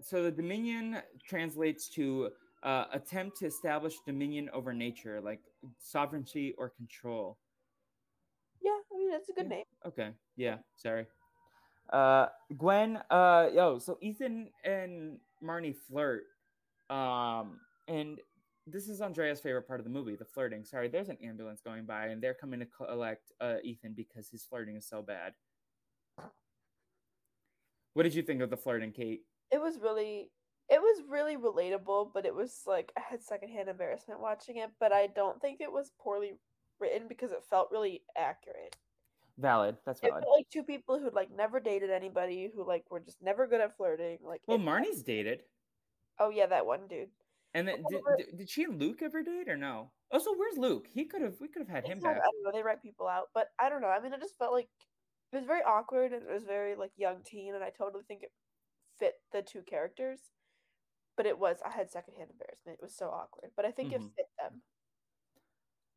so 0.05 0.21
the 0.21 0.33
Dominion 0.33 1.01
translates 1.25 1.89
to 1.89 2.31
uh, 2.65 2.87
attempt 2.93 3.37
to 3.39 3.47
establish 3.47 3.95
dominion 4.05 4.51
over 4.53 4.73
nature, 4.73 5.21
like 5.21 5.41
sovereignty 5.79 6.55
or 6.59 6.71
control. 6.71 7.39
Yeah, 8.61 8.73
I 8.93 8.99
mean 8.99 9.13
it's 9.13 9.29
a 9.29 9.33
good 9.33 9.45
Yeah. 9.45 9.57
name. 9.57 9.65
Okay. 9.87 10.11
Yeah. 10.37 10.57
Sorry. 10.77 11.07
Uh, 11.93 12.27
Gwen. 12.57 12.99
Uh, 13.11 13.49
yo. 13.55 13.79
So 13.79 13.99
Ethan 14.01 14.49
and 14.65 15.19
Marnie 15.45 15.77
flirt. 15.77 16.25
Um, 16.91 17.61
and 17.87 18.19
this 18.67 18.89
is 18.89 19.01
Andrea's 19.01 19.41
favorite 19.41 19.67
part 19.67 19.81
of 19.81 19.85
the 19.85 19.91
movie, 19.91 20.17
the 20.17 20.25
flirting. 20.25 20.65
Sorry, 20.65 20.89
there's 20.89 21.09
an 21.09 21.19
ambulance 21.23 21.61
going 21.61 21.85
by, 21.85 22.07
and 22.07 22.23
they're 22.23 22.35
coming 22.35 22.61
to 22.61 22.67
collect 22.67 23.33
uh, 23.41 23.57
Ethan 23.63 23.93
because 23.95 24.29
his 24.29 24.45
flirting 24.45 24.77
is 24.77 24.87
so 24.87 25.03
bad. 25.03 25.35
What 27.95 28.05
did 28.05 28.15
you 28.15 28.23
think 28.23 28.41
of 28.41 28.51
the 28.51 28.57
flirting, 28.57 28.93
Kate? 28.93 29.23
It 29.51 29.61
was 29.61 29.79
really 29.79 30.31
it 30.71 30.81
was 30.81 31.03
really 31.09 31.37
relatable, 31.37 32.13
but 32.15 32.25
it 32.25 32.35
was 32.35 32.63
like 32.67 32.93
I 32.97 33.03
had 33.11 33.23
secondhand 33.23 33.69
embarrassment 33.69 34.21
watching 34.21 34.57
it, 34.57 34.71
but 34.81 34.93
I 34.93 35.09
don't 35.09 35.41
think 35.41 35.61
it 35.61 35.71
was 35.71 35.93
poorly 36.01 36.39
written 36.81 37.09
because 37.09 37.33
it 37.33 37.45
felt 37.51 37.71
really 37.71 38.03
accurate. 38.17 38.77
Valid. 39.39 39.77
That's 39.87 40.01
valid. 40.01 40.25
felt 40.25 40.37
like 40.37 40.49
two 40.51 40.63
people 40.63 40.99
who'd 40.99 41.15
like 41.15 41.31
never 41.31 41.59
dated 41.61 41.91
anybody 41.91 42.51
who 42.55 42.65
like 42.67 42.85
were 42.91 43.01
just 43.01 43.23
never 43.23 43.47
good 43.47 43.61
at 43.61 43.77
flirting. 43.77 44.19
Like 44.23 44.43
Well, 44.47 44.59
Marnie's 44.59 45.03
dated, 45.03 45.43
Oh 46.19 46.31
yeah, 46.31 46.47
that 46.47 46.67
one 46.67 46.87
dude. 46.89 47.09
and 47.55 47.67
then 47.67 47.83
did, 47.89 48.01
did, 48.19 48.37
did 48.39 48.51
she 48.51 48.65
and 48.65 48.79
Luke 48.79 49.01
ever 49.03 49.23
date 49.23 49.49
or 49.49 49.57
no? 49.57 49.91
Also, 50.11 50.31
where's 50.35 50.59
Luke? 50.59 50.87
He 50.93 51.07
could 51.07 51.23
have. 51.23 51.41
We 51.41 51.49
could 51.49 51.63
have 51.63 51.69
had 51.69 51.87
him 51.87 51.99
back. 52.01 52.17
I 52.17 52.21
don't 52.21 52.43
know. 52.45 52.53
They 52.53 52.63
write 52.63 52.83
people 52.83 53.09
out, 53.09 53.29
but 53.35 53.49
I 53.59 53.69
don't 53.71 53.81
know. 53.81 53.89
I 53.89 54.01
mean, 54.01 54.13
it 54.13 54.21
just 54.21 54.37
felt 54.39 54.53
like 54.53 54.69
it 55.33 55.37
was 55.37 55.47
very 55.47 55.63
awkward 55.63 56.13
and 56.13 56.23
it 56.23 56.31
was 56.33 56.45
very 56.45 56.75
like 56.77 56.93
young 56.97 57.23
teen, 57.25 57.55
and 57.55 57.65
I 57.65 57.71
totally 57.71 58.05
think 58.07 58.23
it 58.25 58.33
fit 58.99 59.15
the 59.33 59.41
two 59.43 59.63
characters. 59.63 60.21
But 61.17 61.27
it 61.27 61.39
was 61.39 61.57
I 61.65 61.71
had 61.71 61.91
secondhand 61.91 62.31
embarrassment. 62.31 62.79
It 62.79 62.83
was 62.83 62.95
so 62.95 63.07
awkward, 63.09 63.53
but 63.57 63.65
I 63.65 63.71
think 63.71 63.93
Mhm. 63.93 63.97
it 63.97 64.03
fit 64.17 64.27
them. 64.39 64.63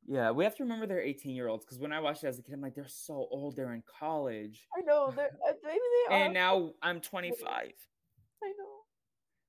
Yeah, 0.07 0.31
we 0.31 0.43
have 0.43 0.55
to 0.57 0.63
remember 0.63 0.85
they're 0.85 1.01
18 1.01 1.35
year 1.35 1.47
olds 1.47 1.65
because 1.65 1.79
when 1.79 1.91
I 1.91 1.99
watched 1.99 2.23
it 2.23 2.27
as 2.27 2.37
a 2.37 2.43
kid, 2.43 2.53
I'm 2.53 2.61
like, 2.61 2.75
they're 2.75 2.85
so 2.87 3.27
old. 3.31 3.55
They're 3.55 3.73
in 3.73 3.83
college. 3.99 4.67
I 4.77 4.81
know. 4.81 5.11
They're 5.15 5.31
uh, 5.47 5.53
maybe 5.63 5.79
they 6.09 6.15
are. 6.15 6.23
And 6.25 6.33
now 6.33 6.73
I'm 6.81 7.01
25. 7.01 7.47
I 7.49 8.53
know. 8.57 8.75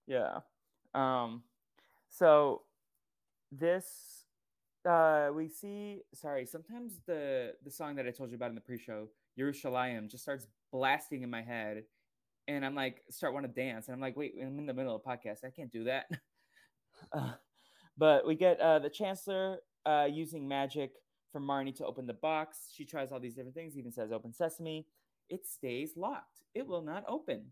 Yeah. 0.07 0.41
Um. 0.95 1.43
So 2.09 2.63
this, 3.53 4.25
uh, 4.89 5.29
we 5.35 5.49
see. 5.49 6.01
Sorry, 6.15 6.47
sometimes 6.47 7.01
the 7.07 7.53
the 7.63 7.71
song 7.71 7.97
that 7.97 8.07
I 8.07 8.11
told 8.11 8.31
you 8.31 8.37
about 8.37 8.49
in 8.49 8.55
the 8.55 8.63
pre-show, 8.63 9.09
Yerushalayim, 9.39 10.11
just 10.11 10.23
starts 10.23 10.47
blasting 10.73 11.23
in 11.23 11.29
my 11.29 11.43
head, 11.43 11.85
and 12.49 12.65
I'm 12.65 12.75
like, 12.75 13.03
start 13.11 13.35
want 13.35 13.45
to 13.45 13.53
dance, 13.53 13.89
and 13.89 13.95
I'm 13.95 14.01
like, 14.01 14.17
wait, 14.17 14.35
I'm 14.41 14.59
in 14.59 14.65
the 14.65 14.73
middle 14.75 14.95
of 14.95 15.03
a 15.05 15.09
podcast. 15.09 15.45
I 15.45 15.51
can't 15.51 15.71
do 15.71 15.85
that. 15.85 16.07
uh, 17.13 17.33
but 17.99 18.27
we 18.27 18.35
get 18.35 18.59
uh, 18.61 18.79
the 18.79 18.91
Chancellor 18.91 19.59
uh, 19.87 20.07
using 20.11 20.47
magic 20.49 20.93
for 21.33 21.41
Marnie 21.41 21.75
to 21.77 21.87
open 21.87 22.07
the 22.07 22.15
box. 22.15 22.59
She 22.75 22.85
tries 22.85 23.13
all 23.13 23.21
these 23.21 23.35
different 23.35 23.55
things, 23.55 23.77
even 23.77 23.93
says 23.93 24.13
open 24.13 24.33
sesame. 24.33 24.87
It 25.29 25.47
stays 25.47 25.93
locked. 25.97 26.43
It 26.55 26.67
will 26.67 26.83
not 26.83 27.05
open. 27.09 27.47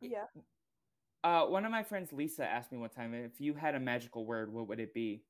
Yeah. 0.00 0.24
Uh, 1.22 1.44
one 1.46 1.64
of 1.64 1.70
my 1.70 1.82
friends, 1.82 2.12
Lisa, 2.12 2.44
asked 2.44 2.72
me 2.72 2.78
one 2.78 2.88
time 2.88 3.12
if 3.12 3.40
you 3.40 3.54
had 3.54 3.74
a 3.74 3.80
magical 3.80 4.24
word, 4.24 4.52
what 4.52 4.68
would 4.68 4.80
it 4.80 4.94
be? 4.94 5.22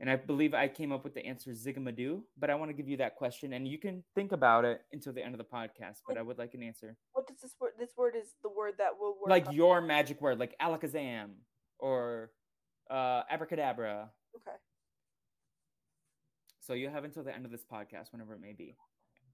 And 0.00 0.10
I 0.10 0.16
believe 0.16 0.52
I 0.52 0.66
came 0.66 0.90
up 0.90 1.04
with 1.04 1.14
the 1.14 1.24
answer 1.24 1.52
Zigamadoo, 1.52 2.22
but 2.36 2.50
I 2.50 2.56
want 2.56 2.70
to 2.70 2.72
give 2.72 2.88
you 2.88 2.96
that 2.96 3.14
question 3.14 3.52
and 3.52 3.68
you 3.68 3.78
can 3.78 4.02
think 4.16 4.32
about 4.32 4.64
it 4.64 4.80
until 4.92 5.12
the 5.12 5.22
end 5.24 5.32
of 5.32 5.38
the 5.38 5.44
podcast, 5.44 5.98
but 6.08 6.18
I 6.18 6.22
would 6.22 6.38
like 6.38 6.54
an 6.54 6.62
answer. 6.64 6.96
What 7.12 7.28
does 7.28 7.36
this 7.40 7.54
word? 7.60 7.74
This 7.78 7.90
word 7.96 8.14
is 8.20 8.34
the 8.42 8.48
word 8.48 8.74
that 8.78 8.98
will 8.98 9.14
work. 9.20 9.30
Like 9.30 9.46
on- 9.46 9.54
your 9.54 9.80
magic 9.80 10.20
word, 10.20 10.40
like 10.40 10.56
alakazam 10.60 11.34
or 11.78 12.32
uh, 12.90 13.22
abracadabra. 13.30 14.10
Okay. 14.36 14.56
So 16.60 16.74
you 16.74 16.88
have 16.88 17.04
until 17.04 17.24
the 17.24 17.34
end 17.34 17.44
of 17.44 17.50
this 17.50 17.64
podcast, 17.64 18.12
whenever 18.12 18.34
it 18.34 18.40
may 18.40 18.52
be. 18.52 18.76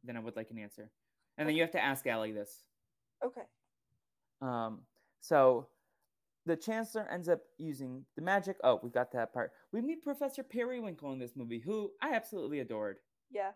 Then 0.04 0.16
I 0.16 0.20
would 0.20 0.36
like 0.36 0.50
an 0.50 0.58
answer. 0.58 0.90
And 1.36 1.48
then 1.48 1.54
you 1.54 1.62
have 1.62 1.72
to 1.72 1.82
ask 1.82 2.06
Allie 2.06 2.32
this. 2.32 2.64
Okay. 3.24 3.42
Um, 4.40 4.80
so 5.20 5.68
the 6.46 6.56
Chancellor 6.56 7.06
ends 7.10 7.28
up 7.28 7.40
using 7.58 8.04
the 8.16 8.22
magic. 8.22 8.56
Oh, 8.64 8.80
we 8.82 8.90
got 8.90 9.12
that 9.12 9.32
part. 9.32 9.52
We 9.72 9.82
meet 9.82 10.02
Professor 10.02 10.42
Periwinkle 10.42 11.12
in 11.12 11.18
this 11.18 11.32
movie, 11.36 11.60
who 11.60 11.90
I 12.02 12.14
absolutely 12.14 12.60
adored. 12.60 12.96
Yeah, 13.30 13.50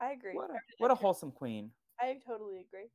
I 0.00 0.12
agree. 0.12 0.34
What 0.34 0.50
a, 0.50 0.58
what 0.78 0.90
a 0.90 0.94
wholesome 0.94 1.30
queen. 1.30 1.70
I 2.00 2.16
totally 2.26 2.66
agree. 2.66 2.90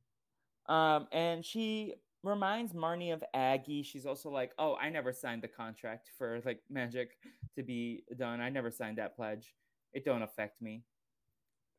Um, 0.68 1.08
and 1.12 1.44
she 1.44 1.94
reminds 2.22 2.72
Marnie 2.72 3.12
of 3.12 3.22
Aggie. 3.34 3.82
She's 3.82 4.06
also 4.06 4.30
like, 4.30 4.52
"Oh, 4.58 4.76
I 4.76 4.88
never 4.90 5.12
signed 5.12 5.42
the 5.42 5.48
contract 5.48 6.10
for 6.16 6.40
like 6.44 6.60
magic 6.70 7.10
to 7.56 7.62
be 7.62 8.04
done. 8.16 8.40
I 8.40 8.50
never 8.50 8.70
signed 8.70 8.98
that 8.98 9.16
pledge. 9.16 9.54
It 9.92 10.04
don't 10.04 10.22
affect 10.22 10.60
me." 10.60 10.84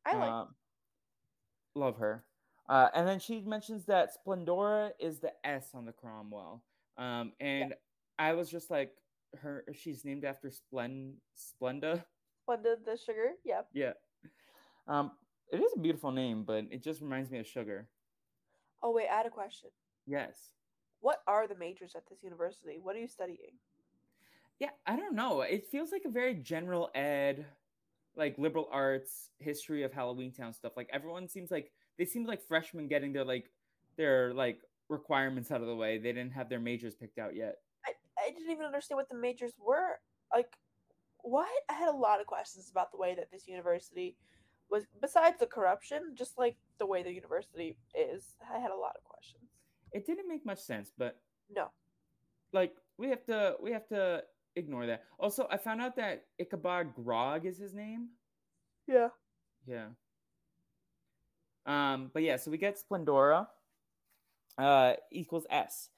I 0.06 0.16
like. 0.16 0.30
Um, 0.30 0.54
love 1.74 1.96
her. 1.98 2.24
Uh, 2.68 2.88
and 2.94 3.06
then 3.06 3.18
she 3.18 3.40
mentions 3.40 3.84
that 3.86 4.10
Splendora 4.14 4.92
is 5.00 5.18
the 5.18 5.32
S 5.44 5.70
on 5.74 5.84
the 5.84 5.92
Cromwell. 5.92 6.62
Um, 6.96 7.32
and 7.40 7.74
I 8.18 8.32
was 8.34 8.48
just 8.48 8.70
like, 8.70 8.92
her. 9.38 9.64
She's 9.72 10.04
named 10.04 10.24
after 10.24 10.50
Splen 10.50 11.14
Splenda. 11.36 12.04
Splenda 12.48 12.76
the 12.84 12.96
sugar. 12.96 13.32
Yeah. 13.44 13.62
Yeah. 13.72 13.92
Um, 14.86 15.12
it 15.52 15.60
is 15.60 15.72
a 15.76 15.80
beautiful 15.80 16.12
name, 16.12 16.44
but 16.44 16.64
it 16.70 16.82
just 16.82 17.00
reminds 17.00 17.30
me 17.30 17.38
of 17.38 17.46
sugar. 17.46 17.88
Oh 18.82 18.92
wait, 18.92 19.08
I 19.10 19.16
had 19.16 19.26
a 19.26 19.30
question. 19.30 19.70
Yes. 20.06 20.50
What 21.00 21.22
are 21.26 21.48
the 21.48 21.56
majors 21.56 21.94
at 21.96 22.08
this 22.08 22.22
university? 22.22 22.78
What 22.82 22.96
are 22.96 23.00
you 23.00 23.08
studying? 23.08 23.56
Yeah, 24.58 24.70
I 24.86 24.96
don't 24.96 25.14
know. 25.14 25.40
It 25.40 25.66
feels 25.70 25.90
like 25.92 26.02
a 26.04 26.10
very 26.10 26.34
general 26.34 26.90
ed, 26.94 27.46
like 28.16 28.36
liberal 28.36 28.68
arts, 28.70 29.30
history 29.38 29.82
of 29.82 29.92
Halloweentown 29.92 30.54
stuff. 30.54 30.72
Like 30.76 30.90
everyone 30.92 31.28
seems 31.28 31.50
like 31.50 31.72
they 31.96 32.04
seem 32.04 32.26
like 32.26 32.46
freshmen 32.46 32.86
getting 32.86 33.12
their 33.12 33.24
like 33.24 33.50
their 33.96 34.34
like 34.34 34.60
requirements 34.90 35.50
out 35.50 35.62
of 35.62 35.66
the 35.66 35.76
way. 35.76 35.96
They 35.96 36.12
didn't 36.12 36.32
have 36.32 36.50
their 36.50 36.60
majors 36.60 36.94
picked 36.94 37.18
out 37.18 37.34
yet. 37.34 37.56
I, 37.86 37.92
I 38.18 38.30
didn't 38.30 38.50
even 38.50 38.66
understand 38.66 38.96
what 38.96 39.08
the 39.08 39.16
majors 39.16 39.52
were. 39.58 39.98
Like, 40.34 40.56
what? 41.22 41.48
I 41.70 41.72
had 41.72 41.88
a 41.88 41.96
lot 41.96 42.20
of 42.20 42.26
questions 42.26 42.68
about 42.70 42.92
the 42.92 42.98
way 42.98 43.14
that 43.14 43.30
this 43.30 43.48
university 43.48 44.16
was, 44.70 44.84
besides 45.00 45.38
the 45.38 45.46
corruption, 45.46 46.14
just 46.14 46.36
like 46.36 46.56
the 46.78 46.86
way 46.86 47.02
the 47.02 47.12
university 47.12 47.78
is. 47.94 48.34
I 48.54 48.58
had 48.58 48.70
a 48.70 48.76
lot 48.76 48.96
of 48.96 49.04
questions. 49.04 49.49
It 49.92 50.06
didn't 50.06 50.28
make 50.28 50.44
much 50.46 50.60
sense, 50.60 50.92
but 50.96 51.20
No. 51.54 51.70
like 52.52 52.74
we 52.98 53.08
have 53.08 53.24
to 53.26 53.56
we 53.60 53.72
have 53.72 53.86
to 53.88 54.22
ignore 54.56 54.86
that. 54.86 55.04
Also, 55.18 55.46
I 55.50 55.56
found 55.56 55.80
out 55.80 55.96
that 55.96 56.24
Ichabod 56.38 56.94
Grog 56.94 57.46
is 57.46 57.58
his 57.58 57.74
name. 57.74 58.08
Yeah. 58.86 59.08
Yeah. 59.66 59.88
Um, 61.66 62.10
but 62.12 62.22
yeah, 62.22 62.36
so 62.36 62.50
we 62.50 62.58
get 62.58 62.78
Splendora 62.78 63.46
uh, 64.58 64.94
equals 65.12 65.46
S. 65.50 65.90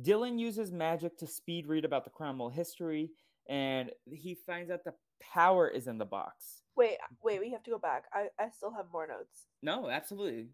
Dylan 0.00 0.38
uses 0.38 0.70
magic 0.70 1.18
to 1.18 1.26
speed 1.26 1.66
read 1.66 1.84
about 1.84 2.04
the 2.04 2.10
Cromwell 2.10 2.48
history, 2.48 3.10
and 3.48 3.90
he 4.10 4.34
finds 4.46 4.70
out 4.70 4.84
the 4.84 4.94
power 5.20 5.68
is 5.68 5.88
in 5.88 5.98
the 5.98 6.04
box. 6.06 6.62
Wait, 6.76 6.96
wait, 7.22 7.40
we 7.40 7.50
have 7.50 7.62
to 7.64 7.70
go 7.70 7.78
back. 7.78 8.04
I, 8.14 8.28
I 8.38 8.48
still 8.50 8.72
have 8.72 8.86
more 8.92 9.06
notes. 9.06 9.46
No, 9.62 9.90
absolutely. 9.90 10.48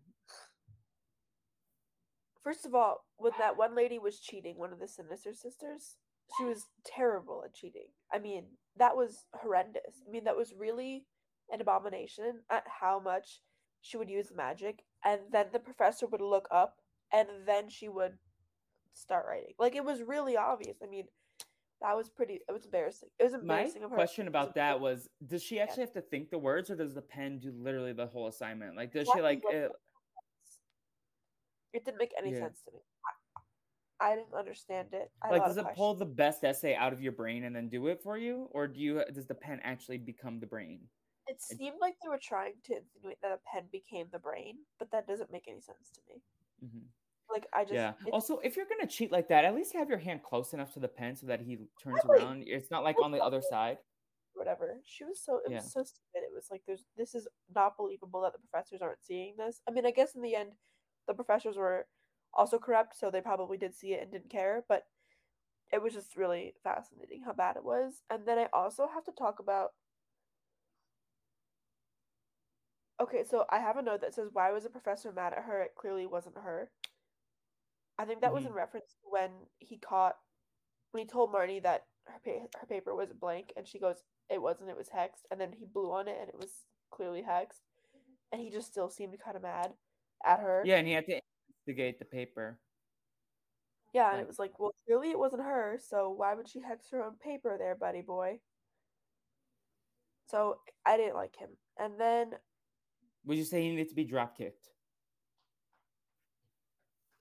First 2.46 2.64
of 2.64 2.76
all, 2.76 3.04
when 3.16 3.32
that 3.40 3.56
one 3.56 3.74
lady 3.74 3.98
was 3.98 4.20
cheating, 4.20 4.56
one 4.56 4.72
of 4.72 4.78
the 4.78 4.86
Sinister 4.86 5.32
Sisters, 5.32 5.96
she 6.38 6.44
was 6.44 6.66
terrible 6.84 7.42
at 7.44 7.52
cheating. 7.52 7.88
I 8.14 8.20
mean, 8.20 8.44
that 8.76 8.96
was 8.96 9.24
horrendous. 9.34 10.04
I 10.06 10.12
mean, 10.12 10.22
that 10.24 10.36
was 10.36 10.54
really 10.56 11.06
an 11.50 11.60
abomination 11.60 12.42
at 12.48 12.62
how 12.80 13.00
much 13.00 13.40
she 13.80 13.96
would 13.96 14.08
use 14.08 14.30
magic, 14.32 14.84
and 15.04 15.22
then 15.32 15.46
the 15.52 15.58
professor 15.58 16.06
would 16.06 16.20
look 16.20 16.46
up, 16.52 16.76
and 17.12 17.26
then 17.46 17.68
she 17.68 17.88
would 17.88 18.12
start 18.92 19.26
writing. 19.28 19.54
Like 19.58 19.74
it 19.74 19.84
was 19.84 20.00
really 20.02 20.36
obvious. 20.36 20.76
I 20.80 20.86
mean, 20.86 21.06
that 21.80 21.96
was 21.96 22.08
pretty. 22.08 22.34
It 22.48 22.52
was 22.52 22.64
embarrassing. 22.64 23.08
It 23.18 23.24
was 23.24 23.32
My 23.32 23.38
embarrassing 23.40 23.82
of 23.82 23.90
her. 23.90 23.96
question 23.96 24.26
It 24.26 24.28
about 24.28 24.54
that 24.54 24.80
was: 24.80 25.08
Does 25.26 25.42
she 25.42 25.58
actually 25.58 25.82
have 25.82 25.94
to 25.94 26.00
think 26.00 26.30
the 26.30 26.38
words, 26.38 26.70
or 26.70 26.76
does 26.76 26.94
the 26.94 27.02
pen 27.02 27.40
do 27.40 27.52
literally 27.52 27.92
the 27.92 28.06
whole 28.06 28.28
assignment? 28.28 28.76
Like, 28.76 28.92
does 28.92 29.08
she 29.12 29.20
like? 29.20 29.42
What- 29.42 29.54
Uh, 29.56 29.68
It 31.72 31.84
didn't 31.84 31.98
make 31.98 32.12
any 32.18 32.32
Yeah. 32.32 32.40
sense 32.40 32.62
to 32.64 32.72
me. 32.72 32.80
I, 34.00 34.12
I 34.12 34.16
didn't 34.16 34.34
understand 34.34 34.88
it. 34.92 35.10
I 35.22 35.28
had 35.28 35.36
a 35.36 35.38
like, 35.38 35.44
does 35.46 35.56
it 35.56 35.74
pull 35.74 35.94
the 35.94 36.04
best 36.04 36.44
essay 36.44 36.74
out 36.74 36.92
of 36.92 37.00
your 37.02 37.12
brain 37.12 37.44
and 37.44 37.54
then 37.54 37.68
do 37.68 37.86
it 37.88 38.02
for 38.02 38.18
you, 38.18 38.48
or 38.52 38.66
do 38.68 38.80
you? 38.80 39.02
Does 39.12 39.26
the 39.26 39.34
pen 39.34 39.60
actually 39.62 39.98
become 39.98 40.38
the 40.40 40.46
brain? 40.46 40.80
It 41.26 41.40
seemed 41.42 41.78
like 41.80 41.96
they 42.02 42.08
were 42.08 42.18
trying 42.22 42.54
to 42.64 42.76
insinuate 42.76 43.20
that 43.22 43.32
a 43.32 43.38
pen 43.52 43.68
became 43.72 44.08
the 44.12 44.18
brain, 44.18 44.58
but 44.78 44.90
that 44.92 45.06
doesn't 45.06 45.32
make 45.32 45.48
any 45.48 45.60
sense 45.60 45.90
to 45.94 46.00
me. 46.08 46.22
hmm 46.60 46.86
Like 47.30 47.46
I 47.52 47.64
just 47.64 47.74
yeah. 47.74 47.92
Also, 48.12 48.38
if 48.38 48.56
you're 48.56 48.66
gonna 48.66 48.86
cheat 48.86 49.10
like 49.10 49.28
that, 49.28 49.44
at 49.44 49.54
least 49.54 49.72
have 49.72 49.88
your 49.88 49.98
hand 49.98 50.22
close 50.22 50.52
enough 50.54 50.72
to 50.74 50.80
the 50.80 50.88
pen 50.88 51.16
so 51.16 51.26
that 51.26 51.40
he 51.40 51.56
turns 51.82 51.96
Exactly. 51.96 52.18
around. 52.18 52.44
It's 52.46 52.70
not 52.70 52.84
like 52.84 53.00
on 53.02 53.10
the 53.10 53.18
other 53.22 53.42
side. 53.42 53.78
whatever. 54.34 54.76
She 54.84 55.04
was 55.04 55.20
so 55.20 55.40
it 55.44 55.50
Yeah. 55.50 55.62
was 55.62 55.72
so 55.72 55.82
stupid. 55.82 56.22
It 56.22 56.34
was 56.34 56.48
like 56.50 56.62
there's 56.66 56.84
this 56.96 57.14
is 57.14 57.26
not 57.54 57.76
believable 57.76 58.20
that 58.22 58.32
the 58.32 58.38
professors 58.38 58.82
aren't 58.82 59.04
seeing 59.04 59.34
this. 59.36 59.60
I 59.68 59.72
mean, 59.72 59.86
I 59.86 59.90
guess 59.90 60.14
in 60.14 60.22
the 60.22 60.34
end, 60.36 60.52
the 61.06 61.14
professors 61.14 61.56
were 61.56 61.86
also 62.32 62.58
corrupt, 62.58 62.96
so 62.96 63.10
they 63.10 63.20
probably 63.20 63.56
did 63.56 63.74
see 63.74 63.94
it 63.94 64.02
and 64.02 64.12
didn't 64.12 64.30
care. 64.30 64.64
But 64.68 64.86
it 65.72 65.82
was 65.82 65.94
just 65.94 66.16
really 66.16 66.54
fascinating 66.62 67.22
how 67.22 67.32
bad 67.32 67.56
it 67.56 67.64
was. 67.64 68.02
And 68.10 68.26
then 68.26 68.38
I 68.38 68.48
also 68.52 68.88
have 68.92 69.04
to 69.04 69.12
talk 69.12 69.38
about. 69.38 69.74
Okay, 72.98 73.24
so 73.24 73.44
I 73.50 73.58
have 73.58 73.76
a 73.76 73.82
note 73.82 74.00
that 74.00 74.14
says, 74.14 74.30
"Why 74.32 74.52
was 74.52 74.64
a 74.64 74.70
professor 74.70 75.12
mad 75.12 75.34
at 75.34 75.44
her? 75.44 75.60
It 75.60 75.74
clearly 75.74 76.06
wasn't 76.06 76.38
her." 76.38 76.70
I 77.98 78.04
think 78.04 78.20
that 78.20 78.32
was 78.32 78.44
Mhm. 78.44 78.48
in 78.48 78.52
reference 78.52 78.94
to 78.94 79.08
when 79.08 79.50
he 79.58 79.78
caught 79.78 80.18
when 80.92 81.02
he 81.04 81.08
told 81.08 81.32
Marnie 81.32 81.62
that 81.62 81.88
her 82.06 82.20
pa- 82.20 82.58
her 82.58 82.66
paper 82.66 82.94
was 82.94 83.12
blank, 83.12 83.52
and 83.56 83.66
she 83.68 83.78
goes, 83.78 84.02
"It 84.28 84.38
wasn't. 84.38 84.70
It 84.70 84.76
was 84.76 84.90
hexed." 84.90 85.26
And 85.30 85.40
then 85.40 85.52
he 85.52 85.66
blew 85.66 85.90
on 85.90 86.08
it, 86.08 86.18
and 86.18 86.28
it 86.28 86.36
was 86.36 86.66
clearly 86.90 87.22
hexed. 87.22 87.62
And 88.32 88.40
he 88.40 88.50
just 88.50 88.68
still 88.68 88.88
seemed 88.88 89.18
kind 89.20 89.36
of 89.36 89.42
mad 89.42 89.76
at 90.24 90.40
her. 90.40 90.62
Yeah, 90.64 90.76
and 90.76 90.86
he 90.86 90.92
had 90.92 91.06
to 91.06 91.20
investigate 91.66 91.98
the 91.98 92.04
paper. 92.04 92.58
Yeah, 93.92 94.12
and 94.12 94.20
it 94.20 94.26
was 94.26 94.38
like, 94.38 94.58
well, 94.58 94.74
clearly 94.86 95.10
it 95.10 95.18
wasn't 95.18 95.42
her, 95.42 95.78
so 95.88 96.10
why 96.10 96.34
would 96.34 96.48
she 96.48 96.60
hex 96.60 96.90
her 96.90 97.02
own 97.02 97.14
paper 97.22 97.56
there, 97.58 97.74
buddy 97.74 98.02
boy? 98.02 98.40
So 100.26 100.58
I 100.84 100.96
didn't 100.96 101.14
like 101.14 101.34
him. 101.36 101.50
And 101.78 101.98
then, 101.98 102.32
Would 103.24 103.38
you 103.38 103.44
say 103.44 103.62
he 103.62 103.70
needed 103.70 103.88
to 103.88 103.94
be 103.94 104.04
drop 104.04 104.36
kicked? 104.36 104.68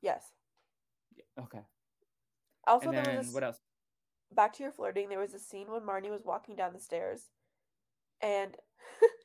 yes. 0.02 0.26
Okay. 1.40 1.62
Also, 2.68 2.90
and 2.90 2.98
there 2.98 3.04
then 3.06 3.18
was 3.18 3.28
this, 3.28 3.34
what 3.34 3.44
else? 3.44 3.60
back 4.34 4.54
to 4.54 4.64
your 4.64 4.72
flirting, 4.72 5.10
there 5.10 5.20
was 5.20 5.34
a 5.34 5.40
scene 5.40 5.72
when 5.72 5.82
Marnie 5.82 6.10
was 6.10 6.26
walking 6.26 6.56
down 6.56 6.74
the 6.74 6.80
stairs 6.80 7.30
and 8.22 8.56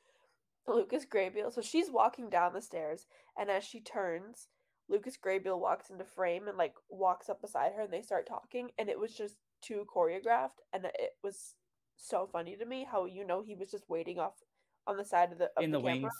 Lucas 0.75 1.05
Grabeel, 1.07 1.53
so 1.53 1.61
she's 1.61 1.91
walking 1.91 2.31
down 2.31 2.53
the 2.53 2.63
stairs, 2.63 3.07
and 3.39 3.51
as 3.51 3.65
she 3.65 3.81
turns, 3.81 4.49
Lucas 4.89 5.17
Grabeel 5.17 5.59
walks 5.59 5.91
into 5.91 6.05
frame 6.05 6.49
and 6.49 6.59
like 6.59 6.75
walks 6.89 7.29
up 7.29 7.41
beside 7.41 7.73
her 7.73 7.83
and 7.83 7.93
they 7.93 8.03
start 8.03 8.27
talking, 8.27 8.71
and 8.79 8.89
it 8.89 8.99
was 8.99 9.15
just 9.15 9.37
too 9.63 9.87
choreographed, 9.95 10.61
and 10.73 10.85
it 10.87 11.13
was 11.23 11.55
so 11.97 12.27
funny 12.31 12.57
to 12.57 12.65
me 12.65 12.87
how 12.91 13.05
you 13.05 13.27
know 13.27 13.43
he 13.43 13.55
was 13.55 13.71
just 13.71 13.89
waiting 13.89 14.19
off 14.19 14.35
on 14.87 14.97
the 14.97 15.05
side 15.05 15.33
of 15.33 15.39
the 15.39 15.51
of 15.57 15.63
In 15.63 15.71
the, 15.71 15.79
camera. 15.79 16.01
wings. 16.03 16.13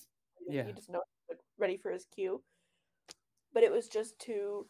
You 0.47 0.55
Yeah. 0.55 0.73
just 0.73 0.91
know 0.91 1.03
like, 1.29 1.39
ready 1.59 1.77
for 1.77 1.91
his 1.91 2.07
cue. 2.15 2.43
But 3.53 3.65
it 3.65 3.73
was 3.73 3.89
just 3.89 4.19
too 4.19 4.69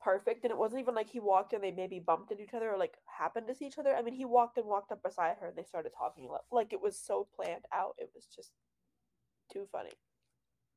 perfect, 0.00 0.44
and 0.44 0.50
it 0.50 0.56
wasn't 0.56 0.80
even 0.80 0.94
like 0.94 1.10
he 1.10 1.20
walked 1.20 1.52
and 1.52 1.62
they 1.62 1.70
maybe 1.72 2.00
bumped 2.00 2.30
into 2.30 2.44
each 2.44 2.54
other 2.54 2.70
or 2.72 2.78
like 2.78 2.96
happened 3.18 3.48
to 3.48 3.54
see 3.54 3.66
each 3.66 3.78
other. 3.78 3.94
I 3.94 4.02
mean, 4.02 4.14
he 4.14 4.24
walked 4.24 4.56
and 4.56 4.66
walked 4.66 4.92
up 4.92 5.02
beside 5.02 5.36
her, 5.40 5.48
and 5.48 5.56
they 5.56 5.64
started 5.64 5.92
talking 5.96 6.28
like 6.50 6.72
it 6.72 6.80
was 6.80 6.98
so 6.98 7.26
planned 7.36 7.66
out. 7.72 7.94
It 7.98 8.10
was 8.14 8.26
just 8.34 8.52
too 9.56 9.66
funny. 9.72 9.90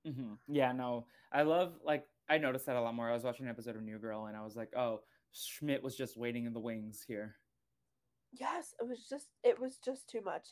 hmm 0.05 0.33
Yeah, 0.47 0.71
no, 0.71 1.05
I 1.31 1.43
love 1.43 1.73
like 1.83 2.05
I 2.29 2.37
noticed 2.37 2.65
that 2.67 2.75
a 2.75 2.81
lot 2.81 2.95
more. 2.95 3.09
I 3.09 3.13
was 3.13 3.23
watching 3.23 3.45
an 3.45 3.51
episode 3.51 3.75
of 3.75 3.81
New 3.83 3.97
Girl, 3.97 4.25
and 4.27 4.37
I 4.37 4.43
was 4.43 4.55
like, 4.55 4.69
oh, 4.75 5.01
Schmidt 5.31 5.83
was 5.83 5.95
just 5.95 6.15
waiting 6.17 6.45
in 6.45 6.53
the 6.53 6.59
wings 6.59 7.03
here. 7.07 7.35
Yes, 8.31 8.73
it 8.79 8.87
was 8.87 9.07
just 9.09 9.27
it 9.43 9.59
was 9.59 9.77
just 9.83 10.07
too 10.09 10.21
much. 10.23 10.49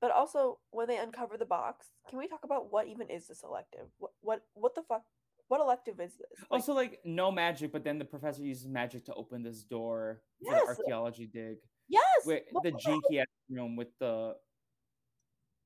But 0.00 0.12
also, 0.12 0.58
when 0.70 0.86
they 0.86 0.98
uncover 0.98 1.36
the 1.36 1.44
box, 1.44 1.86
can 2.08 2.18
we 2.18 2.28
talk 2.28 2.44
about 2.44 2.70
what 2.70 2.86
even 2.86 3.10
is 3.10 3.26
this 3.26 3.42
elective? 3.42 3.86
What 3.98 4.12
what 4.20 4.42
what 4.54 4.74
the 4.74 4.82
fuck? 4.82 5.02
What 5.48 5.60
elective 5.60 5.98
is 5.98 6.12
this? 6.12 6.38
Like, 6.50 6.60
also, 6.60 6.74
like 6.74 7.00
no 7.04 7.32
magic, 7.32 7.72
but 7.72 7.82
then 7.82 7.98
the 7.98 8.04
professor 8.04 8.42
uses 8.42 8.68
magic 8.68 9.06
to 9.06 9.14
open 9.14 9.42
this 9.42 9.62
door 9.62 10.20
for 10.44 10.50
Yes! 10.50 10.62
the 10.62 10.68
archaeology 10.68 11.26
dig. 11.26 11.56
yes, 11.88 12.02
Wait, 12.26 12.44
the 12.52 12.60
the 12.70 12.76
jinky 12.76 13.22
room 13.50 13.74
with 13.76 13.88
the 13.98 14.34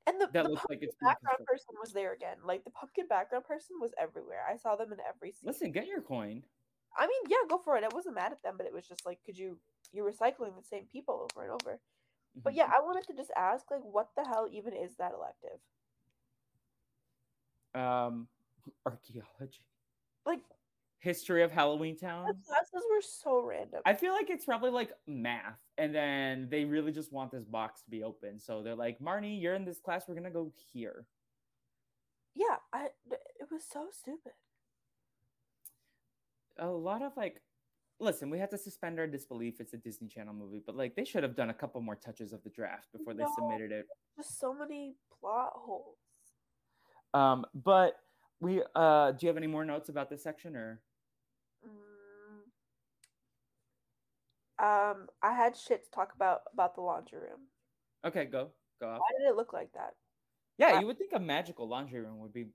And 0.07 0.21
the, 0.21 0.29
that 0.33 0.45
the 0.45 0.51
looks 0.51 0.65
like 0.69 0.81
pumpkin 0.81 0.89
it's 0.89 0.99
background 1.01 1.47
person 1.47 1.75
was 1.81 1.93
there 1.93 2.13
again. 2.13 2.39
Like 2.45 2.65
the 2.65 2.71
pumpkin 2.71 3.07
background 3.07 3.45
person 3.45 3.77
was 3.81 3.93
everywhere. 4.01 4.43
I 4.51 4.57
saw 4.57 4.75
them 4.75 4.93
in 4.93 4.99
every 5.09 5.31
scene. 5.31 5.47
Listen, 5.47 5.71
get 5.71 5.87
your 5.87 6.01
coin. 6.01 6.43
I 6.97 7.07
mean, 7.07 7.23
yeah, 7.29 7.39
go 7.49 7.59
for 7.59 7.77
it. 7.77 7.85
I 7.85 7.95
wasn't 7.95 8.17
mad 8.17 8.33
at 8.33 8.43
them, 8.43 8.55
but 8.57 8.67
it 8.67 8.73
was 8.73 8.87
just 8.87 9.07
like, 9.07 9.21
could 9.25 9.39
you? 9.39 9.59
You're 9.93 10.11
recycling 10.11 10.57
the 10.57 10.67
same 10.69 10.85
people 10.91 11.29
over 11.31 11.45
and 11.45 11.53
over. 11.53 11.79
But 12.43 12.55
yeah, 12.55 12.65
I 12.65 12.81
wanted 12.81 13.07
to 13.09 13.15
just 13.15 13.31
ask, 13.37 13.71
like, 13.71 13.83
what 13.83 14.09
the 14.17 14.25
hell 14.25 14.49
even 14.51 14.73
is 14.73 14.97
that 14.97 15.13
elective? 15.13 15.61
Um, 17.75 18.29
archaeology, 18.87 19.61
Like, 20.25 20.41
history 21.03 21.43
of 21.43 21.51
Halloweentown. 21.51 22.27
the 22.29 22.35
classes 22.47 22.85
were 22.89 23.03
so 23.03 23.45
random. 23.45 23.81
I 23.85 23.93
feel 23.95 24.13
like 24.13 24.31
it's 24.31 24.45
probably 24.45 24.71
like 24.71 24.93
math, 25.07 25.59
and 25.77 25.93
then 25.95 26.49
they 26.49 26.65
really 26.65 26.93
just 26.93 27.13
want 27.13 27.33
this 27.33 27.45
box 27.45 27.83
to 27.83 27.91
be 27.91 28.05
open. 28.05 28.39
So 28.39 28.63
they're 28.63 28.77
like, 28.77 29.01
Marnie, 29.01 29.41
you're 29.41 29.55
in 29.55 29.65
this 29.65 29.81
class. 29.81 30.05
We're 30.09 30.15
gonna 30.15 30.31
go 30.31 30.53
here. 30.73 31.07
yeah, 32.35 32.57
I 32.73 32.89
it 33.11 33.49
was 33.51 33.63
so 33.71 33.89
stupid. 33.93 34.33
A 36.59 36.69
lot 36.69 37.03
of 37.03 37.13
like, 37.17 37.43
listen, 37.99 38.31
we 38.31 38.39
have 38.39 38.51
to 38.51 38.59
suspend 38.59 39.01
our 39.01 39.07
disbelief. 39.09 39.61
It's 39.61 39.73
a 39.75 39.79
Disney 39.79 40.07
Channel 40.07 40.35
movie, 40.35 40.63
but 40.65 40.77
like 40.77 40.95
they 40.95 41.05
should 41.05 41.25
have 41.25 41.35
done 41.35 41.51
a 41.51 41.55
couple 41.55 41.81
more 41.81 41.97
touches 41.97 42.33
of 42.33 42.43
the 42.45 42.51
draft 42.51 42.87
before 42.97 43.15
they 43.15 43.25
submitted 43.37 43.73
it. 43.73 43.87
Just 44.17 44.39
so 44.39 44.55
many 44.55 44.95
plot 45.21 45.53
holes. 45.57 45.97
Um, 47.13 47.45
but 47.55 47.97
we 48.41 48.63
uh, 48.77 49.11
do 49.13 49.27
you 49.27 49.29
have 49.29 49.37
any 49.37 49.47
more 49.49 49.65
notes 49.65 49.89
about 49.89 50.09
this 50.09 50.23
section 50.23 50.55
or? 50.57 50.81
Mm. 51.67 51.71
Um, 54.59 55.09
I 55.23 55.35
had 55.35 55.57
shit 55.57 55.85
to 55.85 55.91
talk 55.91 56.15
about 56.15 56.43
about 56.53 56.75
the 56.75 56.83
laundry 56.83 57.19
room. 57.19 57.49
Okay, 58.05 58.25
go 58.27 58.51
go 58.81 58.89
off. 58.91 58.99
Why 59.01 59.19
did 59.19 59.29
it 59.29 59.37
look 59.37 59.53
like 59.53 59.73
that? 59.75 59.95
Yeah, 60.59 60.79
you 60.79 60.87
would 60.87 60.99
think 60.99 61.13
a 61.15 61.21
magical 61.21 61.69
laundry 61.69 62.01
room 62.01 62.19
would 62.21 62.33
be 62.33 62.49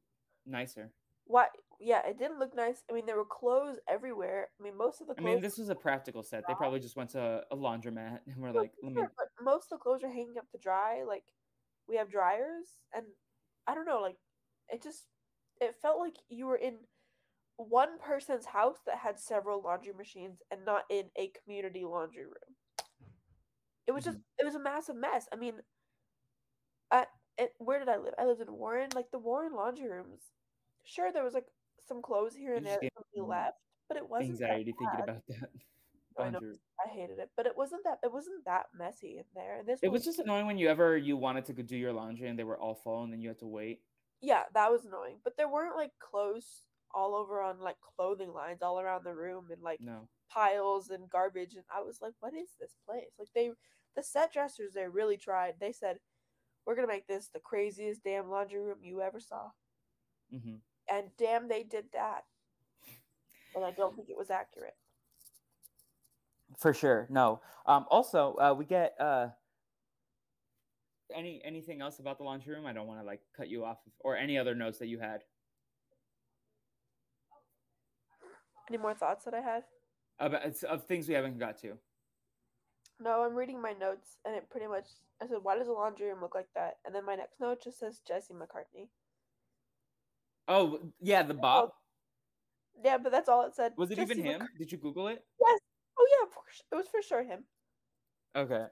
nicer. 0.46 0.92
Why? 1.26 1.48
Yeah, 1.80 2.06
it 2.08 2.18
didn't 2.18 2.40
look 2.40 2.56
nice. 2.56 2.84
I 2.90 2.94
mean, 2.94 3.06
there 3.06 3.18
were 3.18 3.26
clothes 3.26 3.78
everywhere. 3.88 4.48
I 4.60 4.64
mean, 4.64 4.78
most 4.78 5.02
of 5.02 5.08
the 5.08 5.16
I 5.18 5.22
mean, 5.22 5.42
this 5.42 5.58
was 5.58 5.70
a 5.70 5.76
practical 5.76 6.24
set. 6.24 6.48
They 6.48 6.54
probably 6.54 6.80
just 6.80 6.96
went 6.96 7.12
to 7.12 7.44
a 7.52 7.56
laundromat 7.56 8.20
and 8.28 8.38
were 8.38 8.52
Well, 8.52 8.64
like, 8.64 8.72
"Let 8.82 8.94
me." 8.94 9.02
but 9.18 9.28
most 9.42 9.72
of 9.72 9.80
the 9.80 9.84
clothes 9.84 10.04
are 10.04 10.10
hanging 10.10 10.38
up 10.38 10.50
to 10.52 10.58
dry. 10.58 11.04
Like, 11.04 11.26
we 11.88 11.98
have 11.98 12.10
dryers, 12.10 12.68
and 12.94 13.06
I 13.68 13.76
don't 13.76 13.86
know. 13.86 14.00
Like, 14.00 14.18
it 14.70 14.82
just 14.82 15.06
it 15.60 15.76
felt 15.82 16.00
like 16.00 16.16
you 16.30 16.46
were 16.48 16.56
in 16.56 16.78
one 17.58 18.00
person's 18.00 18.46
house 18.46 18.78
that 18.86 18.98
had 19.00 19.20
several 19.20 19.62
laundry 19.62 19.94
machines, 19.94 20.42
and 20.52 20.64
not 20.66 20.84
in 20.90 21.06
a 21.18 21.32
community 21.44 21.84
laundry 21.84 22.26
room. 22.26 22.56
It 23.88 23.92
was 23.92 24.04
just 24.04 24.20
it 24.38 24.46
was 24.46 24.56
a 24.56 24.60
massive 24.60 24.96
mess. 24.96 25.28
I 25.32 25.36
mean, 25.38 25.56
I 26.92 27.06
it, 27.38 27.54
where 27.58 27.80
did 27.80 27.90
I 27.90 27.98
live? 27.98 28.14
I 28.18 28.26
lived 28.26 28.42
in 28.42 28.52
Warren. 28.54 28.90
Like 28.96 29.12
the 29.12 29.20
Warren 29.20 29.54
laundry 29.54 29.90
rooms. 29.90 30.22
Sure, 30.84 31.12
there 31.12 31.24
was 31.24 31.34
like 31.34 31.48
some 31.88 32.02
clothes 32.02 32.36
here 32.36 32.56
and 32.56 32.66
there 32.66 32.78
that 32.82 32.92
somebody 32.94 33.30
left, 33.30 33.58
but 33.88 33.98
it 33.98 34.08
wasn't 34.10 34.40
that 34.40 34.52
Anxiety 34.52 34.74
thinking 34.78 35.00
about 35.04 35.24
that. 35.28 35.50
I 36.20 36.30
know. 36.32 36.40
I 36.86 36.90
hated 36.90 37.20
it, 37.20 37.30
but 37.38 37.46
it 37.46 37.56
wasn't 37.56 37.84
that 37.84 38.00
it 38.04 38.12
wasn't 38.12 38.44
that 38.46 38.68
messy 38.78 39.18
in 39.18 39.24
there. 39.36 39.60
And 39.60 39.68
this 39.68 39.80
It 39.82 39.88
one 39.88 39.94
was 39.94 40.06
just 40.06 40.20
annoying 40.20 40.48
when 40.48 40.58
you 40.58 40.68
ever 40.68 40.98
you 40.98 41.16
wanted 41.18 41.46
to 41.46 41.54
do 41.54 41.78
your 41.78 41.94
laundry 41.94 42.28
and 42.28 42.38
they 42.38 42.44
were 42.44 42.58
all 42.58 42.76
full 42.76 43.04
and 43.04 43.14
then 43.14 43.22
you 43.22 43.30
had 43.30 43.40
to 43.40 43.48
wait. 43.48 43.82
yeah, 44.22 44.44
that 44.54 44.72
was 44.72 44.86
annoying. 44.86 45.18
But 45.24 45.38
there 45.38 45.50
weren't 45.50 45.76
like 45.76 45.92
clothes 46.00 46.64
all 46.98 47.14
over 47.16 47.44
on 47.44 47.60
like 47.60 47.78
clothing 47.96 48.34
lines 48.34 48.64
all 48.64 48.80
around 48.80 49.06
the 49.06 49.14
room 49.14 49.46
and 49.52 49.62
like 49.62 49.80
No. 49.80 50.08
piles 50.34 50.90
and 50.90 51.08
garbage. 51.12 51.54
And 51.54 51.64
I 51.74 51.82
was 51.82 52.00
like, 52.02 52.14
what 52.22 52.34
is 52.34 52.50
this 52.60 52.76
place? 52.90 53.12
Like 53.20 53.30
they, 53.36 53.52
the 53.96 54.02
set 54.02 54.34
dressers, 54.34 54.74
they 54.74 54.88
really 54.88 55.16
tried. 55.18 55.54
They 55.60 55.72
said, 55.72 56.00
we're 56.66 56.76
gonna 56.76 56.88
make 56.88 57.06
this 57.08 57.30
the 57.32 57.40
craziest 57.40 58.04
damn 58.04 58.32
laundry 58.32 58.60
room 58.60 58.80
you 58.82 59.02
ever 59.02 59.20
saw. 59.20 59.52
hmm 60.32 60.56
And 60.92 61.10
damn, 61.20 61.48
they 61.48 61.64
did 61.64 61.86
that. 61.94 62.24
And 63.56 63.64
I 63.64 63.72
don't 63.72 63.96
think 63.96 64.10
it 64.10 64.18
was 64.18 64.32
accurate. 64.32 64.76
For 66.58 66.74
sure. 66.74 67.08
No. 67.12 67.42
Um, 67.68 67.86
also, 67.92 68.36
uh, 68.42 68.56
we 68.58 68.66
get 68.66 68.96
uh, 69.00 69.28
any 71.14 71.42
anything 71.46 71.82
else 71.82 72.00
about 72.00 72.18
the 72.18 72.24
laundry 72.24 72.56
room? 72.56 72.66
I 72.66 72.74
don't 72.74 72.88
want 72.88 73.00
to 73.00 73.06
like 73.06 73.22
cut 73.36 73.50
you 73.50 73.64
off, 73.66 73.78
or 74.00 74.18
any 74.18 74.38
other 74.38 74.56
notes 74.56 74.80
that 74.80 74.88
you 74.88 75.00
had 75.00 75.22
Any 78.70 78.78
more 78.78 78.94
thoughts 78.94 79.26
that 79.26 79.34
I 79.34 79.42
had? 79.42 79.64
about 80.20 80.64
of 80.64 80.84
things 80.86 81.08
we 81.08 81.14
haven't 81.14 81.38
got 81.38 81.60
to. 81.62 81.78
No, 83.00 83.24
I'm 83.24 83.36
reading 83.36 83.62
my 83.62 83.74
notes, 83.74 84.18
and 84.26 84.36
it 84.36 84.50
pretty 84.50 84.68
much. 84.68 84.86
I 85.22 85.28
said, 85.28 85.38
"Why 85.44 85.58
does 85.58 85.68
the 85.68 85.74
laundry 85.74 86.08
room 86.08 86.22
look 86.22 86.36
like 86.36 86.50
that?" 86.56 86.78
And 86.86 86.94
then 86.94 87.06
my 87.06 87.16
next 87.16 87.40
note 87.40 87.64
just 87.64 87.80
says 87.80 88.02
Jesse 88.08 88.34
McCartney. 88.34 88.88
Oh 90.48 90.92
yeah, 91.00 91.24
the 91.24 91.34
Bob. 91.34 91.72
Yeah, 92.84 92.98
but 92.98 93.12
that's 93.12 93.30
all 93.30 93.46
it 93.46 93.56
said. 93.56 93.74
Was 93.78 93.92
it 93.92 94.00
even 94.00 94.24
him? 94.24 94.48
Did 94.58 94.72
you 94.72 94.78
Google 94.78 95.08
it? 95.08 95.24
Yes. 95.40 95.60
Oh 96.00 96.08
yeah, 96.20 96.28
it 96.72 96.76
was 96.76 96.88
for 96.88 97.02
sure 97.02 97.24
him. 97.24 97.44
Okay. 98.36 98.66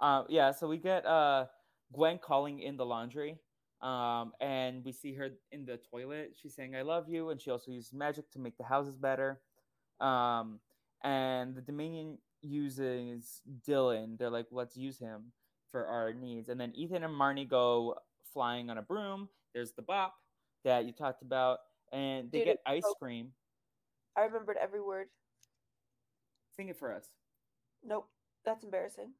Uh, 0.00 0.24
yeah, 0.28 0.50
so 0.50 0.66
we 0.66 0.76
get 0.76 1.06
uh, 1.06 1.46
Gwen 1.92 2.18
calling 2.18 2.60
in 2.60 2.76
the 2.76 2.84
laundry. 2.84 3.38
Um, 3.84 4.32
and 4.40 4.82
we 4.82 4.92
see 4.92 5.12
her 5.14 5.28
in 5.52 5.66
the 5.66 5.76
toilet. 5.90 6.34
She's 6.40 6.54
saying, 6.54 6.74
I 6.74 6.82
love 6.82 7.08
you. 7.08 7.28
And 7.30 7.40
she 7.40 7.50
also 7.50 7.70
uses 7.70 7.92
magic 7.92 8.30
to 8.32 8.38
make 8.38 8.56
the 8.56 8.64
houses 8.64 8.96
better. 8.96 9.40
Um, 10.00 10.58
and 11.02 11.54
the 11.54 11.60
Dominion 11.60 12.16
uses 12.40 13.42
Dylan. 13.68 14.16
They're 14.18 14.30
like, 14.30 14.46
let's 14.50 14.74
use 14.76 14.98
him 14.98 15.32
for 15.70 15.86
our 15.86 16.14
needs. 16.14 16.48
And 16.48 16.58
then 16.58 16.72
Ethan 16.74 17.04
and 17.04 17.12
Marnie 17.14 17.48
go 17.48 17.96
flying 18.32 18.70
on 18.70 18.78
a 18.78 18.82
broom. 18.82 19.28
There's 19.54 19.72
the 19.72 19.82
bop 19.82 20.14
that 20.64 20.86
you 20.86 20.92
talked 20.92 21.20
about. 21.20 21.58
And 21.92 22.32
they 22.32 22.38
Dude, 22.38 22.46
get 22.46 22.60
ice 22.66 22.82
so- 22.84 22.94
cream. 22.94 23.32
I 24.16 24.22
remembered 24.22 24.56
every 24.62 24.80
word. 24.80 25.08
Sing 26.56 26.68
it 26.68 26.78
for 26.78 26.94
us. 26.94 27.04
Nope, 27.84 28.08
that's 28.46 28.64
embarrassing. 28.64 29.10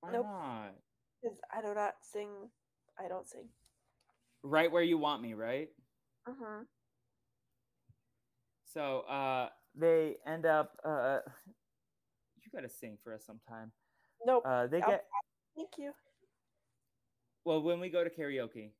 Why 0.00 0.12
Nope. 0.12 0.26
not? 0.26 0.74
Because 1.22 1.38
I 1.52 1.60
do 1.62 1.74
not 1.74 1.94
sing. 2.02 2.28
I 2.98 3.08
don't 3.08 3.28
sing. 3.28 3.48
Right 4.42 4.70
where 4.70 4.82
you 4.82 4.98
want 4.98 5.22
me, 5.22 5.34
right? 5.34 5.68
Mm-hmm. 6.28 6.62
So 8.72 9.00
uh, 9.00 9.48
they 9.74 10.16
end 10.26 10.46
up. 10.46 10.76
Uh, 10.84 11.18
you 12.42 12.50
gotta 12.54 12.68
sing 12.68 12.96
for 13.02 13.14
us 13.14 13.24
sometime. 13.26 13.72
Nope. 14.24 14.44
Uh, 14.46 14.66
they 14.66 14.80
I'll- 14.82 14.90
get 14.90 15.04
Thank 15.56 15.70
you. 15.78 15.92
well 17.44 17.60
when 17.62 17.80
we 17.80 17.90
go 17.90 18.04
to 18.04 18.10
karaoke. 18.10 18.70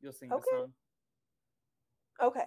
You'll 0.00 0.12
sing 0.12 0.30
Okay. 0.30 0.42
the 0.52 0.58
song. 0.58 0.72
Okay. 2.22 2.44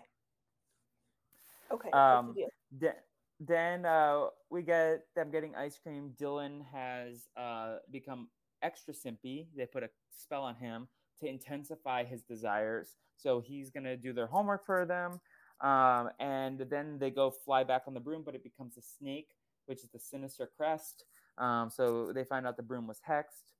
Okay. 1.72 1.90
Um, 1.92 2.28
what's 2.28 2.36
the 2.38 2.42
deal? 2.42 2.50
Then, 2.80 2.94
then 3.40 3.86
uh, 3.86 4.28
we 4.50 4.62
get 4.62 5.06
them 5.16 5.32
getting 5.32 5.56
ice 5.56 5.80
cream. 5.82 6.14
Dylan 6.22 6.62
has 6.72 7.28
uh, 7.36 7.78
become 7.92 8.28
extra 8.62 8.94
simpy. 8.94 9.48
They 9.56 9.66
put 9.66 9.84
a 9.84 9.90
spell 10.16 10.44
on 10.44 10.56
him 10.56 10.88
to 11.20 11.28
intensify 11.28 12.04
his 12.04 12.22
desires. 12.24 12.96
So 13.18 13.40
he's 13.40 13.72
gonna 13.72 13.98
do 13.98 14.14
their 14.14 14.28
homework 14.28 14.66
for 14.66 14.86
them. 14.86 15.20
Um, 15.62 16.12
and 16.20 16.60
then 16.70 17.00
they 17.00 17.10
go 17.10 17.32
fly 17.32 17.64
back 17.64 17.84
on 17.88 17.94
the 17.94 18.00
broom, 18.00 18.24
but 18.24 18.36
it 18.36 18.44
becomes 18.44 18.78
a 18.78 18.82
snake, 18.82 19.30
which 19.66 19.84
is 19.84 19.90
the 19.90 20.00
sinister 20.00 20.50
crest. 20.56 21.06
Um, 21.38 21.70
so 21.70 22.12
they 22.14 22.24
find 22.24 22.46
out 22.46 22.58
the 22.58 22.64
broom 22.64 22.88
was 22.88 23.02
hexed. 23.08 23.54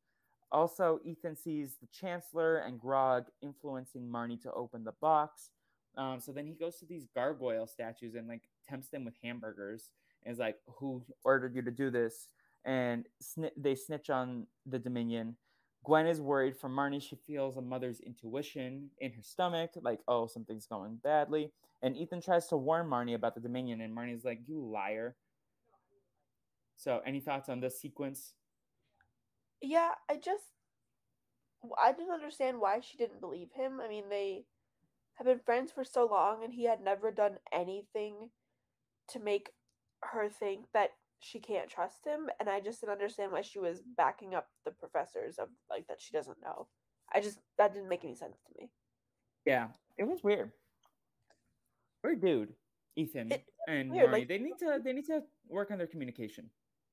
Also, 0.52 1.00
Ethan 1.04 1.36
sees 1.36 1.76
the 1.82 1.88
Chancellor 1.88 2.58
and 2.58 2.80
Grog 2.80 3.26
influencing 3.42 4.08
Marnie 4.08 4.42
to 4.42 4.52
open 4.54 4.84
the 4.84 4.94
box. 5.02 5.52
Um, 5.98 6.20
so 6.20 6.32
then 6.32 6.46
he 6.46 6.54
goes 6.54 6.78
to 6.78 6.86
these 6.86 7.08
gargoyle 7.14 7.68
statues 7.68 8.16
and 8.16 8.28
like 8.28 8.44
tempts 8.68 8.90
them 8.90 9.04
with 9.04 9.16
hamburgers 9.22 9.92
and 10.24 10.32
is 10.32 10.40
like, 10.40 10.58
"Who 10.78 11.04
ordered 11.24 11.56
you 11.56 11.64
to 11.64 11.72
do 11.72 11.90
this?" 11.90 12.30
And 12.66 13.06
sni- 13.24 13.52
they 13.56 13.76
snitch 13.76 14.10
on 14.10 14.48
the 14.66 14.80
Dominion. 14.80 15.38
Gwen 15.86 16.08
is 16.08 16.20
worried 16.20 16.58
for 16.58 16.70
Marnie. 16.70 17.02
She 17.02 17.16
feels 17.16 17.56
a 17.58 17.62
mother's 17.62 18.02
intuition 18.02 18.90
in 19.00 19.14
her 19.14 19.22
stomach, 19.22 19.72
like, 19.82 20.02
"Oh, 20.08 20.28
something's 20.28 20.68
going 20.68 20.98
badly." 20.98 21.54
And 21.82 21.96
Ethan 21.96 22.22
tries 22.22 22.48
to 22.48 22.58
warn 22.58 22.88
Marnie 22.88 23.16
about 23.16 23.36
the 23.36 23.42
Dominion, 23.42 23.82
and 23.82 23.96
Marnie's 23.96 24.26
like, 24.26 24.42
"You 24.48 24.60
liar." 24.60 25.16
So, 26.76 27.02
any 27.06 27.20
thoughts 27.20 27.50
on 27.50 27.60
this 27.60 27.80
sequence? 27.80 28.34
Yeah, 29.62 29.92
I 30.10 30.18
just 30.18 30.44
I 31.82 31.92
didn't 31.92 32.14
understand 32.14 32.60
why 32.60 32.82
she 32.82 32.98
didn't 32.98 33.22
believe 33.22 33.52
him. 33.54 33.80
I 33.82 33.88
mean, 33.88 34.10
they 34.10 34.46
have 35.16 35.26
been 35.26 35.40
friends 35.40 35.72
for 35.72 35.84
so 35.84 36.06
long 36.06 36.44
and 36.44 36.54
he 36.54 36.66
had 36.66 36.82
never 36.82 37.12
done 37.12 37.38
anything 37.52 38.30
to 39.10 39.20
make 39.20 39.52
her 40.04 40.30
think 40.30 40.66
that 40.74 40.92
she 41.20 41.40
can't 41.40 41.70
trust 41.70 42.06
him 42.06 42.30
and 42.40 42.50
I 42.50 42.60
just 42.60 42.80
didn't 42.82 42.94
understand 42.94 43.32
why 43.32 43.42
she 43.42 43.60
was 43.60 43.82
backing 43.98 44.36
up 44.36 44.48
the 44.66 44.72
professors 44.72 45.40
of 45.40 45.50
like 45.70 45.88
that 45.88 46.02
she 46.02 46.14
doesn't 46.14 46.42
know. 46.42 46.68
I 47.14 47.22
just 47.22 47.40
that 47.58 47.74
didn't 47.74 47.90
make 47.90 48.04
any 48.04 48.16
sense 48.16 48.38
to 48.48 48.54
me. 48.62 48.70
Yeah, 49.46 49.68
it 49.98 50.04
was 50.04 50.24
weird. 50.24 50.52
Weird 52.04 52.22
dude, 52.22 52.54
Ethan 52.96 53.32
It- 53.32 53.46
and 53.68 53.92
weird, 53.92 54.12
like, 54.12 54.28
they 54.28 54.38
need 54.38 54.58
to 54.60 54.80
they 54.84 54.94
need 54.94 55.06
to 55.06 55.24
work 55.50 55.72
on 55.72 55.78
their 55.78 55.88
communication. 55.88 56.50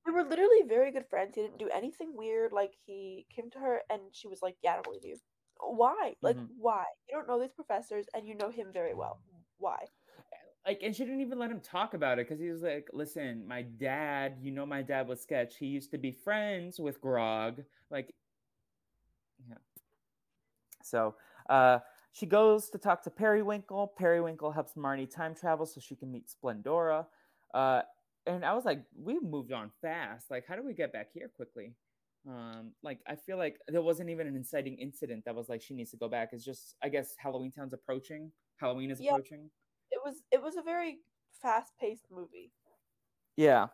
They 0.07 0.13
were 0.13 0.23
literally 0.25 0.63
very 0.67 0.91
good 0.91 1.07
friends. 1.09 1.35
He 1.35 1.43
didn't 1.43 1.59
do 1.59 1.69
anything 1.71 2.15
weird. 2.15 2.53
Like 2.53 2.75
he 2.85 3.27
came 3.35 3.51
to 3.51 3.59
her 3.59 3.83
and 3.91 4.03
she 4.13 4.29
was 4.29 4.43
like, 4.43 4.57
"Yeah, 4.63 4.73
I 4.73 4.75
don't 4.77 4.85
believe 4.85 5.05
you." 5.05 5.17
Why? 5.61 6.17
Like 6.21 6.37
Mhm. 6.37 6.49
why? 6.59 6.85
You 7.09 7.15
don't 7.17 7.27
know 7.29 7.41
these 7.41 7.53
professors 7.53 8.07
and 8.15 8.27
you 8.27 8.35
know 8.35 8.51
him 8.51 8.73
very 8.73 8.95
well. 8.95 9.21
Why? 9.59 9.87
Like, 10.67 10.81
and 10.83 10.97
she 10.97 11.05
didn't 11.05 11.21
even 11.21 11.39
let 11.39 11.51
him 11.51 11.61
talk 11.61 11.93
about 11.93 12.19
it 12.19 12.27
because 12.27 12.41
he 12.41 12.49
was 12.49 12.63
like, 12.63 12.89
"Listen, 12.93 13.47
my 13.47 13.63
dad, 13.63 14.39
you 14.41 14.51
know, 14.51 14.65
my 14.65 14.81
dad 14.81 15.07
was 15.07 15.21
sketch. 15.21 15.57
He 15.59 15.67
used 15.67 15.91
to 15.91 15.99
be 15.99 16.11
friends 16.11 16.81
with 16.81 17.01
Grog. 17.01 17.63
Like, 17.91 18.15
yeah." 19.47 19.57
So, 20.83 21.17
uh, 21.51 21.81
she 22.13 22.27
goes 22.27 22.71
to 22.71 22.79
talk 22.79 23.03
to 23.03 23.11
Periwinkle. 23.11 23.89
Periwinkle 23.99 24.53
helps 24.53 24.75
Marnie 24.75 25.11
time 25.11 25.35
travel 25.35 25.67
so 25.67 25.81
she 25.81 25.97
can 25.97 26.11
meet 26.11 26.29
Splendora. 26.29 27.07
Uh, 27.53 27.83
and 28.27 28.45
I 28.45 28.55
was 28.55 28.65
like, 28.65 28.85
we 28.97 29.19
moved 29.21 29.53
on 29.53 29.71
fast. 29.83 30.31
Like, 30.31 30.47
how 30.47 30.57
do 30.57 30.63
we 30.63 30.73
get 30.73 30.93
back 30.93 31.09
here 31.13 31.29
quickly? 31.29 31.75
Um, 32.27 32.73
like, 32.83 33.01
I 33.07 33.17
feel 33.17 33.37
like 33.37 33.59
there 33.69 33.83
wasn't 33.83 34.09
even 34.09 34.27
an 34.27 34.35
inciting 34.37 34.79
incident 34.79 35.25
that 35.27 35.35
was 35.35 35.49
like 35.51 35.61
she 35.61 35.75
needs 35.75 35.91
to 35.91 35.99
go 35.99 36.09
back. 36.09 36.31
It's 36.33 36.45
just, 36.45 36.77
I 36.83 36.89
guess, 36.89 37.15
Halloweentown's 37.23 37.75
approaching. 37.75 38.33
Halloween 38.57 38.91
is 38.91 39.01
Yeah. 39.01 39.11
approaching. 39.11 39.51
It 40.05 40.09
was 40.09 40.23
it 40.33 40.43
was 40.43 40.57
a 40.57 40.63
very 40.63 40.99
fast 41.41 41.73
paced 41.81 42.07
movie. 42.11 42.53
Yeah. 43.37 43.69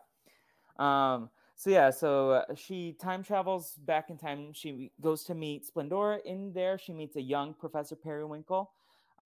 Um. 0.79 1.29
So 1.55 1.69
yeah. 1.69 1.89
So 1.89 2.31
uh, 2.31 2.55
she 2.55 2.93
time 2.93 3.23
travels 3.23 3.75
back 3.85 4.09
in 4.09 4.17
time. 4.17 4.53
She 4.53 4.91
goes 5.01 5.23
to 5.25 5.35
meet 5.35 5.67
Splendora. 5.67 6.19
In 6.25 6.53
there, 6.53 6.77
she 6.77 6.93
meets 6.93 7.15
a 7.17 7.21
young 7.21 7.53
Professor 7.53 7.95
Periwinkle. 7.95 8.71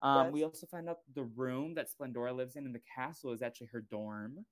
Um, 0.02 0.32
We 0.32 0.44
also 0.44 0.68
find 0.68 0.90
out 0.90 1.00
the 1.16 1.24
room 1.24 1.74
that 1.76 1.88
Splendora 1.90 2.36
lives 2.36 2.56
in 2.56 2.66
in 2.66 2.74
the 2.74 2.82
castle 2.94 3.32
is 3.32 3.42
actually 3.42 3.68
her 3.68 3.82
dorm. 3.82 4.46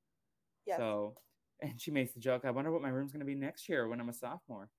Yes. 0.66 0.78
So, 0.78 1.16
and 1.62 1.80
she 1.80 1.92
makes 1.92 2.14
the 2.14 2.20
joke, 2.20 2.46
I 2.46 2.52
wonder 2.52 2.72
what 2.72 2.82
my 2.82 2.90
room's 2.90 3.12
going 3.12 3.20
to 3.20 3.26
be 3.26 3.36
next 3.36 3.68
year 3.68 3.88
when 3.88 4.00
I'm 4.00 4.10
a 4.10 4.14
sophomore. 4.14 4.70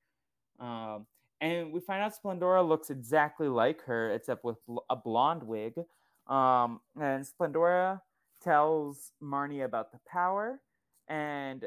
Um, 0.59 1.07
and 1.41 1.73
we 1.73 1.81
find 1.81 2.03
out 2.03 2.15
Splendora 2.15 2.67
looks 2.67 2.91
exactly 2.91 3.49
like 3.49 3.83
her, 3.83 4.13
except 4.13 4.45
with 4.45 4.57
a 4.89 4.97
blonde 4.97 5.43
wig. 5.43 5.75
Um, 6.27 6.81
and 7.01 7.27
Splendora 7.27 8.01
tells 8.43 9.13
Marnie 9.23 9.65
about 9.65 9.93
the 9.93 9.99
power, 10.09 10.61
and 11.09 11.65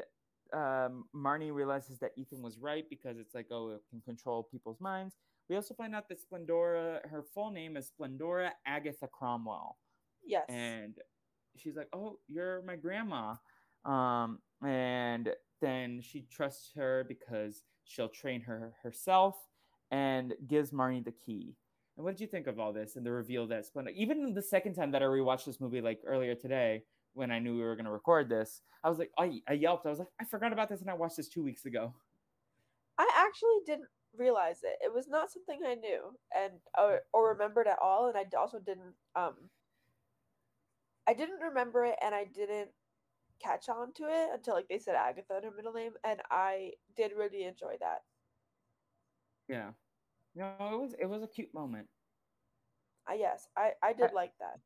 um, 0.52 1.04
Marnie 1.14 1.52
realizes 1.52 1.98
that 1.98 2.12
Ethan 2.16 2.42
was 2.42 2.58
right 2.58 2.84
because 2.88 3.18
it's 3.18 3.34
like, 3.34 3.46
oh, 3.50 3.70
it 3.70 3.82
can 3.90 4.00
control 4.00 4.48
people's 4.50 4.80
minds. 4.80 5.16
We 5.48 5.56
also 5.56 5.74
find 5.74 5.94
out 5.94 6.08
that 6.08 6.18
Splendora, 6.20 7.08
her 7.08 7.24
full 7.34 7.50
name 7.50 7.76
is 7.76 7.90
Splendora 7.90 8.50
Agatha 8.66 9.08
Cromwell 9.08 9.76
yes. 10.28 10.44
and 10.48 10.94
she's 11.56 11.76
like, 11.76 11.88
"Oh, 11.92 12.18
you're 12.28 12.62
my 12.62 12.76
grandma," 12.76 13.34
um, 13.84 14.38
and 14.64 15.30
then 15.60 16.00
she 16.00 16.26
trusts 16.30 16.70
her 16.76 17.04
because 17.08 17.64
she'll 17.84 18.08
train 18.08 18.40
her 18.42 18.74
herself 18.82 19.36
and 19.90 20.34
gives 20.46 20.70
Marnie 20.70 21.04
the 21.04 21.12
key. 21.12 21.56
And 21.98 22.04
what 22.04 22.12
did 22.12 22.20
you 22.20 22.28
think 22.28 22.46
of 22.46 22.60
all 22.60 22.72
this 22.72 22.94
and 22.94 23.04
the 23.04 23.10
reveal 23.10 23.48
that? 23.48 23.64
Even 23.96 24.32
the 24.32 24.40
second 24.40 24.74
time 24.74 24.92
that 24.92 25.02
I 25.02 25.06
rewatched 25.06 25.46
this 25.46 25.60
movie, 25.60 25.80
like 25.80 26.00
earlier 26.06 26.36
today, 26.36 26.84
when 27.14 27.32
I 27.32 27.40
knew 27.40 27.56
we 27.56 27.62
were 27.62 27.74
going 27.74 27.86
to 27.86 27.90
record 27.90 28.28
this, 28.28 28.62
I 28.84 28.88
was 28.88 29.00
like, 29.00 29.10
I, 29.18 29.40
I 29.48 29.54
yelped. 29.54 29.84
I 29.84 29.90
was 29.90 29.98
like, 29.98 30.08
I 30.20 30.24
forgot 30.24 30.52
about 30.52 30.68
this, 30.68 30.80
and 30.80 30.88
I 30.88 30.94
watched 30.94 31.16
this 31.16 31.28
two 31.28 31.42
weeks 31.42 31.64
ago. 31.64 31.92
I 32.98 33.10
actually 33.16 33.58
didn't 33.66 33.88
realize 34.16 34.60
it. 34.62 34.78
It 34.80 34.94
was 34.94 35.08
not 35.08 35.32
something 35.32 35.58
I 35.66 35.74
knew 35.74 36.16
and 36.36 36.52
or, 36.78 37.00
or 37.12 37.30
remembered 37.30 37.66
at 37.66 37.78
all, 37.82 38.08
and 38.08 38.16
I 38.16 38.24
also 38.38 38.60
didn't 38.60 38.94
um 39.16 39.34
I 41.08 41.14
didn't 41.14 41.40
remember 41.40 41.84
it 41.84 41.96
and 42.02 42.14
I 42.14 42.24
didn't 42.24 42.70
catch 43.42 43.68
on 43.68 43.92
to 43.94 44.04
it 44.04 44.28
until 44.34 44.54
like 44.54 44.68
they 44.68 44.78
said 44.78 44.94
Agatha 44.94 45.38
in 45.38 45.44
her 45.44 45.56
middle 45.56 45.72
name 45.72 45.92
and 46.04 46.20
I 46.30 46.72
did 46.96 47.12
really 47.16 47.44
enjoy 47.44 47.74
that. 47.80 48.02
Yeah, 49.48 49.70
no, 50.34 50.54
it 50.72 50.78
was 50.80 50.94
it 51.00 51.06
was 51.06 51.22
a 51.22 51.26
cute 51.26 51.52
moment. 51.54 51.88
I 53.06 53.14
yes, 53.14 53.48
I 53.56 53.72
I 53.82 53.92
did 53.92 54.10
I- 54.10 54.14
like 54.14 54.32
that. 54.38 54.60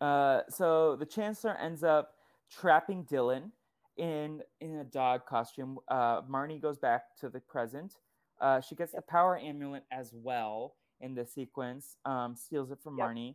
Uh, 0.00 0.42
so 0.50 0.96
the 0.96 1.06
chancellor 1.06 1.56
ends 1.56 1.82
up 1.82 2.14
trapping 2.50 3.04
Dylan 3.04 3.50
in 3.96 4.42
in 4.60 4.76
a 4.76 4.84
dog 4.84 5.24
costume. 5.26 5.78
Uh, 5.88 6.22
Marnie 6.22 6.60
goes 6.60 6.76
back 6.78 7.16
to 7.20 7.28
the 7.30 7.40
present. 7.40 7.94
Uh, 8.40 8.60
she 8.60 8.74
gets 8.74 8.92
the 8.92 9.00
power 9.00 9.38
amulet 9.38 9.84
as 9.90 10.12
well 10.12 10.74
in 11.00 11.14
the 11.14 11.24
sequence. 11.24 11.96
Um, 12.04 12.36
steals 12.36 12.70
it 12.70 12.78
from 12.82 12.98
Yep. 12.98 13.08
Marnie, 13.08 13.34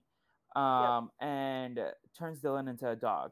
um, 0.55 1.09
and 1.19 1.79
uh, 1.79 1.91
turns 2.15 2.39
Dylan 2.41 2.69
into 2.69 2.87
a 2.87 2.95
dog. 2.95 3.31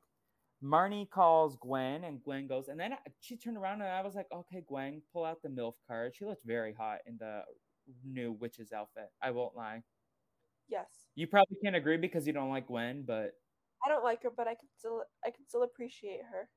Marnie 0.64 1.10
calls 1.10 1.55
Gwen, 1.57 2.03
and 2.03 2.22
Gwen 2.24 2.47
goes, 2.47 2.68
and 2.68 2.80
then 2.80 2.91
she 3.22 3.38
turned 3.38 3.57
around, 3.57 3.82
and 3.82 3.89
I 3.89 4.01
was 4.01 4.16
like, 4.16 4.28
"Okay, 4.32 4.64
Gwen, 4.68 5.01
pull 5.14 5.26
out 5.26 5.41
the 5.41 5.49
milf 5.49 5.76
card." 5.88 6.16
She 6.16 6.26
looked 6.26 6.45
very 6.45 6.74
hot 6.74 6.99
in 7.07 7.18
the 7.18 7.43
new 8.05 8.34
witch's 8.34 8.72
outfit. 8.74 9.10
I 9.22 9.32
won't 9.32 9.55
lie. 9.55 9.84
Yes. 10.68 10.88
You 11.16 11.28
probably 11.28 11.57
can't 11.64 11.76
agree 11.76 11.97
because 11.97 12.28
you 12.28 12.34
don't 12.34 12.49
like 12.49 12.68
Gwen, 12.68 13.03
but 13.05 13.32
I 13.86 13.89
don't 13.89 14.03
like 14.03 14.24
her, 14.24 14.32
but 14.36 14.47
I 14.47 14.55
can 14.55 14.70
still 14.78 15.03
I 15.26 15.32
can 15.32 15.45
still 15.47 15.64
appreciate 15.64 16.22
her. 16.32 16.49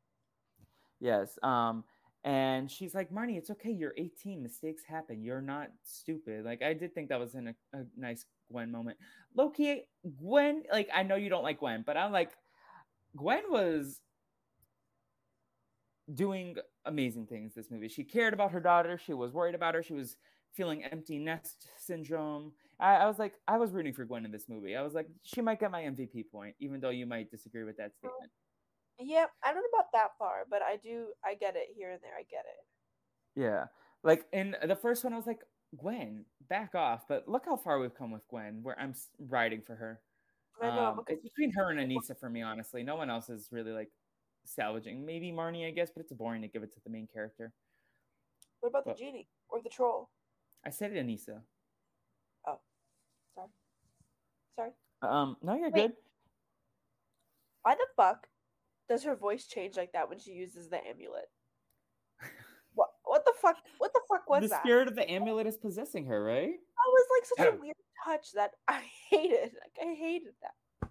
Yes. 1.00 1.38
Um, 1.42 1.84
and 2.24 2.70
she's 2.70 2.94
like, 2.94 3.10
Marnie, 3.10 3.36
it's 3.36 3.50
okay. 3.50 3.70
You're 3.70 3.94
18. 3.98 4.42
Mistakes 4.42 4.84
happen. 4.86 5.24
You're 5.24 5.40
not 5.40 5.68
stupid. 5.82 6.44
Like, 6.44 6.62
I 6.62 6.72
did 6.72 6.94
think 6.94 7.08
that 7.08 7.18
was 7.18 7.34
in 7.34 7.48
a, 7.48 7.54
a 7.74 7.82
nice 7.96 8.24
Gwen 8.50 8.70
moment. 8.70 8.96
Loki, 9.34 9.82
Gwen, 10.20 10.62
like, 10.70 10.88
I 10.94 11.02
know 11.02 11.16
you 11.16 11.28
don't 11.28 11.42
like 11.42 11.58
Gwen, 11.58 11.82
but 11.84 11.96
I'm 11.96 12.12
like, 12.12 12.30
Gwen 13.16 13.42
was 13.50 14.00
doing 16.12 16.56
amazing 16.84 17.26
things 17.26 17.54
this 17.54 17.70
movie. 17.70 17.88
She 17.88 18.04
cared 18.04 18.34
about 18.34 18.52
her 18.52 18.60
daughter. 18.60 18.98
She 18.98 19.12
was 19.12 19.32
worried 19.32 19.54
about 19.54 19.74
her. 19.74 19.82
She 19.82 19.94
was 19.94 20.16
feeling 20.54 20.84
empty 20.84 21.18
nest 21.18 21.68
syndrome. 21.78 22.52
I, 22.78 22.96
I 22.96 23.06
was 23.06 23.18
like, 23.18 23.34
I 23.48 23.56
was 23.56 23.70
rooting 23.72 23.94
for 23.94 24.04
Gwen 24.04 24.24
in 24.24 24.32
this 24.32 24.48
movie. 24.48 24.76
I 24.76 24.82
was 24.82 24.94
like, 24.94 25.06
she 25.22 25.40
might 25.40 25.60
get 25.60 25.70
my 25.70 25.82
MVP 25.82 26.30
point, 26.30 26.54
even 26.60 26.80
though 26.80 26.90
you 26.90 27.06
might 27.06 27.30
disagree 27.30 27.64
with 27.64 27.76
that 27.78 27.92
statement. 27.94 28.30
Yeah, 28.98 29.26
I 29.42 29.52
don't 29.52 29.62
know 29.62 29.78
about 29.78 29.92
that 29.92 30.10
far, 30.18 30.44
but 30.50 30.62
I 30.62 30.76
do 30.76 31.06
I 31.24 31.34
get 31.34 31.56
it 31.56 31.68
here 31.74 31.90
and 31.90 32.00
there. 32.02 32.12
I 32.18 32.22
get 32.22 32.44
it. 32.44 33.40
Yeah. 33.40 33.66
Like 34.04 34.26
in 34.32 34.56
the 34.66 34.76
first 34.76 35.04
one, 35.04 35.12
I 35.12 35.16
was 35.16 35.26
like, 35.26 35.40
Gwen, 35.76 36.24
back 36.48 36.74
off. 36.74 37.02
But 37.08 37.28
look 37.28 37.44
how 37.46 37.56
far 37.56 37.78
we've 37.78 37.94
come 37.94 38.10
with 38.10 38.26
Gwen, 38.28 38.60
where 38.62 38.78
I'm 38.78 38.94
riding 39.18 39.62
for 39.62 39.74
her. 39.76 40.00
I 40.60 40.66
know 40.76 40.86
Um, 40.86 41.04
it's 41.08 41.22
between 41.22 41.52
her 41.52 41.70
and 41.70 41.80
Aneesa 41.80 42.18
for 42.18 42.28
me, 42.28 42.42
honestly. 42.42 42.82
No 42.82 42.96
one 42.96 43.10
else 43.10 43.28
is 43.28 43.48
really 43.50 43.72
like 43.72 43.90
salvaging. 44.44 45.04
Maybe 45.04 45.32
Marnie, 45.32 45.66
I 45.66 45.70
guess, 45.70 45.90
but 45.94 46.02
it's 46.02 46.12
boring 46.12 46.42
to 46.42 46.48
give 46.48 46.62
it 46.62 46.72
to 46.74 46.80
the 46.84 46.90
main 46.90 47.06
character. 47.06 47.52
what 48.60 48.68
about 48.68 48.84
the 48.84 48.94
genie 48.94 49.28
or 49.48 49.60
the 49.62 49.68
troll? 49.68 50.10
I 50.64 50.70
said 50.70 50.92
Aneesa. 50.92 51.40
Oh, 52.46 52.60
sorry. 53.34 53.48
Sorry. 54.56 54.70
Um, 55.02 55.36
no, 55.42 55.54
you're 55.54 55.70
Wait. 55.70 55.88
good. 55.88 55.92
Why 57.62 57.74
the 57.74 57.86
fuck 57.96 58.28
does 58.88 59.02
her 59.04 59.16
voice 59.16 59.46
change 59.46 59.76
like 59.76 59.92
that 59.92 60.08
when 60.08 60.18
she 60.18 60.32
uses 60.32 60.68
the 60.68 60.78
amulet? 60.86 61.28
What 63.42 63.56
what 63.78 63.92
the 63.92 64.00
fuck 64.08 64.28
what 64.28 64.40
the 64.40 64.40
fuck 64.40 64.42
was 64.42 64.42
the 64.42 64.48
that? 64.48 64.62
spirit 64.62 64.88
of 64.88 64.94
the 64.96 65.08
amulet 65.10 65.46
is 65.46 65.56
possessing 65.56 66.06
her, 66.06 66.22
right? 66.22 66.50
That 66.50 66.88
was 66.88 67.06
like 67.16 67.26
such 67.26 67.54
a 67.54 67.60
weird 67.60 67.76
touch 68.04 68.32
that 68.34 68.52
I 68.68 68.82
hated. 69.10 69.52
Like 69.54 69.78
I 69.88 69.94
hated 69.94 70.34
that. 70.42 70.90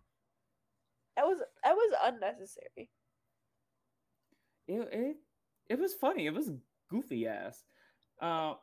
That 1.17 1.25
was 1.25 1.39
that 1.63 1.75
was 1.75 1.93
unnecessary. 2.03 2.89
it 4.67 4.89
it, 4.91 5.17
it 5.69 5.79
was 5.79 5.93
funny. 5.93 6.25
It 6.27 6.33
was 6.33 6.51
goofy 6.89 7.27
ass. 7.27 7.63
Uh, 8.21 8.55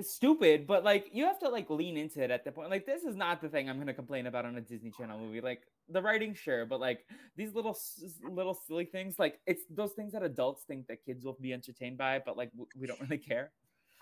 stupid, 0.00 0.66
but 0.66 0.84
like 0.84 1.08
you 1.12 1.24
have 1.24 1.38
to 1.40 1.48
like 1.48 1.70
lean 1.70 1.96
into 1.96 2.22
it 2.22 2.30
at 2.30 2.44
the 2.44 2.52
point. 2.52 2.70
Like 2.70 2.86
this 2.86 3.04
is 3.04 3.16
not 3.16 3.40
the 3.40 3.48
thing 3.48 3.68
I'm 3.68 3.78
gonna 3.78 3.94
complain 3.94 4.26
about 4.26 4.44
on 4.44 4.56
a 4.56 4.60
Disney 4.60 4.90
Channel 4.90 5.18
movie. 5.18 5.40
Like 5.40 5.62
the 5.88 6.00
writing, 6.02 6.34
sure, 6.34 6.64
but 6.66 6.80
like 6.80 7.06
these 7.36 7.54
little 7.54 7.76
little 8.22 8.54
silly 8.54 8.84
things, 8.86 9.18
like 9.18 9.40
it's 9.46 9.62
those 9.70 9.92
things 9.92 10.12
that 10.12 10.22
adults 10.22 10.64
think 10.66 10.86
that 10.86 11.04
kids 11.04 11.24
will 11.24 11.36
be 11.40 11.52
entertained 11.52 11.98
by, 11.98 12.20
but 12.24 12.36
like 12.36 12.50
we 12.78 12.86
don't 12.86 13.00
really 13.00 13.18
care. 13.18 13.52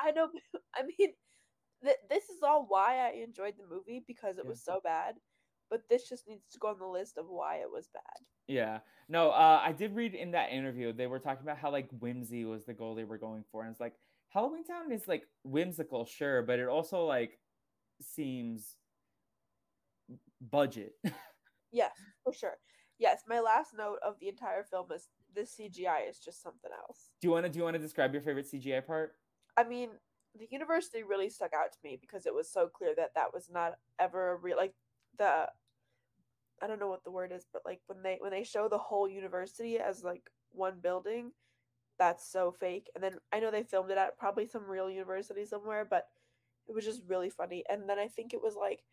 I 0.00 0.10
know. 0.12 0.28
I 0.74 0.82
mean, 0.82 1.10
th- 1.84 1.96
this 2.08 2.24
is 2.30 2.42
all 2.42 2.66
why 2.68 2.98
I 2.98 3.22
enjoyed 3.22 3.54
the 3.58 3.66
movie 3.66 4.02
because 4.06 4.38
it 4.38 4.44
Yeah. 4.44 4.50
was 4.50 4.62
so 4.62 4.80
bad. 4.82 5.16
But 5.70 5.82
this 5.88 6.06
just 6.08 6.28
needs 6.28 6.44
to 6.52 6.58
go 6.58 6.68
on 6.68 6.78
the 6.78 6.86
list 6.86 7.16
of 7.16 7.26
why 7.28 7.56
it 7.56 7.70
was 7.70 7.88
bad. 7.94 8.02
Yeah. 8.46 8.80
No, 9.08 9.30
uh, 9.30 9.60
I 9.64 9.72
did 9.72 9.94
read 9.94 10.14
in 10.14 10.32
that 10.32 10.50
interview 10.52 10.92
they 10.92 11.06
were 11.06 11.18
talking 11.18 11.42
about 11.42 11.56
how 11.58 11.70
like 11.70 11.88
whimsy 11.98 12.44
was 12.44 12.64
the 12.66 12.74
goal 12.74 12.94
they 12.94 13.04
were 13.04 13.18
going 13.18 13.42
for, 13.50 13.62
and 13.62 13.70
it's 13.70 13.80
like 13.80 13.94
Halloweentown 14.34 14.92
is 14.92 15.08
like 15.08 15.24
whimsical, 15.44 16.04
sure, 16.04 16.42
but 16.42 16.58
it 16.58 16.68
also 16.68 17.06
like 17.06 17.38
seems 18.02 18.76
budget. 20.40 20.92
Yes, 21.72 21.92
for 22.22 22.32
sure. 22.32 22.58
Yes, 22.98 23.22
my 23.26 23.40
last 23.40 23.74
note 23.76 23.98
of 24.06 24.14
the 24.20 24.28
entire 24.28 24.62
film 24.62 24.86
is 24.94 25.08
this 25.34 25.56
CGI 25.58 26.08
is 26.08 26.18
just 26.18 26.42
something 26.42 26.70
else. 26.86 27.10
do 27.20 27.28
you 27.28 27.32
want 27.32 27.46
to 27.46 27.50
do 27.50 27.58
you 27.58 27.64
want 27.64 27.74
to 27.74 27.80
describe 27.80 28.12
your 28.12 28.22
favorite 28.22 28.46
CGI 28.46 28.86
part? 28.86 29.16
I 29.56 29.64
mean, 29.64 29.90
the 30.38 30.46
university 30.50 31.02
really 31.02 31.30
stuck 31.30 31.52
out 31.54 31.72
to 31.72 31.78
me 31.82 31.98
because 32.00 32.26
it 32.26 32.34
was 32.34 32.50
so 32.50 32.68
clear 32.68 32.94
that 32.96 33.14
that 33.14 33.32
was 33.32 33.48
not 33.50 33.74
ever 33.98 34.32
a 34.32 34.36
real 34.36 34.56
like 34.56 34.74
the 35.18 35.48
I 36.62 36.66
don't 36.68 36.78
know 36.78 36.88
what 36.88 37.02
the 37.02 37.10
word 37.10 37.32
is, 37.32 37.46
but 37.52 37.62
like 37.64 37.80
when 37.86 38.02
they 38.02 38.18
when 38.20 38.30
they 38.30 38.44
show 38.44 38.68
the 38.68 38.78
whole 38.78 39.08
university 39.08 39.78
as 39.78 40.04
like 40.04 40.30
one 40.52 40.78
building, 40.80 41.32
that's 41.98 42.30
so 42.30 42.52
fake. 42.52 42.88
And 42.94 43.02
then 43.02 43.18
I 43.32 43.40
know 43.40 43.50
they 43.50 43.64
filmed 43.64 43.90
it 43.90 43.98
at 43.98 44.18
probably 44.18 44.46
some 44.46 44.70
real 44.70 44.88
university 44.88 45.44
somewhere, 45.44 45.84
but 45.88 46.06
it 46.68 46.74
was 46.74 46.84
just 46.84 47.02
really 47.08 47.30
funny. 47.30 47.64
And 47.68 47.88
then 47.88 47.98
I 47.98 48.06
think 48.06 48.32
it 48.32 48.42
was 48.42 48.54
like 48.54 48.84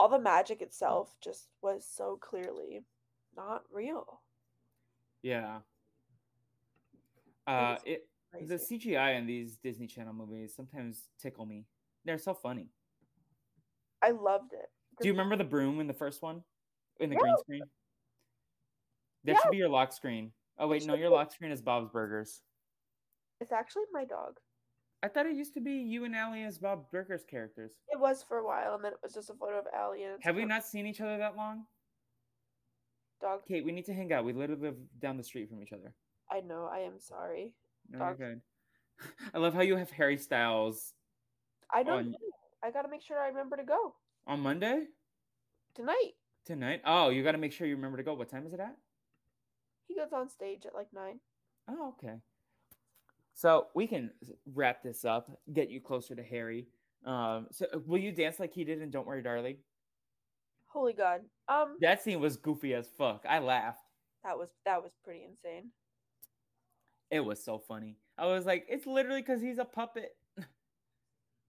all 0.00 0.08
the 0.08 0.18
magic 0.18 0.62
itself 0.62 1.14
just 1.22 1.48
was 1.60 1.86
so 1.86 2.18
clearly 2.22 2.82
not 3.36 3.64
real. 3.70 4.22
Yeah. 5.22 5.58
Uh, 7.46 7.76
it 7.84 8.08
Crazy. 8.32 8.46
the 8.46 8.54
CGI 8.54 9.18
in 9.18 9.26
these 9.26 9.56
Disney 9.56 9.86
Channel 9.86 10.14
movies 10.14 10.54
sometimes 10.56 11.02
tickle 11.20 11.44
me. 11.44 11.66
They're 12.06 12.16
so 12.16 12.32
funny. 12.32 12.70
I 14.02 14.12
loved 14.12 14.54
it. 14.54 14.70
Do 15.02 15.08
you 15.08 15.12
remember 15.12 15.36
the 15.36 15.44
broom 15.44 15.80
in 15.80 15.86
the 15.86 15.92
first 15.92 16.22
one? 16.22 16.44
In 16.98 17.10
the 17.10 17.16
green 17.16 17.36
screen? 17.38 17.62
That 19.24 19.36
should 19.42 19.50
be 19.50 19.58
your 19.58 19.68
lock 19.68 19.92
screen. 19.92 20.32
Oh 20.58 20.66
wait, 20.66 20.86
no, 20.86 20.94
your 20.94 21.10
lock 21.10 21.30
screen 21.30 21.52
is 21.52 21.60
Bob's 21.60 21.90
Burgers. 21.90 22.40
It's 23.42 23.52
actually 23.52 23.84
my 23.92 24.06
dog. 24.06 24.38
I 25.02 25.08
thought 25.08 25.26
it 25.26 25.34
used 25.34 25.54
to 25.54 25.60
be 25.60 25.72
you 25.72 26.04
and 26.04 26.14
Allie 26.14 26.42
as 26.44 26.58
Bob 26.58 26.90
Burgers 26.90 27.24
characters. 27.24 27.72
It 27.88 27.98
was 27.98 28.22
for 28.22 28.36
a 28.38 28.44
while, 28.44 28.74
and 28.74 28.84
then 28.84 28.92
it 28.92 28.98
was 29.02 29.14
just 29.14 29.30
a 29.30 29.34
photo 29.34 29.58
of 29.58 29.64
Allie. 29.74 30.04
And 30.04 30.22
Have 30.22 30.36
we 30.36 30.44
not 30.44 30.64
seen 30.64 30.86
each 30.86 31.00
other 31.00 31.16
that 31.18 31.36
long? 31.36 31.64
Dog. 33.22 33.40
Kate, 33.46 33.64
we 33.64 33.72
need 33.72 33.84
to 33.86 33.94
hang 33.94 34.12
out. 34.12 34.24
We 34.24 34.32
literally 34.32 34.60
live 34.62 34.76
down 35.00 35.16
the 35.16 35.22
street 35.24 35.48
from 35.48 35.62
each 35.62 35.72
other. 35.72 35.92
I 36.30 36.40
know. 36.40 36.68
I 36.72 36.80
am 36.80 36.98
sorry. 36.98 37.54
No, 37.90 37.98
Dog. 37.98 38.18
good. 38.18 38.40
I 39.34 39.38
love 39.38 39.54
how 39.54 39.60
you 39.62 39.76
have 39.76 39.90
Harry 39.90 40.16
Styles 40.16 40.92
I 41.72 41.82
don't. 41.82 41.98
On- 41.98 42.10
know. 42.10 42.18
I 42.62 42.70
gotta 42.70 42.88
make 42.88 43.00
sure 43.02 43.18
I 43.18 43.28
remember 43.28 43.56
to 43.56 43.64
go 43.64 43.94
on 44.26 44.40
Monday 44.40 44.84
tonight. 45.74 46.12
tonight. 46.44 46.82
Oh, 46.84 47.08
you 47.08 47.22
got 47.22 47.32
to 47.32 47.38
make 47.38 47.52
sure 47.52 47.66
you 47.66 47.74
remember 47.76 47.96
to 47.96 48.02
go. 48.02 48.12
What 48.12 48.28
time 48.28 48.44
is 48.46 48.52
it 48.52 48.60
at? 48.60 48.76
He 49.88 49.94
goes 49.94 50.12
on 50.12 50.28
stage 50.28 50.66
at 50.66 50.74
like 50.74 50.88
nine. 50.92 51.20
Oh, 51.68 51.94
okay. 51.98 52.16
So 53.40 53.68
we 53.74 53.86
can 53.86 54.10
wrap 54.54 54.82
this 54.82 55.06
up, 55.06 55.30
get 55.54 55.70
you 55.70 55.80
closer 55.80 56.14
to 56.14 56.22
Harry. 56.22 56.66
Um, 57.06 57.46
so 57.50 57.64
will 57.86 57.96
you 57.96 58.12
dance 58.12 58.38
like 58.38 58.52
he 58.52 58.64
did 58.64 58.82
in 58.82 58.90
Don't 58.90 59.06
Worry, 59.06 59.22
Darling? 59.22 59.56
Holy 60.66 60.92
God. 60.92 61.22
Um, 61.48 61.78
That 61.80 62.02
scene 62.02 62.20
was 62.20 62.36
goofy 62.36 62.74
as 62.74 62.90
fuck. 62.98 63.24
I 63.26 63.38
laughed. 63.38 63.80
that 64.24 64.36
was 64.36 64.50
that 64.66 64.82
was 64.82 64.92
pretty 65.02 65.24
insane. 65.24 65.70
It 67.10 67.20
was 67.20 67.42
so 67.42 67.58
funny. 67.58 67.96
I 68.18 68.26
was 68.26 68.44
like, 68.44 68.66
it's 68.68 68.86
literally 68.86 69.22
because 69.22 69.40
he's 69.40 69.56
a 69.58 69.64
puppet. 69.64 70.14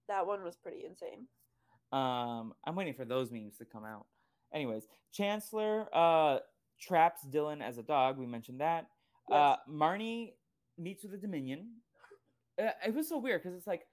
That 0.08 0.26
one 0.26 0.42
was 0.42 0.56
pretty 0.56 0.84
insane. 0.84 1.26
Um, 1.92 2.54
I'm 2.66 2.74
waiting 2.74 2.92
for 2.94 3.04
those 3.04 3.30
memes 3.30 3.56
to 3.58 3.64
come 3.64 3.84
out. 3.84 4.06
Anyways, 4.52 4.84
Chancellor 5.12 5.88
uh 5.92 6.38
traps 6.80 7.20
Dylan 7.30 7.60
as 7.62 7.76
a 7.76 7.82
dog. 7.82 8.16
We 8.18 8.26
mentioned 8.26 8.60
that. 8.62 8.86
Uh, 9.30 9.56
Marnie 9.70 10.32
meets 10.78 11.02
with 11.02 11.12
the 11.12 11.18
Dominion. 11.18 11.68
Uh, 12.62 12.70
it 12.86 12.94
was 12.94 13.08
so 13.08 13.18
weird 13.18 13.42
because 13.42 13.56
it's 13.56 13.66
like 13.66 13.86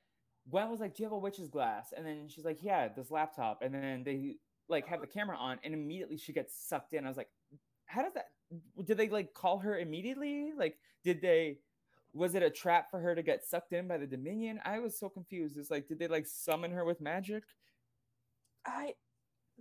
Gwen 0.49 0.69
was 0.69 0.79
like, 0.79 0.95
"Do 0.95 1.03
you 1.03 1.07
have 1.07 1.13
a 1.13 1.17
witch's 1.17 1.49
glass?" 1.49 1.93
And 1.95 2.05
then 2.05 2.27
she's 2.27 2.45
like, 2.45 2.59
"Yeah, 2.61 2.87
this 2.89 3.11
laptop." 3.11 3.61
And 3.61 3.73
then 3.73 4.03
they 4.03 4.35
like 4.67 4.87
have 4.87 5.01
the 5.01 5.07
camera 5.07 5.37
on, 5.37 5.59
and 5.63 5.73
immediately 5.73 6.17
she 6.17 6.33
gets 6.33 6.55
sucked 6.55 6.93
in. 6.93 7.05
I 7.05 7.07
was 7.07 7.17
like, 7.17 7.29
"How 7.85 8.03
does 8.03 8.13
that? 8.13 8.27
Did 8.85 8.97
they 8.97 9.09
like 9.09 9.33
call 9.33 9.59
her 9.59 9.79
immediately? 9.79 10.51
Like, 10.57 10.77
did 11.03 11.21
they?" 11.21 11.59
Was 12.11 12.33
it 12.33 12.41
a 12.41 12.49
trap 12.49 12.89
for 12.89 12.99
her 12.99 13.13
to 13.13 13.21
get 13.21 13.45
sucked 13.45 13.71
in 13.71 13.87
by 13.87 13.97
the 13.97 14.07
Dominion? 14.07 14.59
I 14.65 14.79
was 14.79 14.97
so 14.97 15.09
confused. 15.09 15.59
It's 15.59 15.69
like, 15.69 15.87
did 15.87 15.99
they 15.99 16.07
like 16.07 16.25
summon 16.25 16.71
her 16.71 16.83
with 16.83 16.99
magic? 16.99 17.43
I, 18.65 18.95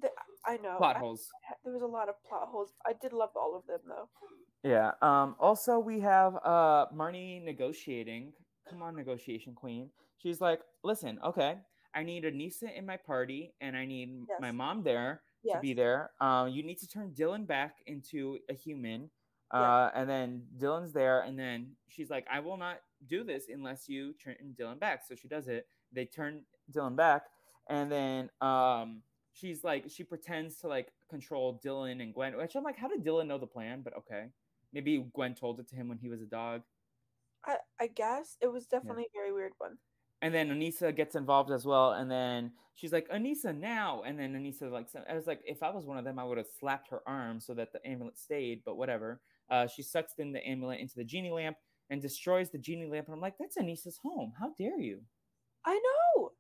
the, 0.01 0.09
I 0.47 0.57
know. 0.57 0.79
Plot 0.79 0.97
I- 0.97 0.99
holes. 0.99 1.29
there 1.63 1.75
was 1.75 1.83
a 1.83 1.87
lot 1.87 2.09
of 2.09 2.15
plot 2.27 2.49
holes. 2.49 2.73
I 2.87 2.95
did 3.03 3.13
love 3.13 3.31
all 3.37 3.55
of 3.55 3.67
them 3.67 3.81
though. 3.87 4.09
Yeah. 4.63 4.93
Um, 5.03 5.37
also, 5.39 5.79
we 5.79 6.01
have 6.01 6.37
uh, 6.37 6.87
Marnie 6.95 7.45
negotiating. 7.45 8.33
Come 8.71 8.83
on, 8.83 8.97
negotiation 8.97 9.55
queen. 9.55 9.91
She's 10.17 10.41
like, 10.41 10.61
listen, 10.85 11.19
okay, 11.25 11.59
I 11.95 12.03
need 12.03 12.25
a 12.25 12.33
Aneesa 12.33 12.75
in 12.77 12.85
my 12.85 12.97
party, 12.97 13.53
and 13.61 13.77
I 13.77 13.85
need 13.87 14.27
my 14.41 14.51
mom 14.53 14.83
there 14.83 15.23
Yes. 15.45 15.55
to 15.57 15.61
be 15.61 15.73
there. 15.73 16.11
Um, 16.21 16.49
you 16.49 16.63
need 16.65 16.79
to 16.79 16.89
turn 16.89 17.13
Dylan 17.13 17.47
back 17.47 17.77
into 17.87 18.39
a 18.49 18.55
human. 18.55 19.09
Yeah. 19.55 19.61
Uh, 19.61 19.91
and 19.95 20.11
then 20.11 20.43
Dylan's 20.59 20.93
there, 20.93 21.21
and 21.21 21.39
then 21.39 21.77
she's 21.89 22.11
like, 22.11 22.27
I 22.31 22.41
will 22.41 22.57
not 22.57 22.81
do 23.07 23.23
this 23.25 23.45
unless 23.49 23.89
you 23.89 24.13
turn 24.15 24.35
Dylan 24.59 24.79
back. 24.81 25.03
So 25.09 25.15
she 25.15 25.29
does 25.29 25.47
it. 25.49 25.67
They 25.93 26.05
turn 26.05 26.43
Dylan 26.71 26.97
back, 26.97 27.23
and 27.71 27.91
then 27.91 28.31
um, 28.41 29.03
she's 29.33 29.65
like, 29.65 29.85
she 29.89 30.03
pretends 30.05 30.57
to 30.61 30.69
like 30.69 30.89
control 31.09 31.61
Dylan 31.65 32.03
and 32.03 32.13
Gwen, 32.13 32.37
which 32.37 32.57
I'm 32.57 32.65
like, 32.65 32.77
how 32.77 32.89
did 32.89 33.05
Dylan 33.05 33.29
know 33.29 33.39
the 33.39 33.47
plan? 33.47 33.81
But 33.83 33.97
okay, 33.99 34.27
maybe 34.73 35.03
Gwen 35.15 35.35
told 35.35 35.61
it 35.61 35.69
to 35.69 35.77
him 35.77 35.89
when 35.89 35.99
he 35.99 36.09
was 36.11 36.21
a 36.21 36.27
dog. 36.27 36.63
I 37.81 37.87
guess 37.87 38.37
it 38.41 38.53
was 38.53 38.67
definitely 38.67 39.05
a 39.05 39.17
very 39.19 39.33
weird 39.33 39.53
one. 39.59 39.79
And 40.21 40.35
then 40.35 40.49
Aneesa 40.49 40.95
gets 40.95 41.15
involved 41.15 41.51
as 41.53 41.65
well, 41.65 41.93
and 41.93 42.11
then 42.11 42.53
she's 42.75 42.93
like, 42.93 43.09
"Aneesa, 43.09 43.57
now!" 43.57 44.03
And 44.05 44.19
then 44.19 44.35
Aneesa 44.35 44.71
like, 44.71 44.89
I 45.09 45.15
was 45.15 45.27
like, 45.27 45.41
if 45.45 45.63
I 45.63 45.71
was 45.71 45.87
one 45.87 45.99
of 45.99 46.05
them, 46.05 46.19
I 46.19 46.25
would 46.25 46.39
have 46.39 46.49
slapped 46.59 46.91
her 46.91 47.03
arm 47.07 47.41
so 47.41 47.55
that 47.55 47.73
the 47.73 47.87
amulet 47.87 48.19
stayed. 48.19 48.63
But 48.65 48.77
whatever. 48.77 49.21
Uh, 49.51 49.67
she 49.67 49.83
sucks 49.83 50.13
in 50.19 50.33
the 50.33 50.47
amulet 50.47 50.81
into 50.81 50.95
the 50.97 51.05
genie 51.05 51.31
lamp 51.31 51.57
and 51.91 52.03
destroys 52.03 52.51
the 52.51 52.59
genie 52.59 52.87
lamp. 52.87 53.07
And 53.07 53.15
I'm 53.15 53.21
like, 53.21 53.39
that's 53.39 53.57
Aneesa's 53.57 53.99
home. 54.03 54.33
How 54.39 54.53
dare 54.59 54.79
you? 54.79 55.01
I 55.65 55.75
know. 55.75 56.33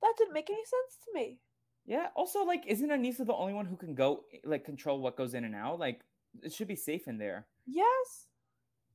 That 0.00 0.14
didn't 0.16 0.32
make 0.32 0.48
any 0.48 0.64
sense 0.64 0.98
to 1.04 1.10
me. 1.14 1.40
Yeah. 1.86 2.08
Also, 2.16 2.44
like, 2.44 2.64
isn't 2.66 2.88
Aneesa 2.88 3.26
the 3.26 3.34
only 3.34 3.52
one 3.52 3.66
who 3.66 3.76
can 3.76 3.94
go 3.94 4.24
like 4.44 4.64
control 4.64 5.00
what 5.00 5.16
goes 5.16 5.34
in 5.34 5.44
and 5.44 5.54
out? 5.54 5.78
Like, 5.78 6.00
it 6.42 6.52
should 6.52 6.68
be 6.68 6.76
safe 6.76 7.06
in 7.06 7.18
there. 7.18 7.46
Yes. 7.66 8.26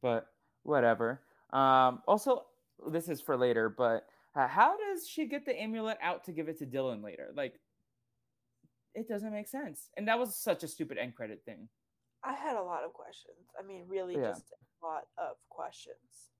But 0.01 0.27
whatever. 0.63 1.21
Um. 1.51 2.01
Also, 2.07 2.45
this 2.91 3.09
is 3.09 3.21
for 3.21 3.37
later. 3.37 3.69
But 3.69 4.05
uh, 4.35 4.47
how 4.47 4.75
does 4.77 5.07
she 5.07 5.25
get 5.25 5.45
the 5.45 5.59
amulet 5.59 5.97
out 6.01 6.23
to 6.25 6.31
give 6.31 6.47
it 6.49 6.57
to 6.59 6.65
Dylan 6.65 7.03
later? 7.03 7.31
Like, 7.35 7.59
it 8.95 9.07
doesn't 9.07 9.31
make 9.31 9.47
sense. 9.47 9.89
And 9.97 10.07
that 10.07 10.19
was 10.19 10.35
such 10.35 10.63
a 10.63 10.67
stupid 10.67 10.97
end 10.97 11.15
credit 11.15 11.41
thing. 11.45 11.67
I 12.23 12.33
had 12.33 12.57
a 12.57 12.61
lot 12.61 12.83
of 12.83 12.93
questions. 12.93 13.37
I 13.57 13.65
mean, 13.65 13.85
really, 13.87 14.15
Yeah. 14.15 14.29
just 14.29 14.51
a 14.51 14.85
lot 14.85 15.07
of 15.17 15.37
questions. 15.49 16.31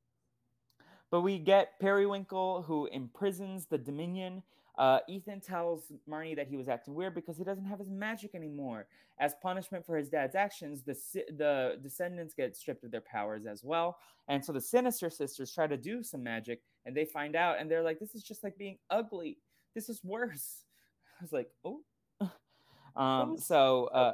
But 1.12 1.22
we 1.22 1.40
get 1.40 1.80
Periwinkle 1.80 2.64
who 2.64 2.88
imprisons 2.88 3.66
the 3.66 3.78
Dominion. 3.78 4.44
Uh, 4.80 5.00
Ethan 5.10 5.42
tells 5.42 5.92
Marnie 6.10 6.38
that 6.38 6.48
he 6.48 6.56
was 6.56 6.70
acting 6.70 6.94
weird 6.94 7.14
because 7.14 7.38
he 7.38 7.44
doesn't 7.44 7.66
have 7.66 7.80
his 7.80 7.90
magic 7.90 8.34
anymore. 8.34 8.88
As 9.20 9.36
punishment 9.44 9.86
for 9.86 9.98
his 9.98 10.08
dad's 10.08 10.36
actions, 10.36 10.84
the 10.84 10.94
the 11.38 11.78
descendants 11.84 12.34
get 12.34 12.56
stripped 12.56 12.86
of 12.86 12.92
their 12.92 13.02
powers 13.02 13.46
as 13.46 13.62
well. 13.62 13.98
And 14.30 14.44
so 14.44 14.54
the 14.54 14.62
Sinister 14.62 15.10
Sisters 15.10 15.54
try 15.54 15.68
to 15.68 15.76
do 15.76 16.02
some 16.02 16.24
magic, 16.24 16.62
and 16.86 16.96
they 16.96 17.04
find 17.04 17.36
out, 17.36 17.60
and 17.60 17.70
they're 17.70 17.84
like, 17.84 18.00
"This 18.00 18.16
is 18.16 18.24
just 18.24 18.42
like 18.42 18.58
being 18.58 18.78
ugly. 18.90 19.38
This 19.76 19.90
is 19.90 20.02
worse." 20.02 20.64
I 21.20 21.24
was 21.24 21.34
like, 21.34 21.52
"Oh." 21.66 21.82
um. 22.96 23.38
So, 23.38 23.88
uh, 23.88 24.14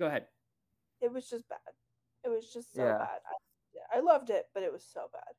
go 0.00 0.06
ahead. 0.06 0.26
It 1.00 1.12
was 1.12 1.30
just 1.30 1.48
bad. 1.48 1.60
It 2.24 2.28
was 2.28 2.52
just 2.52 2.74
so 2.74 2.82
Yeah. 2.82 2.98
bad. 2.98 3.20
I, 3.24 3.34
yeah, 3.72 3.98
I 3.98 4.00
loved 4.00 4.30
it, 4.30 4.46
but 4.52 4.64
it 4.64 4.72
was 4.72 4.84
so 4.84 5.02
bad. 5.12 5.34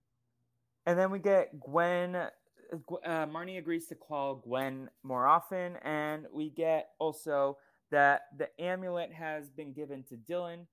And 0.86 0.97
then 0.97 1.11
we 1.11 1.20
get 1.20 1.59
Gwen. 1.59 2.30
Uh, 2.74 2.95
Uh, 3.03 3.26
Marnie 3.28 3.57
agrees 3.57 3.88
to 3.88 3.95
call 3.95 4.36
Gwen 4.36 4.89
more 5.03 5.28
often, 5.28 5.78
and 5.78 6.26
we 6.34 6.49
get 6.49 6.89
also 6.99 7.57
that 7.91 8.24
the 8.38 8.49
amulet 8.61 9.11
has 9.13 9.49
been 9.49 9.74
given 9.74 10.03
to 10.03 10.16
Dylan. 10.16 10.66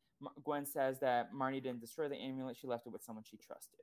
Gwen 0.45 0.66
says 0.66 1.01
that 1.01 1.32
Marnie 1.34 1.62
didn't 1.62 1.80
destroy 1.80 2.09
the 2.09 2.16
amulet; 2.16 2.57
she 2.57 2.66
left 2.66 2.86
it 2.86 2.93
with 2.93 3.03
someone 3.03 3.24
she 3.24 3.36
trusted. 3.36 3.80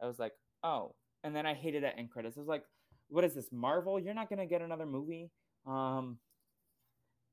I 0.00 0.06
was 0.06 0.18
like, 0.18 0.32
oh. 0.62 0.94
And 1.24 1.34
then 1.34 1.46
I 1.46 1.54
hated 1.54 1.82
that 1.82 1.98
end 1.98 2.10
credits. 2.10 2.36
I 2.36 2.40
was 2.40 2.48
like, 2.48 2.64
what 3.08 3.24
is 3.24 3.34
this, 3.34 3.50
Marvel? 3.50 3.98
You're 3.98 4.14
not 4.14 4.28
gonna 4.30 4.46
get 4.46 4.62
another 4.62 4.86
movie. 4.86 5.30
Um, 5.66 6.18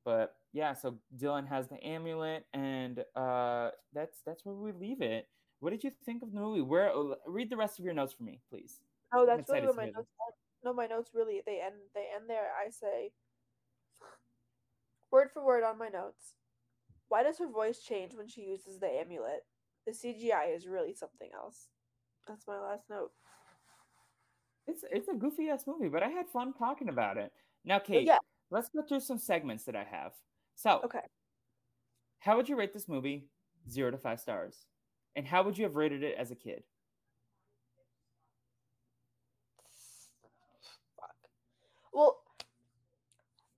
but 0.04 0.36
yeah, 0.54 0.74
so 0.74 0.98
Dylan 1.18 1.48
has 1.48 1.68
the 1.68 1.84
amulet, 1.84 2.46
and 2.54 3.04
uh, 3.16 3.72
that's 3.94 4.22
that's 4.26 4.46
where 4.46 4.56
we 4.56 4.72
leave 4.72 5.02
it. 5.02 5.28
What 5.60 5.72
did 5.72 5.84
you 5.84 5.92
think 6.06 6.24
of 6.24 6.32
the 6.32 6.40
movie? 6.40 6.62
Where 6.62 6.92
read 7.26 7.50
the 7.50 7.58
rest 7.58 7.80
of 7.80 7.86
your 7.86 7.94
notes 7.94 8.14
for 8.14 8.24
me, 8.24 8.40
please. 8.50 8.80
Oh, 9.16 9.26
that's 9.26 9.50
really 9.50 9.68
what 9.68 9.78
my 9.78 9.86
notes. 9.86 9.98
Are. 9.98 10.34
No, 10.64 10.74
my 10.74 10.88
notes 10.88 11.12
really 11.14 11.42
they 11.46 11.62
end. 11.64 11.76
They 11.94 12.06
end 12.14 12.30
there. 12.30 12.50
I 12.66 12.70
say, 12.70 13.12
word 15.12 15.30
for 15.34 15.44
word 15.44 15.64
on 15.64 15.78
my 15.78 15.88
notes. 15.88 16.36
Why 17.08 17.24
does 17.24 17.38
her 17.40 17.50
voice 17.50 17.80
change 17.80 18.14
when 18.16 18.28
she 18.28 18.42
uses 18.42 18.80
the 18.80 18.88
amulet? 18.88 19.46
The 19.86 19.92
CGI 19.94 20.56
is 20.56 20.68
really 20.68 20.94
something 20.94 21.30
else. 21.34 21.68
That's 22.28 22.48
my 22.48 22.60
last 22.60 22.90
note. 22.90 23.12
It's 24.68 24.84
it's 24.92 25.08
a 25.08 25.14
goofy 25.14 25.50
ass 25.50 25.66
movie, 25.68 25.90
but 25.90 26.02
I 26.04 26.10
had 26.10 26.28
fun 26.28 26.54
talking 26.54 26.90
about 26.90 27.18
it. 27.18 27.32
Now, 27.64 27.80
Kate, 27.80 28.08
yeah. 28.08 28.18
let's 28.50 28.70
go 28.70 28.82
through 28.82 29.02
some 29.02 29.20
segments 29.20 29.64
that 29.66 29.76
I 29.76 29.84
have. 29.84 30.14
So, 30.56 30.82
Okay. 30.84 31.00
how 32.20 32.36
would 32.36 32.50
you 32.50 32.56
rate 32.56 32.74
this 32.74 32.88
movie? 32.88 33.30
Zero 33.70 33.92
to 33.92 33.98
five 33.98 34.20
stars. 34.20 34.66
And 35.16 35.26
how 35.26 35.44
would 35.44 35.58
you 35.58 35.64
have 35.64 35.76
rated 35.76 36.04
it 36.04 36.16
as 36.18 36.32
a 36.32 36.36
kid? 36.36 36.64
Fuck. 41.00 41.16
Well, 41.94 42.18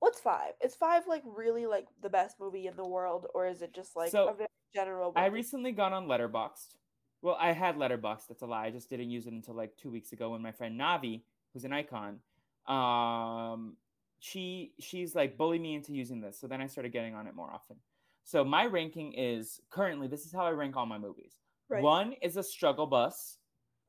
what's 0.07 0.21
five? 0.21 0.53
Is 0.63 0.73
five 0.73 1.05
like 1.05 1.23
really 1.25 1.65
like 1.65 1.87
the 2.01 2.09
best 2.09 2.39
movie 2.39 2.67
in 2.67 2.77
the 2.77 2.87
world, 2.87 3.27
or 3.33 3.45
is 3.47 3.61
it 3.61 3.73
just 3.73 3.95
like 3.95 4.09
So, 4.09 4.29
a 4.29 4.33
very 4.33 4.47
general? 4.73 5.11
I 5.17 5.25
recently 5.25 5.73
got 5.73 5.91
on 5.91 6.07
Letterboxd. 6.07 6.75
Well, 7.21 7.37
I 7.39 7.51
had 7.51 7.75
Letterboxd. 7.75 8.27
That's 8.29 8.41
a 8.41 8.45
lie. 8.45 8.67
I 8.67 8.71
just 8.71 8.89
didn't 8.89 9.09
use 9.09 9.27
it 9.27 9.33
until 9.33 9.53
like 9.55 9.75
two 9.75 9.91
weeks 9.91 10.13
ago 10.13 10.29
when 10.29 10.41
my 10.41 10.53
friend 10.53 10.79
Navi, 10.79 11.23
who's 11.53 11.65
an 11.65 11.73
icon, 11.73 12.19
um, 12.67 13.75
she 14.19 14.71
she's 14.79 15.13
like 15.13 15.37
bullied 15.37 15.61
me 15.61 15.75
into 15.75 15.91
using 15.91 16.21
this. 16.21 16.39
So 16.39 16.47
then 16.47 16.61
I 16.61 16.67
started 16.67 16.93
getting 16.93 17.13
on 17.13 17.27
it 17.27 17.35
more 17.35 17.51
often. 17.51 17.75
So 18.23 18.45
my 18.45 18.65
ranking 18.65 19.11
is 19.13 19.59
currently 19.69 20.07
this 20.07 20.25
is 20.25 20.31
how 20.31 20.45
I 20.45 20.51
rank 20.51 20.77
all 20.77 20.85
my 20.85 20.97
movies. 20.97 21.33
Right. 21.69 21.83
One 21.83 22.13
is 22.21 22.37
a 22.37 22.43
struggle 22.43 22.85
bus. 22.85 23.39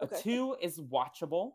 Okay. 0.03 0.17
A 0.17 0.21
two 0.21 0.57
is 0.61 0.81
watchable. 0.81 1.53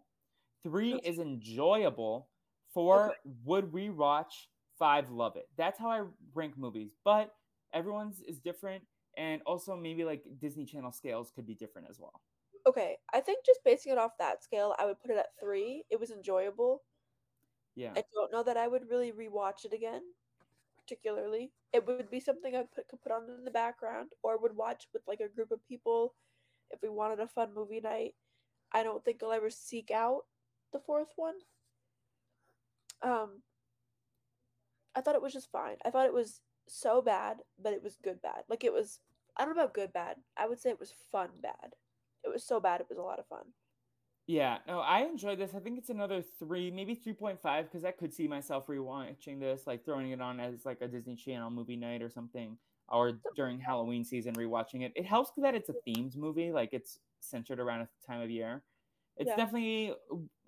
Three 0.64 0.94
is 1.04 1.20
enjoyable. 1.20 2.30
Four 2.74 3.10
Okay. 3.10 3.18
would 3.44 3.72
rewatch. 3.72 4.48
Five 4.78 5.12
love 5.12 5.36
it. 5.36 5.48
That's 5.58 5.80
how 5.80 5.90
I 5.90 6.04
rank 6.34 6.58
movies. 6.58 6.92
But 7.04 7.34
everyone's 7.74 8.22
is 8.22 8.40
different, 8.40 8.84
and 9.18 9.42
also 9.46 9.76
maybe 9.76 10.04
like 10.04 10.24
Disney 10.40 10.66
Channel 10.66 10.92
scales 10.92 11.32
could 11.34 11.46
be 11.46 11.56
different 11.56 11.88
as 11.90 12.00
well. 12.00 12.22
Okay, 12.66 12.98
I 13.14 13.20
think 13.20 13.46
just 13.46 13.64
basing 13.66 13.92
it 13.92 13.98
off 13.98 14.18
that 14.20 14.44
scale, 14.44 14.74
I 14.80 14.86
would 14.86 15.00
put 15.02 15.12
it 15.12 15.18
at 15.18 15.38
three. 15.40 15.84
It 15.90 16.00
was 16.00 16.12
enjoyable. 16.12 16.82
Yeah. 17.76 17.92
I 17.96 18.04
don't 18.14 18.32
know 18.32 18.44
that 18.44 18.58
I 18.58 18.68
would 18.68 18.90
really 18.90 19.12
rewatch 19.12 19.66
it 19.66 19.74
again, 19.74 20.02
particularly. 20.78 21.52
It 21.74 21.86
would 21.86 22.10
be 22.10 22.20
something 22.20 22.56
I 22.56 22.64
put, 22.74 22.88
could 22.88 23.02
put 23.02 23.12
on 23.12 23.24
in 23.30 23.44
the 23.44 23.52
background 23.52 24.12
or 24.22 24.38
would 24.38 24.56
watch 24.56 24.88
with 24.94 25.02
like 25.08 25.20
a 25.20 25.28
group 25.28 25.52
of 25.52 25.68
people 25.68 26.14
if 26.72 26.82
we 26.82 26.90
wanted 26.90 27.20
a 27.20 27.28
fun 27.28 27.54
movie 27.54 27.82
night. 27.82 28.16
I 28.72 28.84
don't 28.84 29.04
think 29.04 29.22
I'll 29.22 29.32
ever 29.32 29.50
seek 29.50 29.92
out 29.92 30.22
the 30.72 30.80
fourth 30.80 31.14
one. 31.16 31.36
Um, 33.02 33.42
I 34.96 35.02
thought 35.02 35.16
it 35.16 35.22
was 35.22 35.34
just 35.34 35.52
fine. 35.52 35.78
I 35.86 35.90
thought 35.90 36.06
it 36.06 36.14
was 36.14 36.42
so 36.68 37.02
bad, 37.02 37.38
but 37.62 37.74
it 37.74 37.84
was 37.84 37.98
good 38.04 38.22
bad. 38.22 38.44
Like 38.50 38.64
it 38.64 38.74
was, 38.74 39.00
I 39.38 39.46
don't 39.46 39.56
know 39.56 39.62
about 39.64 39.74
good 39.74 39.94
bad. 39.94 40.18
I 40.38 40.48
would 40.48 40.60
say 40.60 40.70
it 40.70 40.80
was 40.80 40.94
fun 41.12 41.30
bad. 41.42 41.76
It 42.24 42.30
was 42.30 42.44
so 42.44 42.60
bad, 42.60 42.82
it 42.82 42.88
was 42.90 42.98
a 42.98 43.04
lot 43.04 43.20
of 43.20 43.28
fun. 43.28 43.46
Yeah, 44.26 44.60
no, 44.68 44.80
I 44.80 45.02
enjoyed 45.02 45.38
this. 45.38 45.54
I 45.54 45.60
think 45.60 45.78
it's 45.78 45.90
another 45.90 46.22
three, 46.22 46.72
maybe 46.72 46.96
3.5, 46.96 47.64
because 47.64 47.84
I 47.84 47.92
could 47.92 48.14
see 48.14 48.26
myself 48.28 48.68
rewatching 48.68 49.40
this, 49.40 49.68
like 49.68 49.84
throwing 49.84 50.12
it 50.12 50.22
on 50.22 50.40
as 50.40 50.66
like 50.66 50.80
a 50.82 50.88
Disney 50.88 51.16
Channel 51.16 51.50
movie 51.50 51.76
night 51.76 52.02
or 52.02 52.10
something, 52.10 52.58
or 52.88 53.20
during 53.36 53.60
Halloween 53.60 54.06
season, 54.06 54.34
rewatching 54.36 54.84
it. 54.84 54.94
It 54.96 55.06
helps 55.06 55.32
that 55.38 55.56
it's 55.56 55.68
a 55.68 55.76
themed 55.86 56.16
movie, 56.16 56.54
like 56.54 56.70
it's 56.72 57.00
centered 57.20 57.60
around 57.60 57.82
a 57.82 57.90
time 58.08 58.22
of 58.22 58.30
year. 58.30 58.64
It's 59.18 59.28
Yeah. 59.28 59.36
definitely 59.36 59.94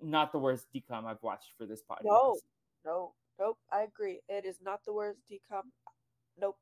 not 0.00 0.32
the 0.32 0.38
worst 0.38 0.72
DCOM 0.72 1.04
I've 1.04 1.22
watched 1.22 1.52
for 1.58 1.66
this 1.66 1.82
podcast. 1.82 2.04
No, 2.04 2.38
no, 2.84 3.14
nope. 3.38 3.58
I 3.72 3.82
agree. 3.82 4.20
It 4.28 4.44
is 4.44 4.58
not 4.62 4.84
the 4.84 4.92
worst 4.92 5.20
DCOM. 5.30 5.62
Nope. 6.40 6.58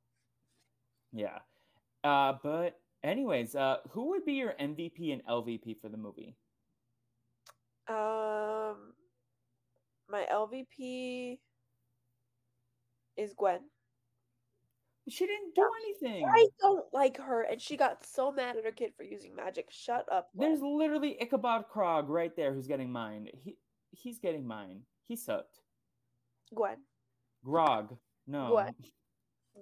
Yeah. 1.12 1.38
Uh, 2.02 2.34
but 2.42 2.78
anyways, 3.02 3.54
uh, 3.54 3.78
who 3.90 4.10
would 4.10 4.24
be 4.24 4.34
your 4.34 4.54
MVP 4.60 5.12
and 5.12 5.24
LVP 5.26 5.80
for 5.80 5.88
the 5.88 5.96
movie? 5.96 6.36
Um, 7.88 8.94
my 10.08 10.26
LVP 10.32 11.38
is 13.16 13.34
Gwen. 13.34 13.60
She 15.08 15.26
didn't 15.26 15.54
do 15.54 15.68
anything. 15.84 16.24
I 16.26 16.46
don't 16.60 16.86
like 16.94 17.18
her, 17.18 17.42
and 17.42 17.60
she 17.60 17.76
got 17.76 18.06
so 18.06 18.32
mad 18.32 18.56
at 18.56 18.64
her 18.64 18.72
kid 18.72 18.92
for 18.96 19.02
using 19.02 19.34
magic. 19.34 19.66
Shut 19.70 20.06
up. 20.10 20.30
Gwen. 20.34 20.48
There's 20.48 20.62
literally 20.62 21.20
Ichabod 21.20 21.66
Grog 21.70 22.08
right 22.08 22.34
there 22.34 22.54
who's 22.54 22.66
getting 22.66 22.90
mine. 22.90 23.28
He 23.42 23.58
he's 23.90 24.18
getting 24.18 24.46
mine. 24.46 24.80
He 25.06 25.16
sucked. 25.16 25.60
Gwen. 26.52 26.76
Grog. 27.44 27.96
No. 28.26 28.50
Gwen. 28.50 28.74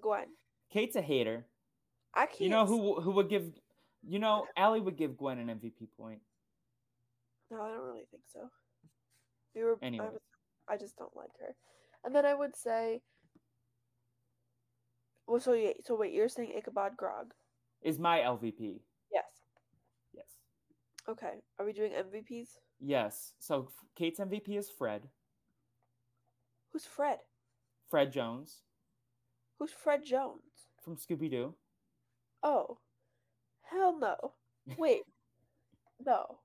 Gwen. 0.00 0.26
Kate's 0.72 0.96
a 0.96 1.02
hater. 1.02 1.46
I 2.14 2.26
can't. 2.26 2.40
You 2.40 2.48
know 2.48 2.66
who 2.66 3.00
who 3.00 3.12
would 3.12 3.28
give 3.28 3.52
you 4.06 4.18
know, 4.18 4.46
Allie 4.56 4.80
would 4.80 4.96
give 4.96 5.16
Gwen 5.16 5.38
an 5.38 5.46
MVP 5.48 5.88
point. 5.96 6.20
No, 7.50 7.62
I 7.62 7.68
don't 7.68 7.84
really 7.84 8.06
think 8.10 8.24
so. 8.32 8.50
We 9.54 9.62
were. 9.62 9.78
I, 9.82 9.90
was- 9.90 10.18
I 10.68 10.76
just 10.76 10.96
don't 10.96 11.14
like 11.16 11.30
her. 11.40 11.54
And 12.04 12.14
then 12.14 12.26
I 12.26 12.34
would 12.34 12.56
say. 12.56 13.00
Well, 15.26 15.40
so 15.40 15.52
yeah, 15.52 15.72
so 15.84 15.94
wait, 15.96 16.12
you're 16.12 16.28
saying 16.28 16.52
Ichabod 16.56 16.96
Grog? 16.96 17.32
Is 17.82 17.98
my 17.98 18.18
LVP. 18.18 18.80
Yes. 19.12 19.24
Yes. 20.12 20.26
Okay. 21.08 21.34
Are 21.58 21.64
we 21.66 21.72
doing 21.72 21.92
MVPs? 21.92 22.48
Yes. 22.80 23.32
So 23.38 23.68
Kate's 23.96 24.20
MVP 24.20 24.58
is 24.58 24.68
Fred. 24.68 25.08
Who's 26.72 26.84
Fred? 26.86 27.18
Fred 27.90 28.12
Jones 28.12 28.62
Who's 29.58 29.70
Fred 29.72 30.04
Jones? 30.04 30.40
from 30.82 30.96
Scooby 30.96 31.30
Doo. 31.30 31.54
Oh, 32.42 32.78
hell 33.62 33.96
no. 33.98 34.16
Wait, 34.76 35.02
no. 36.04 36.38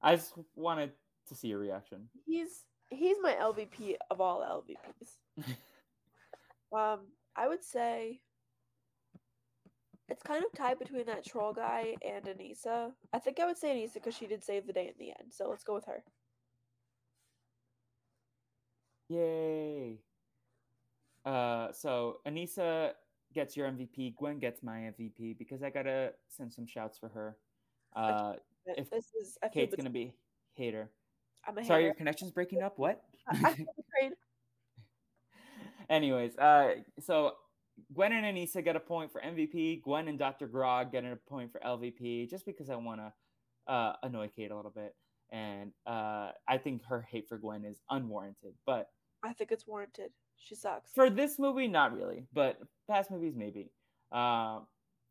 I 0.00 0.14
just 0.14 0.34
wanted 0.54 0.92
to 1.28 1.34
see 1.34 1.48
your 1.48 1.58
reaction. 1.58 2.08
He's 2.26 2.64
he's 2.90 3.16
my 3.20 3.32
LVP 3.34 3.96
of 4.10 4.20
all 4.20 4.40
LVPs. 4.40 5.46
Um, 6.72 7.00
I 7.36 7.48
would 7.48 7.62
say 7.62 8.22
it's 10.08 10.22
kind 10.22 10.42
of 10.42 10.50
tied 10.56 10.78
between 10.78 11.04
that 11.04 11.22
troll 11.24 11.52
guy 11.52 11.96
and 12.02 12.24
Aneesa. 12.24 12.92
I 13.12 13.18
think 13.18 13.40
I 13.40 13.44
would 13.44 13.58
say 13.58 13.76
Aneesa 13.76 13.94
because 13.94 14.16
she 14.16 14.26
did 14.26 14.42
save 14.42 14.66
the 14.66 14.72
day 14.72 14.86
in 14.86 14.94
the 14.98 15.10
end. 15.10 15.32
So 15.32 15.50
let's 15.50 15.64
go 15.64 15.74
with 15.74 15.84
her. 15.84 16.02
Yay. 19.12 19.98
Uh, 21.24 21.72
so 21.72 22.18
Aneesa 22.26 22.92
gets 23.32 23.56
your 23.56 23.68
MVP. 23.68 24.16
Gwen 24.16 24.38
gets 24.38 24.62
my 24.62 24.92
MVP 24.92 25.38
because 25.38 25.62
I 25.62 25.70
gotta 25.70 26.12
send 26.28 26.52
some 26.52 26.66
shouts 26.66 26.98
for 26.98 27.08
her. 27.10 27.36
Uh, 27.94 28.34
If 28.66 28.90
this 28.90 29.06
is 29.20 29.38
I 29.42 29.48
Kate's 29.48 29.74
gonna 29.74 29.90
be 29.90 30.14
hater. 30.54 30.90
I'm 31.46 31.58
a 31.58 31.64
Sorry, 31.64 31.84
your 31.84 31.94
connection's 31.94 32.30
breaking 32.30 32.62
up. 32.62 32.78
What? 32.78 33.02
I, 33.28 33.32
I 33.32 33.54
feel 33.54 33.66
betrayed. 33.76 34.12
Anyways, 35.90 36.38
uh, 36.38 36.74
so 37.00 37.32
Gwen 37.92 38.12
and 38.12 38.24
Aneesa 38.24 38.64
get 38.64 38.76
a 38.76 38.80
point 38.80 39.12
for 39.12 39.20
MVP. 39.20 39.82
Gwen 39.82 40.08
and 40.08 40.18
Dr. 40.18 40.46
Grog 40.46 40.92
get 40.92 41.04
a 41.04 41.16
point 41.28 41.50
for 41.52 41.60
LVP, 41.60 42.30
just 42.30 42.46
because 42.46 42.70
I 42.70 42.76
want 42.76 43.00
to 43.00 43.72
uh, 43.72 43.94
annoy 44.02 44.30
Kate 44.34 44.50
a 44.50 44.56
little 44.56 44.70
bit, 44.70 44.94
and 45.30 45.72
uh, 45.86 46.30
I 46.48 46.58
think 46.58 46.84
her 46.84 47.02
hate 47.02 47.28
for 47.28 47.38
Gwen 47.38 47.64
is 47.64 47.80
unwarranted. 47.90 48.54
But 48.64 48.88
I 49.22 49.32
think 49.32 49.52
it's 49.52 49.66
warranted. 49.66 50.10
She 50.36 50.54
sucks. 50.56 50.90
for 50.92 51.08
this 51.08 51.38
movie, 51.38 51.68
not 51.68 51.94
really. 51.96 52.26
But 52.32 52.58
past 52.88 53.10
movies, 53.10 53.34
maybe. 53.36 53.70
Uh, 54.10 54.60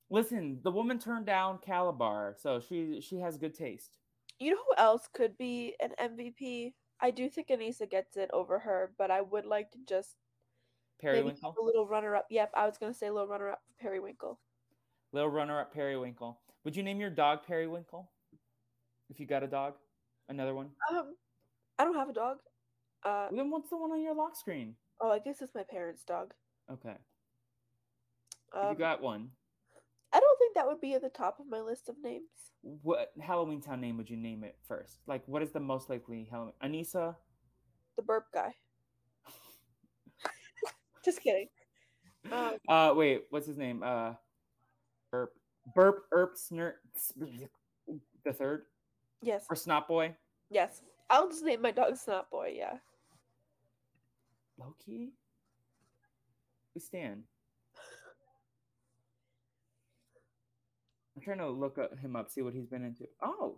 listen, 0.10 0.60
the 0.64 0.72
woman 0.72 1.00
turned 1.00 1.26
down 1.26 1.60
Kalabar, 1.66 2.34
so 2.38 2.60
she 2.60 3.00
she 3.02 3.18
has 3.20 3.38
good 3.38 3.54
taste. 3.54 3.98
You 4.40 4.52
know 4.52 4.58
who 4.68 4.76
else 4.84 5.08
could 5.14 5.38
be 5.38 5.76
an 5.80 5.92
MVP? 6.00 6.74
I 7.00 7.12
do 7.12 7.30
think 7.30 7.48
Aneesa 7.48 7.90
gets 7.90 8.18
it 8.18 8.30
over 8.34 8.60
her, 8.60 8.92
but 8.98 9.10
I 9.10 9.22
would 9.22 9.46
like 9.46 9.72
to 9.72 9.78
just 9.88 10.16
Periwinkle, 11.00 11.56
a 11.60 11.64
little 11.64 11.88
runner 11.88 12.16
up. 12.16 12.28
Yep, 12.30 12.52
I 12.56 12.66
was 12.66 12.78
gonna 12.78 12.94
say 12.94 13.10
little 13.10 13.28
runner 13.28 13.50
up 13.50 13.62
for 13.66 13.74
Periwinkle. 13.82 14.40
little 15.14 15.30
runner-up 15.30 15.74
Periwinkle. 15.74 16.40
Would 16.64 16.76
you 16.76 16.84
name 16.84 17.00
your 17.00 17.10
dog 17.10 17.40
Periwinkle? 17.48 18.10
If 19.10 19.20
you 19.20 19.26
got 19.26 19.44
a 19.44 19.48
dog, 19.48 19.76
another 20.30 20.54
one. 20.54 20.70
Um, 20.92 21.16
I 21.80 21.84
don't 21.86 21.96
have 21.96 22.10
a 22.10 22.14
dog. 22.14 22.38
Uh, 23.04 23.28
Then 23.32 23.50
what's 23.50 23.70
the 23.70 23.78
one 23.78 23.92
on 23.92 24.02
your 24.02 24.14
lock 24.16 24.36
screen? 24.36 24.76
oh, 25.02 25.10
I 25.12 25.20
guess 25.20 25.42
it's 25.42 25.56
my 25.56 25.64
parents' 25.64 26.04
dog. 26.04 26.34
Okay, 26.72 26.96
Um, 28.54 28.70
you 28.70 28.76
got 28.76 29.02
one. 29.02 29.32
I 30.14 30.20
don't 30.20 30.38
think 30.40 30.56
that 30.56 30.68
would 30.68 30.80
be 30.82 30.94
at 30.94 31.02
the 31.02 31.10
top 31.10 31.40
of 31.40 31.48
my 31.48 31.60
list 31.62 31.90
of 31.90 31.96
names. 32.04 32.30
What 32.62 33.12
Halloweentown 33.20 33.80
name 33.80 33.98
would 33.98 34.10
you 34.10 34.18
name 34.18 34.44
it 34.44 34.58
first? 34.68 35.00
Like, 35.08 35.24
what 35.28 35.42
is 35.42 35.52
the 35.52 35.60
most 35.60 35.90
likely 35.90 36.28
Halloween? 36.30 36.54
Aneesa. 36.64 37.16
The 37.96 38.04
burp 38.04 38.26
guy. 38.34 38.54
Just 41.06 41.22
kidding. 41.22 41.48
Um, 42.32 42.58
Uh, 42.68 42.94
wait, 42.96 43.24
what's 43.32 43.48
his 43.48 43.58
name? 43.58 43.82
Uh, 43.84 44.14
Burp, 45.12 45.34
Burp, 45.76 46.06
Erp, 46.14 46.36
Snert, 46.36 46.74
the 48.24 48.32
third, 48.34 48.66
yes, 49.22 49.46
or 49.50 49.56
Snot 49.56 49.88
Boy. 49.88 50.16
yes. 50.50 50.82
I'll 51.10 51.28
just 51.28 51.44
name 51.44 51.62
my 51.62 51.72
dog 51.72 51.98
Snot 51.98 52.30
Boy. 52.32 52.54
Yeah. 52.56 52.78
Loki. 54.62 55.14
We 56.74 56.82
stand. 56.82 57.24
I'm 61.16 61.22
trying 61.22 61.40
to 61.40 61.50
look 61.50 61.78
up 61.78 61.98
him 62.00 62.16
up, 62.16 62.30
see 62.30 62.42
what 62.42 62.54
he's 62.54 62.68
been 62.68 62.86
into. 62.86 63.08
Oh, 63.22 63.58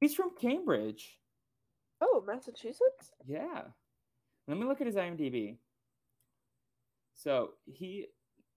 he's 0.00 0.14
from 0.14 0.30
Cambridge. 0.40 1.18
Oh, 2.00 2.24
Massachusetts. 2.26 3.12
Yeah. 3.26 3.62
Let 4.48 4.58
me 4.58 4.64
look 4.64 4.80
at 4.80 4.86
his 4.86 4.96
IMDb. 4.96 5.56
So 7.14 7.50
he 7.66 8.06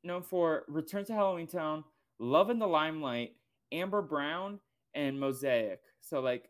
known 0.03 0.23
for 0.23 0.63
Return 0.67 1.05
to 1.05 1.13
Halloweentown, 1.13 1.83
Love 2.19 2.49
in 2.49 2.59
the 2.59 2.67
Limelight, 2.67 3.35
Amber 3.71 4.01
Brown, 4.01 4.59
and 4.93 5.19
Mosaic. 5.19 5.81
So 6.01 6.21
like 6.21 6.49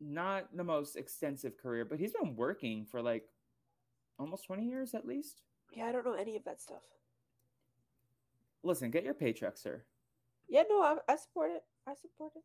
not 0.00 0.56
the 0.56 0.64
most 0.64 0.96
extensive 0.96 1.56
career, 1.58 1.84
but 1.84 1.98
he's 1.98 2.12
been 2.12 2.36
working 2.36 2.86
for 2.90 3.02
like 3.02 3.24
almost 4.18 4.44
20 4.46 4.64
years 4.64 4.94
at 4.94 5.06
least. 5.06 5.42
Yeah, 5.72 5.86
I 5.86 5.92
don't 5.92 6.04
know 6.04 6.14
any 6.14 6.36
of 6.36 6.44
that 6.44 6.60
stuff. 6.60 6.82
Listen, 8.62 8.90
get 8.90 9.04
your 9.04 9.14
paycheck, 9.14 9.56
sir. 9.56 9.82
Yeah, 10.48 10.64
no, 10.68 10.82
I, 10.82 10.96
I 11.08 11.16
support 11.16 11.50
it. 11.50 11.64
I 11.86 11.94
support 11.94 12.32
it. 12.36 12.42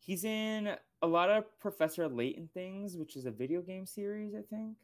He's 0.00 0.24
in 0.24 0.74
a 1.02 1.06
lot 1.06 1.30
of 1.30 1.44
Professor 1.60 2.08
Layton 2.08 2.48
things, 2.52 2.96
which 2.96 3.16
is 3.16 3.26
a 3.26 3.30
video 3.30 3.60
game 3.60 3.86
series, 3.86 4.34
I 4.34 4.42
think. 4.50 4.76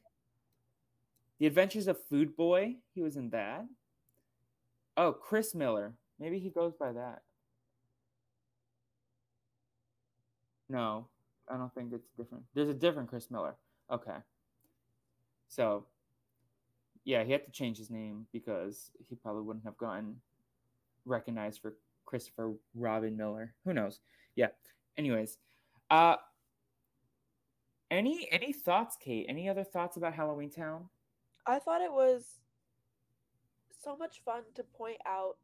The 1.39 1.47
Adventures 1.47 1.89
of 1.89 2.03
Food 2.05 2.37
Boy. 2.37 2.77
He 2.95 3.03
was 3.03 3.17
in 3.17 3.31
that. 3.31 3.65
Oh, 4.97 5.13
Chris 5.13 5.55
Miller. 5.55 5.95
Maybe 6.21 6.39
he 6.39 6.51
goes 6.51 6.75
by 6.75 6.93
that. 6.93 7.23
No, 10.69 11.07
I 11.51 11.57
don't 11.57 11.75
think 11.75 11.93
it's 11.93 12.09
different. 12.17 12.45
There's 12.55 12.69
a 12.69 12.75
different 12.75 13.09
Chris 13.09 13.31
Miller. 13.31 13.55
Okay. 13.91 14.17
So, 15.49 15.87
yeah, 17.05 17.25
he 17.25 17.33
had 17.33 17.45
to 17.47 17.51
change 17.51 17.79
his 17.79 17.91
name 17.91 18.27
because 18.33 18.91
he 19.09 19.15
probably 19.15 19.43
wouldn't 19.43 19.65
have 19.65 19.79
gotten 19.79 20.17
recognized 21.05 21.61
for 21.61 21.75
Christopher 22.05 22.53
Robin 22.75 23.17
Miller. 23.17 23.55
Who 23.65 23.73
knows? 23.73 24.01
Yeah. 24.37 24.49
Anyways, 24.97 25.39
uh 25.91 26.17
any 27.91 28.29
any 28.31 28.53
thoughts, 28.53 28.97
Kate? 29.01 29.27
Any 29.29 29.49
other 29.49 29.65
thoughts 29.65 29.97
about 29.97 30.15
Halloweentown? 30.15 30.83
I 31.47 31.59
thought 31.59 31.81
it 31.81 31.93
was 31.93 32.41
so 33.83 33.97
much 33.97 34.21
fun 34.25 34.43
to 34.55 34.63
point 34.63 34.99
out 35.07 35.37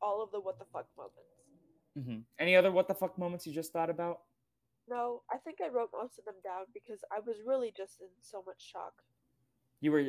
all 0.00 0.22
of 0.22 0.30
the 0.30 0.40
what 0.40 0.58
the 0.58 0.64
fuck 0.72 0.86
moments. 0.96 1.18
Mm-hmm. 1.98 2.20
Any 2.38 2.56
other 2.56 2.70
what 2.70 2.88
the 2.88 2.94
fuck 2.94 3.18
moments 3.18 3.46
you 3.46 3.52
just 3.52 3.72
thought 3.72 3.90
about? 3.90 4.20
No, 4.88 5.22
I 5.30 5.36
think 5.38 5.58
I 5.64 5.68
wrote 5.68 5.90
most 5.92 6.18
of 6.18 6.24
them 6.24 6.34
down 6.42 6.64
because 6.74 7.00
I 7.10 7.20
was 7.20 7.36
really 7.46 7.72
just 7.76 8.00
in 8.00 8.08
so 8.20 8.42
much 8.46 8.60
shock. 8.60 8.92
You 9.80 9.92
were. 9.92 10.04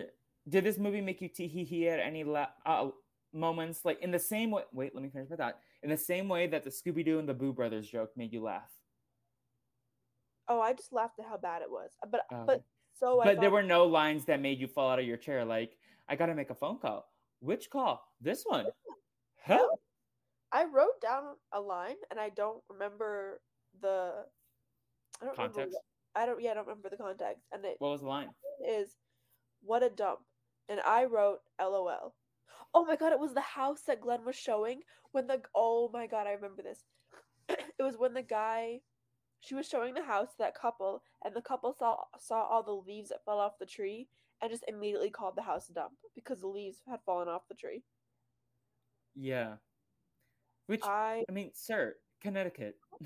Did 0.49 0.65
this 0.65 0.77
movie 0.77 1.01
make 1.01 1.21
you 1.21 1.29
tee 1.29 1.47
hee 1.47 1.63
hee 1.63 1.87
at 1.87 1.99
any 1.99 2.23
la- 2.23 2.47
uh, 2.65 2.89
moments? 3.33 3.85
Like 3.85 4.01
in 4.01 4.11
the 4.11 4.19
same 4.19 4.51
way. 4.51 4.63
Wait, 4.73 4.93
let 4.93 5.03
me 5.03 5.09
finish 5.09 5.29
my 5.29 5.35
thought. 5.35 5.59
In 5.83 5.89
the 5.89 5.97
same 5.97 6.27
way 6.27 6.47
that 6.47 6.63
the 6.63 6.69
Scooby 6.69 7.05
Doo 7.05 7.19
and 7.19 7.27
the 7.29 7.33
Boo 7.33 7.53
Brothers 7.53 7.87
joke 7.87 8.11
made 8.15 8.33
you 8.33 8.41
laugh. 8.41 8.71
Oh, 10.47 10.59
I 10.59 10.73
just 10.73 10.91
laughed 10.91 11.19
at 11.19 11.25
how 11.25 11.37
bad 11.37 11.61
it 11.61 11.69
was. 11.69 11.91
But 12.09 12.21
Oh, 12.31 12.43
but 12.45 12.63
so 12.93 13.21
I 13.21 13.25
but 13.25 13.41
there 13.41 13.51
were 13.51 13.63
no 13.63 13.85
lines 13.85 14.25
that 14.25 14.41
made 14.41 14.59
you 14.59 14.67
fall 14.67 14.89
out 14.89 14.99
of 14.99 15.05
your 15.05 15.17
chair. 15.17 15.45
Like 15.45 15.77
I 16.09 16.15
gotta 16.15 16.35
make 16.35 16.49
a 16.49 16.55
phone 16.55 16.79
call. 16.79 17.09
Which 17.39 17.69
call? 17.69 18.03
This 18.21 18.43
one. 18.45 18.65
Help. 19.41 19.79
I 20.51 20.65
wrote 20.65 21.01
down 21.01 21.35
a 21.51 21.59
line 21.59 21.95
and 22.11 22.19
I 22.19 22.29
don't 22.29 22.61
remember 22.69 23.41
the 23.81 24.25
I 25.23 25.25
don't 25.25 25.37
remember 25.37 25.53
Context. 25.55 25.73
what- 26.13 26.21
I 26.21 26.25
don't 26.27 26.41
yeah, 26.41 26.51
I 26.51 26.53
don't 26.55 26.67
remember 26.67 26.89
the 26.89 26.97
context. 26.97 27.43
And 27.51 27.65
it 27.65 27.77
What 27.79 27.89
was 27.89 28.01
the 28.01 28.07
line? 28.07 28.29
is 28.67 28.95
what 29.61 29.81
a 29.83 29.89
dump. 29.89 30.19
And 30.69 30.79
I 30.81 31.05
wrote 31.05 31.39
LOL. 31.59 32.13
Oh 32.73 32.85
my 32.85 32.95
god, 32.95 33.13
it 33.13 33.19
was 33.19 33.33
the 33.33 33.41
house 33.41 33.81
that 33.83 34.01
Gwen 34.01 34.23
was 34.25 34.35
showing 34.35 34.81
when 35.11 35.27
the 35.27 35.41
oh 35.55 35.89
my 35.93 36.05
god, 36.07 36.27
I 36.27 36.33
remember 36.33 36.61
this. 36.61 36.83
it 37.49 37.81
was 37.81 37.97
when 37.97 38.13
the 38.13 38.21
guy 38.21 38.81
she 39.39 39.55
was 39.55 39.67
showing 39.67 39.93
the 39.93 40.03
house 40.03 40.31
to 40.31 40.37
that 40.39 40.55
couple 40.55 41.03
and 41.25 41.33
the 41.33 41.41
couple 41.41 41.73
saw 41.73 41.97
saw 42.19 42.43
all 42.43 42.63
the 42.63 42.71
leaves 42.71 43.09
that 43.09 43.23
fell 43.25 43.39
off 43.39 43.57
the 43.59 43.65
tree 43.65 44.07
and 44.41 44.51
just 44.51 44.63
immediately 44.67 45.09
called 45.09 45.35
the 45.35 45.41
house 45.41 45.69
a 45.69 45.73
dump 45.73 45.93
because 46.15 46.41
the 46.41 46.47
leaves 46.47 46.81
had 46.87 46.99
fallen 47.05 47.27
off 47.29 47.47
the 47.47 47.55
tree. 47.55 47.81
Yeah. 49.15 49.55
Which 50.67 50.81
I, 50.83 51.23
I 51.27 51.31
mean, 51.31 51.51
sir, 51.53 51.95
Connecticut. 52.21 52.77
Oh 52.93 53.05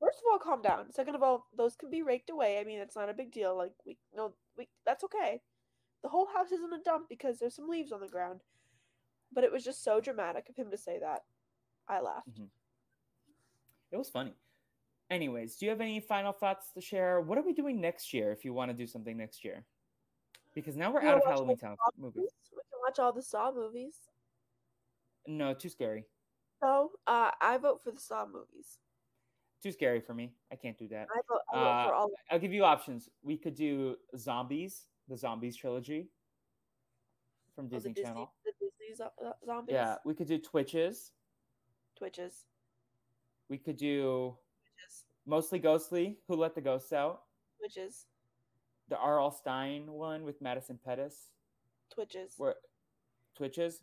first 0.00 0.18
of 0.18 0.24
all 0.30 0.38
calm 0.38 0.62
down. 0.62 0.92
Second 0.92 1.14
of 1.14 1.22
all, 1.22 1.46
those 1.56 1.76
can 1.76 1.90
be 1.90 2.02
raked 2.02 2.30
away. 2.30 2.58
I 2.58 2.64
mean, 2.64 2.78
it's 2.78 2.96
not 2.96 3.08
a 3.08 3.14
big 3.14 3.32
deal. 3.32 3.56
Like 3.56 3.72
we 3.84 3.98
no 4.14 4.32
we 4.56 4.68
that's 4.84 5.04
okay. 5.04 5.40
The 6.02 6.08
whole 6.08 6.26
house 6.26 6.52
isn't 6.52 6.72
a 6.72 6.82
dump 6.84 7.08
because 7.08 7.38
there's 7.38 7.54
some 7.54 7.68
leaves 7.68 7.92
on 7.92 8.00
the 8.00 8.08
ground. 8.08 8.40
But 9.32 9.44
it 9.44 9.52
was 9.52 9.64
just 9.64 9.82
so 9.82 10.00
dramatic 10.00 10.48
of 10.48 10.56
him 10.56 10.70
to 10.70 10.76
say 10.76 10.98
that. 11.00 11.24
I 11.88 12.00
laughed. 12.00 12.28
Mhm. 12.30 12.48
It 13.90 13.96
was 13.96 14.08
funny. 14.08 14.34
Anyways, 15.08 15.56
do 15.56 15.66
you 15.66 15.70
have 15.70 15.80
any 15.80 16.00
final 16.00 16.32
thoughts 16.32 16.72
to 16.72 16.80
share? 16.80 17.20
What 17.20 17.38
are 17.38 17.42
we 17.42 17.52
doing 17.52 17.80
next 17.80 18.12
year 18.12 18.32
if 18.32 18.44
you 18.44 18.52
want 18.52 18.70
to 18.70 18.76
do 18.76 18.86
something 18.86 19.16
next 19.16 19.44
year? 19.44 19.64
Because 20.54 20.76
now 20.76 20.90
we're 20.90 21.02
out 21.02 21.18
of 21.18 21.24
Halloweentown 21.24 21.76
the 21.76 22.02
movies. 22.02 22.32
We 22.50 22.62
can 22.70 22.80
watch 22.84 22.98
all 22.98 23.12
the 23.12 23.22
Saw 23.22 23.52
movies. 23.52 24.10
No, 25.26 25.54
too 25.54 25.68
scary. 25.68 26.04
So, 26.60 26.92
uh, 27.06 27.30
I 27.40 27.58
vote 27.58 27.82
for 27.82 27.92
the 27.92 28.00
Saw 28.00 28.26
movies. 28.26 28.78
Too 29.62 29.72
scary 29.72 30.00
for 30.00 30.14
me. 30.14 30.32
I 30.52 30.56
can't 30.56 30.78
do 30.78 30.86
that. 30.88 31.08
I 31.10 31.20
vote, 31.28 31.40
I 31.52 31.56
vote 31.56 31.66
Uh, 31.66 31.88
for 31.88 31.94
all. 31.94 32.10
I'll 32.30 32.38
give 32.38 32.52
you 32.52 32.64
options. 32.64 33.08
We 33.22 33.36
could 33.36 33.54
do 33.54 33.96
Zombies, 34.16 34.86
the 35.08 35.16
Zombies 35.16 35.56
trilogy 35.56 36.08
from 37.54 37.68
the 37.68 37.76
Disney, 37.76 37.92
Disney, 37.94 38.04
Channel. 38.04 38.32
the 38.44 38.52
Disney 38.60 38.94
zo- 38.94 39.12
uh, 39.24 39.32
zombies. 39.44 39.72
Yeah, 39.72 39.96
we 40.04 40.14
could 40.14 40.28
do 40.28 40.38
Twitches. 40.38 41.12
Twitches. 41.96 42.44
We 43.48 43.58
could 43.58 43.76
do 43.78 44.36
Twitches. 44.76 45.04
mostly 45.24 45.58
Ghostly. 45.58 46.18
Who 46.28 46.36
let 46.36 46.54
the 46.54 46.60
ghosts 46.60 46.92
out? 46.92 47.22
Twitches. 47.58 48.06
The 48.88 48.98
R.L. 48.98 49.30
Stine 49.32 49.90
one 49.90 50.22
with 50.24 50.40
Madison 50.42 50.78
Pettis. 50.84 51.30
Twitches. 51.90 52.34
Where 52.36 52.56
Twitches. 53.34 53.82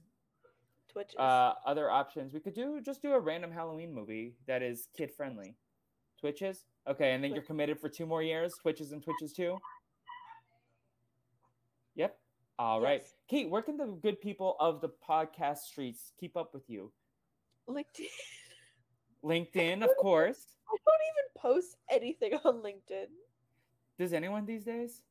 Twitches. 0.88 1.18
Uh, 1.18 1.56
other 1.66 1.90
options. 1.90 2.34
We 2.34 2.40
could 2.40 2.54
do 2.54 2.80
just 2.80 3.02
do 3.02 3.14
a 3.14 3.20
random 3.20 3.52
Halloween 3.52 3.92
movie 3.94 4.36
that 4.46 4.62
is 4.62 4.88
kid 4.96 5.12
friendly. 5.12 5.58
Twitches. 6.28 6.64
Okay, 6.88 7.12
and 7.12 7.22
then 7.22 7.34
you're 7.34 7.44
committed 7.44 7.78
for 7.78 7.90
two 7.90 8.06
more 8.06 8.24
years. 8.24 8.54
Twitches 8.62 8.94
and 8.94 9.04
Twitches 9.04 9.34
too. 9.34 9.58
Yep. 11.96 12.18
All 12.58 12.80
right, 12.80 13.02
Yes. 13.02 13.14
Kate. 13.28 13.50
Where 13.50 13.62
can 13.62 13.76
the 13.76 13.88
good 14.02 14.22
people 14.22 14.56
of 14.62 14.80
the 14.80 14.88
podcast 14.88 15.58
streets 15.70 16.14
keep 16.18 16.38
up 16.38 16.54
with 16.54 16.70
you? 16.70 16.94
LinkedIn. 17.68 18.08
LinkedIn, 19.22 19.84
of 19.84 19.90
course. 20.00 20.46
I 20.70 20.78
don't 20.86 21.02
even 21.12 21.26
post 21.62 21.76
anything 21.92 22.36
on 22.46 22.62
LinkedIn. 22.62 23.08
Does 24.00 24.14
anyone 24.14 24.46
these 24.46 24.64
days? 24.64 25.02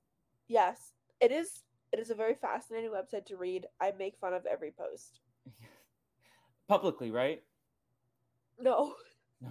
Yes, 0.49 0.93
it 1.21 1.31
is. 1.31 1.63
It 1.93 1.99
is 1.99 2.09
a 2.09 2.15
very 2.15 2.37
fascinating 2.37 2.89
website 2.91 3.27
to 3.27 3.37
read. 3.37 3.67
I 3.83 3.93
make 3.99 4.17
fun 4.19 4.33
of 4.33 4.47
every 4.47 4.71
post. 4.71 5.21
Publicly, 6.69 7.11
right? 7.11 7.43
No, 8.59 8.95
No. 9.43 9.51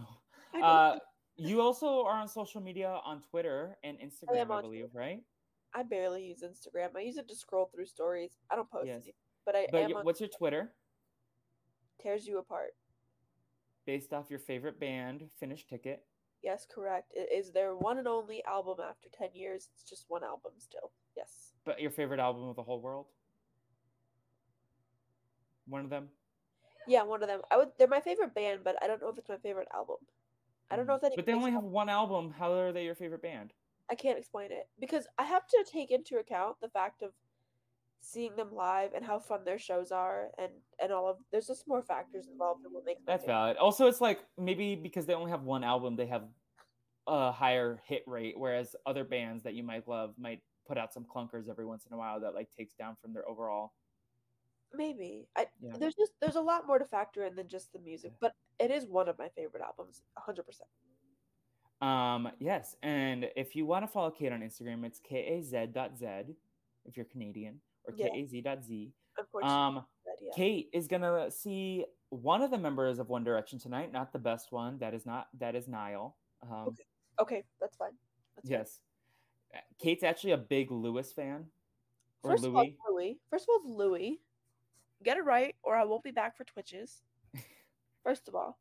Uh, 0.59 0.97
you 1.37 1.61
also 1.61 2.03
are 2.03 2.19
on 2.19 2.27
social 2.27 2.61
media 2.61 2.99
on 3.05 3.21
Twitter 3.21 3.77
and 3.83 3.97
Instagram, 3.99 4.51
I, 4.51 4.55
on 4.55 4.61
believe, 4.63 4.89
right? 4.93 5.21
I 5.73 5.83
barely 5.83 6.25
use 6.25 6.43
Instagram. 6.43 6.95
I 6.95 7.01
use 7.01 7.17
it 7.17 7.27
to 7.29 7.35
scroll 7.35 7.69
through 7.73 7.85
stories. 7.85 8.31
I 8.49 8.55
don't 8.55 8.69
post 8.69 8.87
Yes. 8.87 8.95
anything, 8.95 9.13
but 9.45 9.55
I 9.55 9.67
But 9.71 9.81
am 9.83 9.91
y- 9.93 10.01
what's 10.03 10.19
your 10.19 10.29
Twitter? 10.29 10.73
tears 12.01 12.27
you 12.27 12.39
apart. 12.39 12.75
Based 13.85 14.11
off 14.13 14.29
your 14.29 14.39
favorite 14.39 14.79
band, 14.79 15.29
Finish 15.39 15.65
Ticket. 15.67 16.05
Yes, 16.43 16.65
correct. 16.65 17.11
It 17.15 17.29
is 17.31 17.51
their 17.51 17.75
one 17.75 17.99
and 17.99 18.07
only 18.07 18.43
album 18.45 18.79
after 18.79 19.09
ten 19.09 19.29
years. 19.33 19.69
It's 19.73 19.83
just 19.83 20.05
one 20.09 20.23
album 20.23 20.53
still. 20.57 20.91
Yes. 21.15 21.53
But 21.65 21.79
your 21.79 21.91
favorite 21.91 22.19
album 22.19 22.49
of 22.49 22.55
the 22.55 22.63
whole 22.63 22.81
world? 22.81 23.07
One 25.67 25.83
of 25.83 25.89
them? 25.89 26.09
Yeah, 26.87 27.03
one 27.03 27.21
of 27.21 27.29
them. 27.29 27.41
I 27.51 27.57
would. 27.57 27.69
They're 27.77 27.87
my 27.87 28.01
favorite 28.01 28.33
band, 28.33 28.61
but 28.63 28.81
I 28.81 28.87
don't 28.87 28.99
know 29.01 29.09
if 29.09 29.17
it's 29.19 29.29
my 29.29 29.37
favorite 29.37 29.67
album. 29.73 29.97
I 30.71 30.75
don't 30.75 30.87
know 30.87 30.95
if 30.95 31.01
that. 31.01 31.13
But 31.15 31.25
they 31.25 31.33
only 31.33 31.51
have 31.51 31.63
one 31.63 31.89
album. 31.89 32.33
How 32.37 32.53
are 32.53 32.71
they 32.71 32.85
your 32.85 32.95
favorite 32.95 33.21
band? 33.21 33.53
I 33.89 33.95
can't 33.95 34.17
explain 34.17 34.51
it 34.51 34.69
because 34.79 35.05
I 35.17 35.23
have 35.23 35.45
to 35.47 35.65
take 35.69 35.91
into 35.91 36.17
account 36.17 36.55
the 36.61 36.69
fact 36.69 37.01
of 37.01 37.11
seeing 38.01 38.35
them 38.35 38.53
live 38.53 38.93
and 38.93 39.05
how 39.05 39.19
fun 39.19 39.41
their 39.45 39.59
shows 39.59 39.91
are 39.91 40.29
and 40.37 40.51
and 40.81 40.91
all 40.91 41.07
of 41.07 41.17
there's 41.31 41.45
just 41.47 41.67
more 41.67 41.83
factors 41.83 42.27
involved 42.31 42.65
in 42.65 42.71
what 42.71 42.85
makes 42.85 43.01
That's 43.05 43.25
valid. 43.25 43.57
Also, 43.57 43.87
it's 43.87 44.01
like 44.01 44.25
maybe 44.37 44.75
because 44.75 45.05
they 45.05 45.13
only 45.13 45.29
have 45.29 45.43
one 45.43 45.63
album, 45.63 45.95
they 45.95 46.07
have 46.07 46.23
a 47.07 47.31
higher 47.31 47.81
hit 47.85 48.03
rate, 48.07 48.35
whereas 48.37 48.75
other 48.85 49.03
bands 49.03 49.43
that 49.43 49.53
you 49.53 49.63
might 49.63 49.87
love 49.87 50.13
might 50.17 50.39
put 50.67 50.77
out 50.77 50.93
some 50.93 51.05
clunkers 51.05 51.49
every 51.49 51.65
once 51.65 51.85
in 51.85 51.93
a 51.93 51.97
while 51.97 52.21
that 52.21 52.33
like 52.33 52.49
takes 52.57 52.73
down 52.75 52.95
from 53.01 53.13
their 53.13 53.27
overall. 53.27 53.73
Maybe 54.73 55.27
I 55.35 55.47
Yeah. 55.61 55.73
there's 55.77 55.95
just 55.95 56.13
there's 56.21 56.37
a 56.37 56.41
lot 56.41 56.65
more 56.65 56.79
to 56.79 56.85
factor 56.85 57.25
in 57.25 57.35
than 57.35 57.49
just 57.49 57.73
the 57.73 57.79
music, 57.79 58.13
but 58.21 58.33
it 58.61 58.71
is 58.71 58.85
one 58.85 59.07
of 59.09 59.17
my 59.17 59.29
favorite 59.29 59.63
albums, 59.63 60.03
hundred 60.17 60.43
percent. 60.45 60.69
Um, 61.81 62.29
yes, 62.39 62.75
and 62.83 63.29
if 63.35 63.55
you 63.55 63.65
want 63.65 63.83
to 63.83 63.87
follow 63.87 64.11
Kate 64.11 64.31
on 64.31 64.41
Instagram, 64.41 64.85
it's 64.85 64.99
kaz.z 64.99 66.35
if 66.85 66.95
you're 66.97 67.05
Canadian, 67.05 67.59
or 67.85 67.93
Yeah. 67.95 68.09
kaz.z. 68.09 68.93
Um, 69.43 69.85
yeah. 70.21 70.31
Kate 70.35 70.69
is 70.73 70.87
gonna 70.87 71.29
see 71.31 71.85
one 72.09 72.41
of 72.41 72.51
the 72.51 72.57
members 72.57 72.99
of 72.99 73.09
One 73.09 73.23
Direction 73.23 73.57
tonight, 73.59 73.91
not 73.91 74.13
the 74.13 74.19
best 74.19 74.51
one. 74.51 74.77
That 74.79 74.93
is 74.93 75.05
not 75.05 75.27
that 75.39 75.55
is 75.55 75.67
Niall. 75.67 76.17
Um, 76.43 76.67
Okay. 76.69 76.85
okay, 77.19 77.43
that's 77.59 77.75
fine. 77.77 77.97
That's. 78.35 78.49
Yes, 78.49 78.81
Uh, 79.53 79.59
Kate's 79.79 80.03
actually 80.03 80.31
a 80.31 80.37
big 80.37 80.71
Lewis 80.71 81.11
fan. 81.11 81.51
Or 82.23 82.31
First 82.31 82.45
of 82.45 82.55
all, 82.55 82.65
Louis. 82.89 83.19
First 83.29 83.45
of 83.45 83.49
all, 83.65 83.75
Louis. 83.75 84.21
Get 85.03 85.17
it 85.17 85.25
right, 85.25 85.55
or 85.63 85.75
I 85.75 85.83
won't 85.83 86.03
be 86.03 86.11
back 86.11 86.37
for 86.37 86.43
Twitches. 86.43 87.01
First 88.03 88.27
of 88.27 88.35
all. 88.35 88.57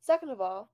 Second 0.00 0.30
of 0.30 0.40
all, 0.40 0.70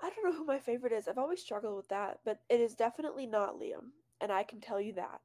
I 0.00 0.10
don't 0.10 0.24
know 0.24 0.36
who 0.36 0.44
my 0.44 0.58
favorite 0.58 0.92
is. 0.92 1.08
I've 1.08 1.18
always 1.18 1.40
struggled 1.40 1.76
with 1.76 1.88
that, 1.88 2.20
but 2.24 2.40
it 2.50 2.60
is 2.60 2.74
definitely 2.74 3.26
not 3.26 3.58
Liam, 3.58 3.90
and 4.20 4.30
I 4.30 4.42
can 4.42 4.60
tell 4.60 4.80
you 4.80 4.92
that. 4.94 5.20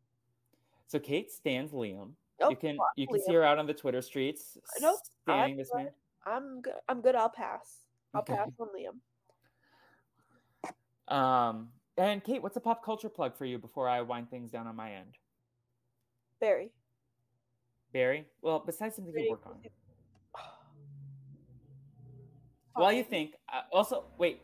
So 0.88 1.00
Kate 1.00 1.32
stands 1.32 1.74
Liam. 1.74 2.12
Oh, 2.40 2.50
you 2.50 2.56
can 2.56 2.78
you 2.96 3.08
can 3.08 3.22
see 3.22 3.34
her 3.34 3.44
out 3.44 3.60
on 3.60 3.68
the 3.68 3.74
Twitter 3.74 4.02
streets 4.02 4.58
Nope, 4.80 5.00
standing 5.24 5.54
I'm 5.54 5.58
this 5.58 5.70
good. 5.72 5.84
man. 5.84 5.92
I'm 6.26 6.62
good. 6.62 6.74
I'm 6.88 7.02
good. 7.02 7.16
I'll 7.16 7.30
pass. 7.30 7.82
I'll 8.14 8.22
Okay. 8.22 8.34
pass 8.34 8.50
on 8.60 8.70
Liam. 11.10 11.14
Um, 11.14 11.72
And 11.98 12.24
Kate, 12.24 12.42
what's 12.42 12.56
a 12.56 12.62
pop 12.62 12.84
culture 12.86 13.10
plug 13.10 13.36
for 13.36 13.46
you 13.46 13.58
before 13.58 13.88
I 13.88 14.02
wind 14.02 14.30
things 14.30 14.50
down 14.50 14.66
on 14.66 14.76
my 14.76 14.94
end? 14.94 15.18
Barry. 16.40 16.72
Barry? 17.94 18.26
Well, 18.42 18.64
besides 18.66 18.96
something 18.96 19.14
you 19.16 19.32
work 19.32 19.46
on. 19.46 19.58
While 22.74 22.94
you 22.94 23.04
think, 23.04 23.36
uh, 23.52 23.62
also, 23.72 24.06
wait, 24.18 24.42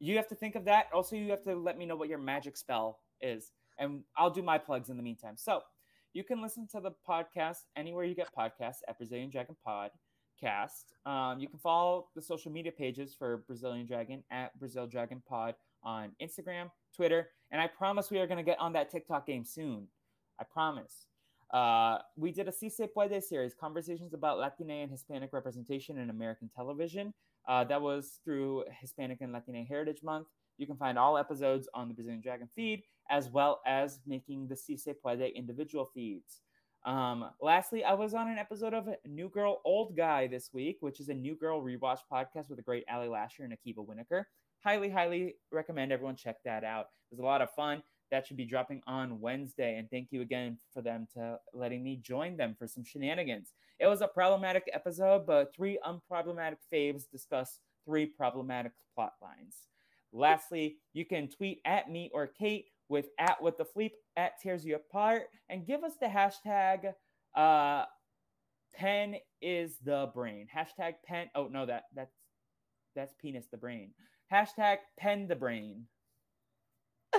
you 0.00 0.16
have 0.16 0.28
to 0.28 0.34
think 0.34 0.54
of 0.54 0.64
that. 0.66 0.86
Also, 0.92 1.16
you 1.16 1.30
have 1.30 1.42
to 1.44 1.54
let 1.54 1.78
me 1.78 1.86
know 1.86 1.96
what 1.96 2.08
your 2.08 2.18
magic 2.18 2.56
spell 2.56 3.00
is, 3.20 3.52
and 3.78 4.02
I'll 4.16 4.30
do 4.30 4.42
my 4.42 4.58
plugs 4.58 4.90
in 4.90 4.96
the 4.96 5.02
meantime. 5.02 5.34
So, 5.36 5.62
you 6.14 6.24
can 6.24 6.40
listen 6.40 6.66
to 6.72 6.80
the 6.80 6.92
podcast 7.08 7.64
anywhere 7.76 8.04
you 8.04 8.14
get 8.14 8.28
podcasts 8.36 8.78
at 8.88 8.96
Brazilian 8.98 9.30
Dragon 9.30 9.56
Podcast. 9.66 10.84
Um, 11.04 11.38
you 11.38 11.48
can 11.48 11.58
follow 11.58 12.08
the 12.14 12.22
social 12.22 12.50
media 12.50 12.72
pages 12.72 13.14
for 13.14 13.44
Brazilian 13.46 13.86
Dragon 13.86 14.22
at 14.30 14.58
Brazil 14.58 14.86
Dragon 14.86 15.22
Pod 15.28 15.54
on 15.82 16.10
Instagram, 16.22 16.70
Twitter, 16.94 17.28
and 17.50 17.60
I 17.60 17.66
promise 17.66 18.10
we 18.10 18.18
are 18.18 18.26
going 18.26 18.38
to 18.38 18.44
get 18.44 18.58
on 18.58 18.72
that 18.72 18.90
TikTok 18.90 19.26
game 19.26 19.44
soon. 19.44 19.86
I 20.40 20.44
promise. 20.44 21.06
Uh, 21.52 21.98
we 22.16 22.30
did 22.30 22.48
a 22.48 22.52
Si 22.52 22.68
Se 22.68 22.88
Puede 22.94 23.22
series, 23.22 23.54
conversations 23.54 24.12
about 24.12 24.38
Latina 24.38 24.74
and 24.74 24.90
Hispanic 24.90 25.32
representation 25.32 25.98
in 25.98 26.10
American 26.10 26.50
television. 26.54 27.14
Uh, 27.48 27.64
that 27.64 27.80
was 27.80 28.20
through 28.24 28.64
Hispanic 28.80 29.18
and 29.20 29.32
Latina 29.32 29.64
Heritage 29.64 30.02
Month. 30.02 30.28
You 30.58 30.66
can 30.66 30.76
find 30.76 30.98
all 30.98 31.16
episodes 31.16 31.68
on 31.72 31.88
the 31.88 31.94
Brazilian 31.94 32.20
Dragon 32.20 32.48
feed, 32.54 32.82
as 33.10 33.30
well 33.30 33.60
as 33.66 34.00
making 34.06 34.48
the 34.48 34.56
Si 34.56 34.76
Se 34.76 34.94
Puede 35.02 35.34
individual 35.34 35.88
feeds. 35.94 36.42
Um, 36.84 37.30
lastly, 37.40 37.84
I 37.84 37.94
was 37.94 38.14
on 38.14 38.28
an 38.28 38.38
episode 38.38 38.74
of 38.74 38.88
New 39.06 39.28
Girl 39.28 39.60
Old 39.64 39.96
Guy 39.96 40.26
this 40.26 40.50
week, 40.52 40.78
which 40.80 41.00
is 41.00 41.08
a 41.08 41.14
New 41.14 41.36
Girl 41.36 41.62
rewatch 41.62 42.00
podcast 42.12 42.50
with 42.50 42.58
a 42.58 42.62
great 42.62 42.84
Ali 42.92 43.08
Lasher 43.08 43.44
and 43.44 43.52
Akiva 43.52 43.84
Winokur. 43.86 44.24
Highly, 44.64 44.90
highly 44.90 45.36
recommend 45.50 45.92
everyone 45.92 46.16
check 46.16 46.36
that 46.44 46.64
out. 46.64 46.86
It 47.10 47.14
was 47.14 47.20
a 47.20 47.24
lot 47.24 47.42
of 47.42 47.50
fun. 47.52 47.82
That 48.10 48.26
should 48.26 48.36
be 48.36 48.44
dropping 48.44 48.82
on 48.86 49.20
Wednesday. 49.20 49.76
And 49.76 49.90
thank 49.90 50.08
you 50.10 50.22
again 50.22 50.58
for 50.72 50.82
them 50.82 51.06
to 51.14 51.38
letting 51.52 51.82
me 51.82 51.96
join 51.96 52.36
them 52.36 52.56
for 52.58 52.66
some 52.66 52.84
shenanigans. 52.84 53.52
It 53.78 53.86
was 53.86 54.00
a 54.00 54.08
problematic 54.08 54.68
episode, 54.72 55.26
but 55.26 55.54
three 55.54 55.78
unproblematic 55.86 56.56
faves 56.72 57.10
discuss 57.10 57.60
three 57.84 58.06
problematic 58.06 58.72
plot 58.94 59.12
lines. 59.22 59.68
Lastly, 60.12 60.78
you 60.94 61.04
can 61.04 61.28
tweet 61.28 61.60
at 61.64 61.90
me 61.90 62.10
or 62.14 62.26
Kate 62.26 62.66
with 62.88 63.10
at 63.18 63.40
with 63.42 63.56
the 63.56 63.64
fleep 63.64 63.92
at 64.16 64.40
tears 64.40 64.64
you 64.64 64.76
apart 64.76 65.24
and 65.48 65.66
give 65.66 65.84
us 65.84 65.92
the 66.00 66.06
hashtag 66.06 66.92
uh 67.36 67.84
pen 68.74 69.16
is 69.42 69.76
the 69.84 70.10
brain 70.14 70.46
hashtag 70.54 70.94
pen 71.04 71.28
oh 71.34 71.48
no 71.48 71.66
that 71.66 71.84
that's 71.94 72.14
that's 72.94 73.14
penis 73.20 73.46
the 73.50 73.56
brain 73.56 73.90
hashtag 74.32 74.78
pen 74.98 75.28
the 75.28 75.36
brain 75.36 75.84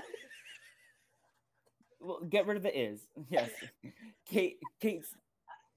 well, 1.99 2.21
get 2.29 2.45
rid 2.47 2.57
of 2.57 2.63
the 2.63 2.77
is 2.79 3.07
yes 3.29 3.49
kate 4.25 4.59
kate's 4.79 5.15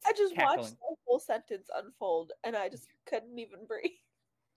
I 0.07 0.12
just 0.12 0.35
Cackling. 0.35 0.59
watched 0.59 0.70
the 0.73 0.97
whole 1.07 1.20
sentence 1.20 1.68
unfold 1.77 2.33
and 2.43 2.57
I 2.57 2.68
just 2.68 2.89
couldn't 3.07 3.39
even 3.39 3.66
breathe. 3.66 3.91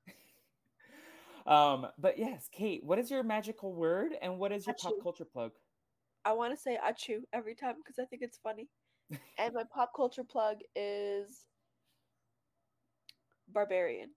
um 1.47 1.86
but 1.99 2.18
yes 2.18 2.49
kate 2.51 2.84
what 2.84 2.97
is 2.97 3.11
your 3.11 3.22
magical 3.22 3.74
word 3.74 4.13
and 4.22 4.39
what 4.39 4.51
is 4.51 4.66
your 4.66 4.76
pop 4.82 4.93
culture 5.03 5.26
plug 5.26 5.51
I 6.26 6.34
want 6.34 6.51
to 6.55 6.59
say 6.59 6.78
achu 6.84 7.20
every 7.34 7.53
time 7.53 7.76
because 7.78 7.99
I 7.99 8.05
think 8.05 8.24
it's 8.24 8.39
funny. 8.39 8.68
and 9.38 9.53
my 9.53 9.63
pop 9.72 9.91
culture 9.95 10.24
plug 10.24 10.57
is 10.76 11.45
Barbarian. 13.53 14.09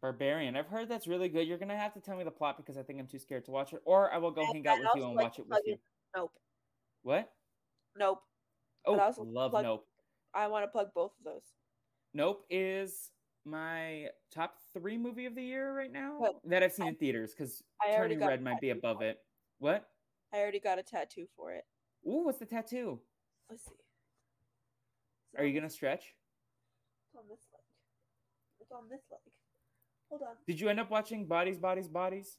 barbarian 0.00 0.56
i've 0.56 0.66
heard 0.66 0.88
that's 0.88 1.06
really 1.06 1.28
good 1.28 1.46
you're 1.46 1.58
gonna 1.58 1.76
have 1.76 1.92
to 1.92 2.00
tell 2.00 2.16
me 2.16 2.24
the 2.24 2.30
plot 2.30 2.56
because 2.56 2.78
i 2.78 2.82
think 2.82 2.98
i'm 2.98 3.06
too 3.06 3.18
scared 3.18 3.44
to 3.44 3.50
watch 3.50 3.74
it 3.74 3.82
or 3.84 4.10
i 4.10 4.16
will 4.16 4.30
go 4.30 4.40
And 4.40 4.54
hang 4.54 4.66
out 4.66 4.78
with 4.80 4.88
you 4.96 5.04
and 5.04 5.14
like 5.14 5.24
watch 5.26 5.38
it 5.38 5.46
with 5.46 5.60
you 5.66 5.76
Nope. 6.16 6.32
What 7.02 7.30
Nope. 7.98 8.20
oh 8.86 8.96
I 8.98 9.04
also 9.06 9.22
love 9.24 9.50
plug- 9.52 9.64
nope 9.64 9.86
I 10.34 10.46
want 10.46 10.62
to 10.64 10.68
plug 10.68 10.88
both 10.94 11.12
of 11.18 11.24
those. 11.24 11.42
Nope 12.14 12.44
is 12.50 13.10
my 13.44 14.06
top 14.32 14.54
three 14.72 14.96
movie 14.96 15.26
of 15.26 15.34
the 15.34 15.42
year 15.42 15.74
right 15.76 15.90
now 15.92 16.18
Well, 16.20 16.40
that 16.44 16.62
I've 16.62 16.72
seen 16.72 16.86
in 16.88 16.94
theaters 16.96 17.32
because 17.36 17.62
Turning 17.96 18.20
Red 18.20 18.42
might 18.42 18.60
be 18.60 18.70
above 18.70 19.02
it. 19.02 19.06
it. 19.08 19.18
What? 19.58 19.88
I 20.32 20.38
already 20.38 20.60
got 20.60 20.78
a 20.78 20.82
tattoo 20.84 21.26
for 21.36 21.52
it. 21.52 21.64
Ooh, 22.06 22.24
what's 22.24 22.38
the 22.38 22.46
tattoo? 22.46 23.00
Let's 23.48 23.64
see. 23.64 23.72
Are 25.36 25.44
you 25.44 25.58
gonna 25.58 25.70
stretch? 25.70 26.04
It's 27.08 27.16
on 27.16 27.24
this 27.28 27.40
leg. 27.52 27.62
It's 28.60 28.70
on 28.72 28.84
this 28.88 29.00
leg. 29.10 29.20
Hold 30.10 30.22
on. 30.22 30.34
Did 30.46 30.60
you 30.60 30.68
end 30.68 30.78
up 30.80 30.90
watching 30.90 31.26
Bodies, 31.26 31.58
Bodies, 31.58 31.88
Bodies? 31.88 32.38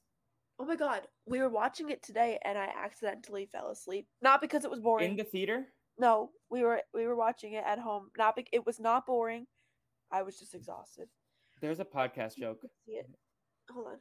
Oh 0.59 0.65
my 0.65 0.75
god, 0.75 1.01
we 1.25 1.39
were 1.39 1.49
watching 1.49 1.89
it 1.89 2.03
today 2.03 2.37
and 2.45 2.57
I 2.57 2.67
accidentally 2.83 3.47
fell 3.51 3.69
asleep. 3.71 4.07
Not 4.21 4.41
because 4.41 4.63
it 4.63 4.71
was 4.71 4.79
boring. 4.79 5.11
In 5.11 5.17
the 5.17 5.23
theater? 5.23 5.65
No, 5.99 6.29
we 6.49 6.63
were 6.63 6.81
we 6.93 7.05
were 7.07 7.15
watching 7.15 7.53
it 7.53 7.63
at 7.65 7.79
home. 7.79 8.09
Not 8.17 8.35
be- 8.35 8.47
it 8.51 8.65
was 8.65 8.79
not 8.79 9.05
boring. 9.05 9.47
I 10.11 10.21
was 10.23 10.37
just 10.37 10.53
exhausted. 10.53 11.07
There's 11.61 11.79
a 11.79 11.85
podcast 11.85 12.37
joke. 12.37 12.61
See 12.85 12.93
it. 12.93 13.09
Hold 13.71 13.87
on. 13.87 13.93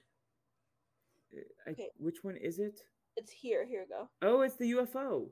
Uh, 1.32 1.40
I, 1.66 1.70
Okay. 1.70 1.88
Which 1.98 2.18
one 2.22 2.36
is 2.36 2.58
it? 2.58 2.80
It's 3.16 3.30
here. 3.32 3.66
Here 3.66 3.84
we 3.88 3.94
go. 3.94 4.08
Oh, 4.22 4.42
it's 4.42 4.56
the 4.56 4.72
UFO 4.72 5.26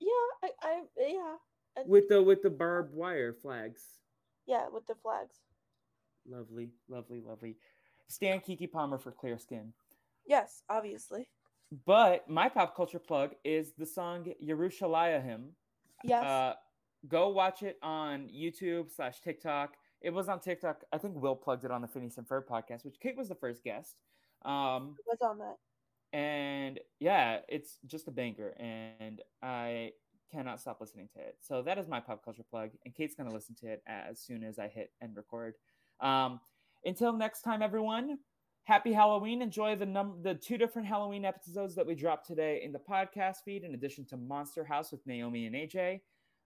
Yeah, 0.00 0.08
I, 0.42 0.50
I 0.62 0.80
yeah. 0.98 1.34
And- 1.76 1.88
with 1.88 2.08
the 2.08 2.22
with 2.22 2.42
the 2.42 2.50
barbed 2.50 2.94
wire 2.94 3.32
flags. 3.32 3.82
yeah, 4.46 4.66
with 4.72 4.86
the 4.86 4.94
flags. 5.02 5.36
Lovely, 6.28 6.70
lovely, 6.88 7.20
lovely. 7.26 7.56
Stan 8.08 8.40
Keke 8.40 8.70
Palmer 8.70 8.98
for 8.98 9.12
Clear 9.12 9.38
Skin. 9.38 9.72
Yes, 10.30 10.62
obviously. 10.70 11.28
But 11.84 12.30
my 12.30 12.48
pop 12.48 12.76
culture 12.76 13.00
plug 13.00 13.32
is 13.44 13.72
the 13.76 13.84
song 13.84 14.32
Yerushalayim 14.40 15.48
Yes. 16.04 16.24
Uh, 16.24 16.54
go 17.08 17.30
watch 17.30 17.64
it 17.64 17.78
on 17.82 18.28
YouTube 18.28 18.94
slash 18.94 19.20
TikTok. 19.20 19.74
It 20.00 20.10
was 20.10 20.28
on 20.28 20.38
TikTok. 20.38 20.84
I 20.92 20.98
think 20.98 21.16
Will 21.16 21.34
plugged 21.34 21.64
it 21.64 21.72
on 21.72 21.82
the 21.82 21.88
Phineas 21.88 22.16
and 22.16 22.28
Ferb 22.28 22.44
podcast, 22.46 22.84
which 22.84 23.00
Kate 23.00 23.16
was 23.16 23.28
the 23.28 23.34
first 23.34 23.64
guest. 23.64 23.96
Um, 24.44 24.94
What's 25.04 25.20
on 25.20 25.38
that? 25.38 25.56
and 26.12 26.78
yeah, 27.00 27.40
it's 27.48 27.78
just 27.86 28.06
a 28.06 28.12
banger, 28.12 28.54
and 28.58 29.20
I 29.42 29.90
cannot 30.32 30.60
stop 30.60 30.80
listening 30.80 31.08
to 31.16 31.20
it. 31.20 31.38
So 31.40 31.60
that 31.62 31.76
is 31.76 31.88
my 31.88 31.98
pop 31.98 32.24
culture 32.24 32.44
plug, 32.48 32.70
and 32.84 32.94
Kate's 32.94 33.16
gonna 33.16 33.34
listen 33.34 33.56
to 33.56 33.66
it 33.66 33.82
as 33.88 34.20
soon 34.20 34.44
as 34.44 34.60
I 34.60 34.68
hit 34.68 34.92
end 35.02 35.16
record. 35.16 35.54
Um, 36.00 36.40
until 36.84 37.12
next 37.12 37.42
time, 37.42 37.62
everyone. 37.62 38.18
Happy 38.70 38.92
Halloween! 38.92 39.42
Enjoy 39.42 39.74
the 39.74 39.84
num 39.84 40.20
the 40.22 40.32
two 40.32 40.56
different 40.56 40.86
Halloween 40.86 41.24
episodes 41.24 41.74
that 41.74 41.84
we 41.84 41.96
dropped 41.96 42.24
today 42.24 42.60
in 42.62 42.70
the 42.70 42.78
podcast 42.78 43.38
feed, 43.44 43.64
in 43.64 43.74
addition 43.74 44.04
to 44.04 44.16
Monster 44.16 44.64
House 44.64 44.92
with 44.92 45.04
Naomi 45.08 45.46
and 45.46 45.56
AJ. 45.56 46.02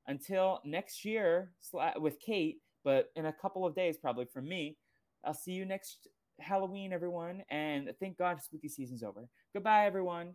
Until 0.07 0.63
next 0.65 1.05
year 1.05 1.53
with 2.01 2.19
Kate, 2.21 2.63
but 2.83 3.11
in 3.15 3.27
a 3.27 3.33
couple 3.35 3.67
of 3.67 3.75
days 3.75 3.99
probably 3.99 4.25
from 4.25 4.49
me. 4.49 4.79
I'll 5.23 5.35
see 5.35 5.53
you 5.53 5.67
next 5.67 6.09
Halloween, 6.41 6.95
everyone, 6.95 7.43
and 7.51 7.93
thank 8.01 8.17
God 8.17 8.41
spooky 8.41 8.71
season's 8.71 9.03
over. 9.03 9.29
Goodbye, 9.53 9.85
everyone. 9.85 10.33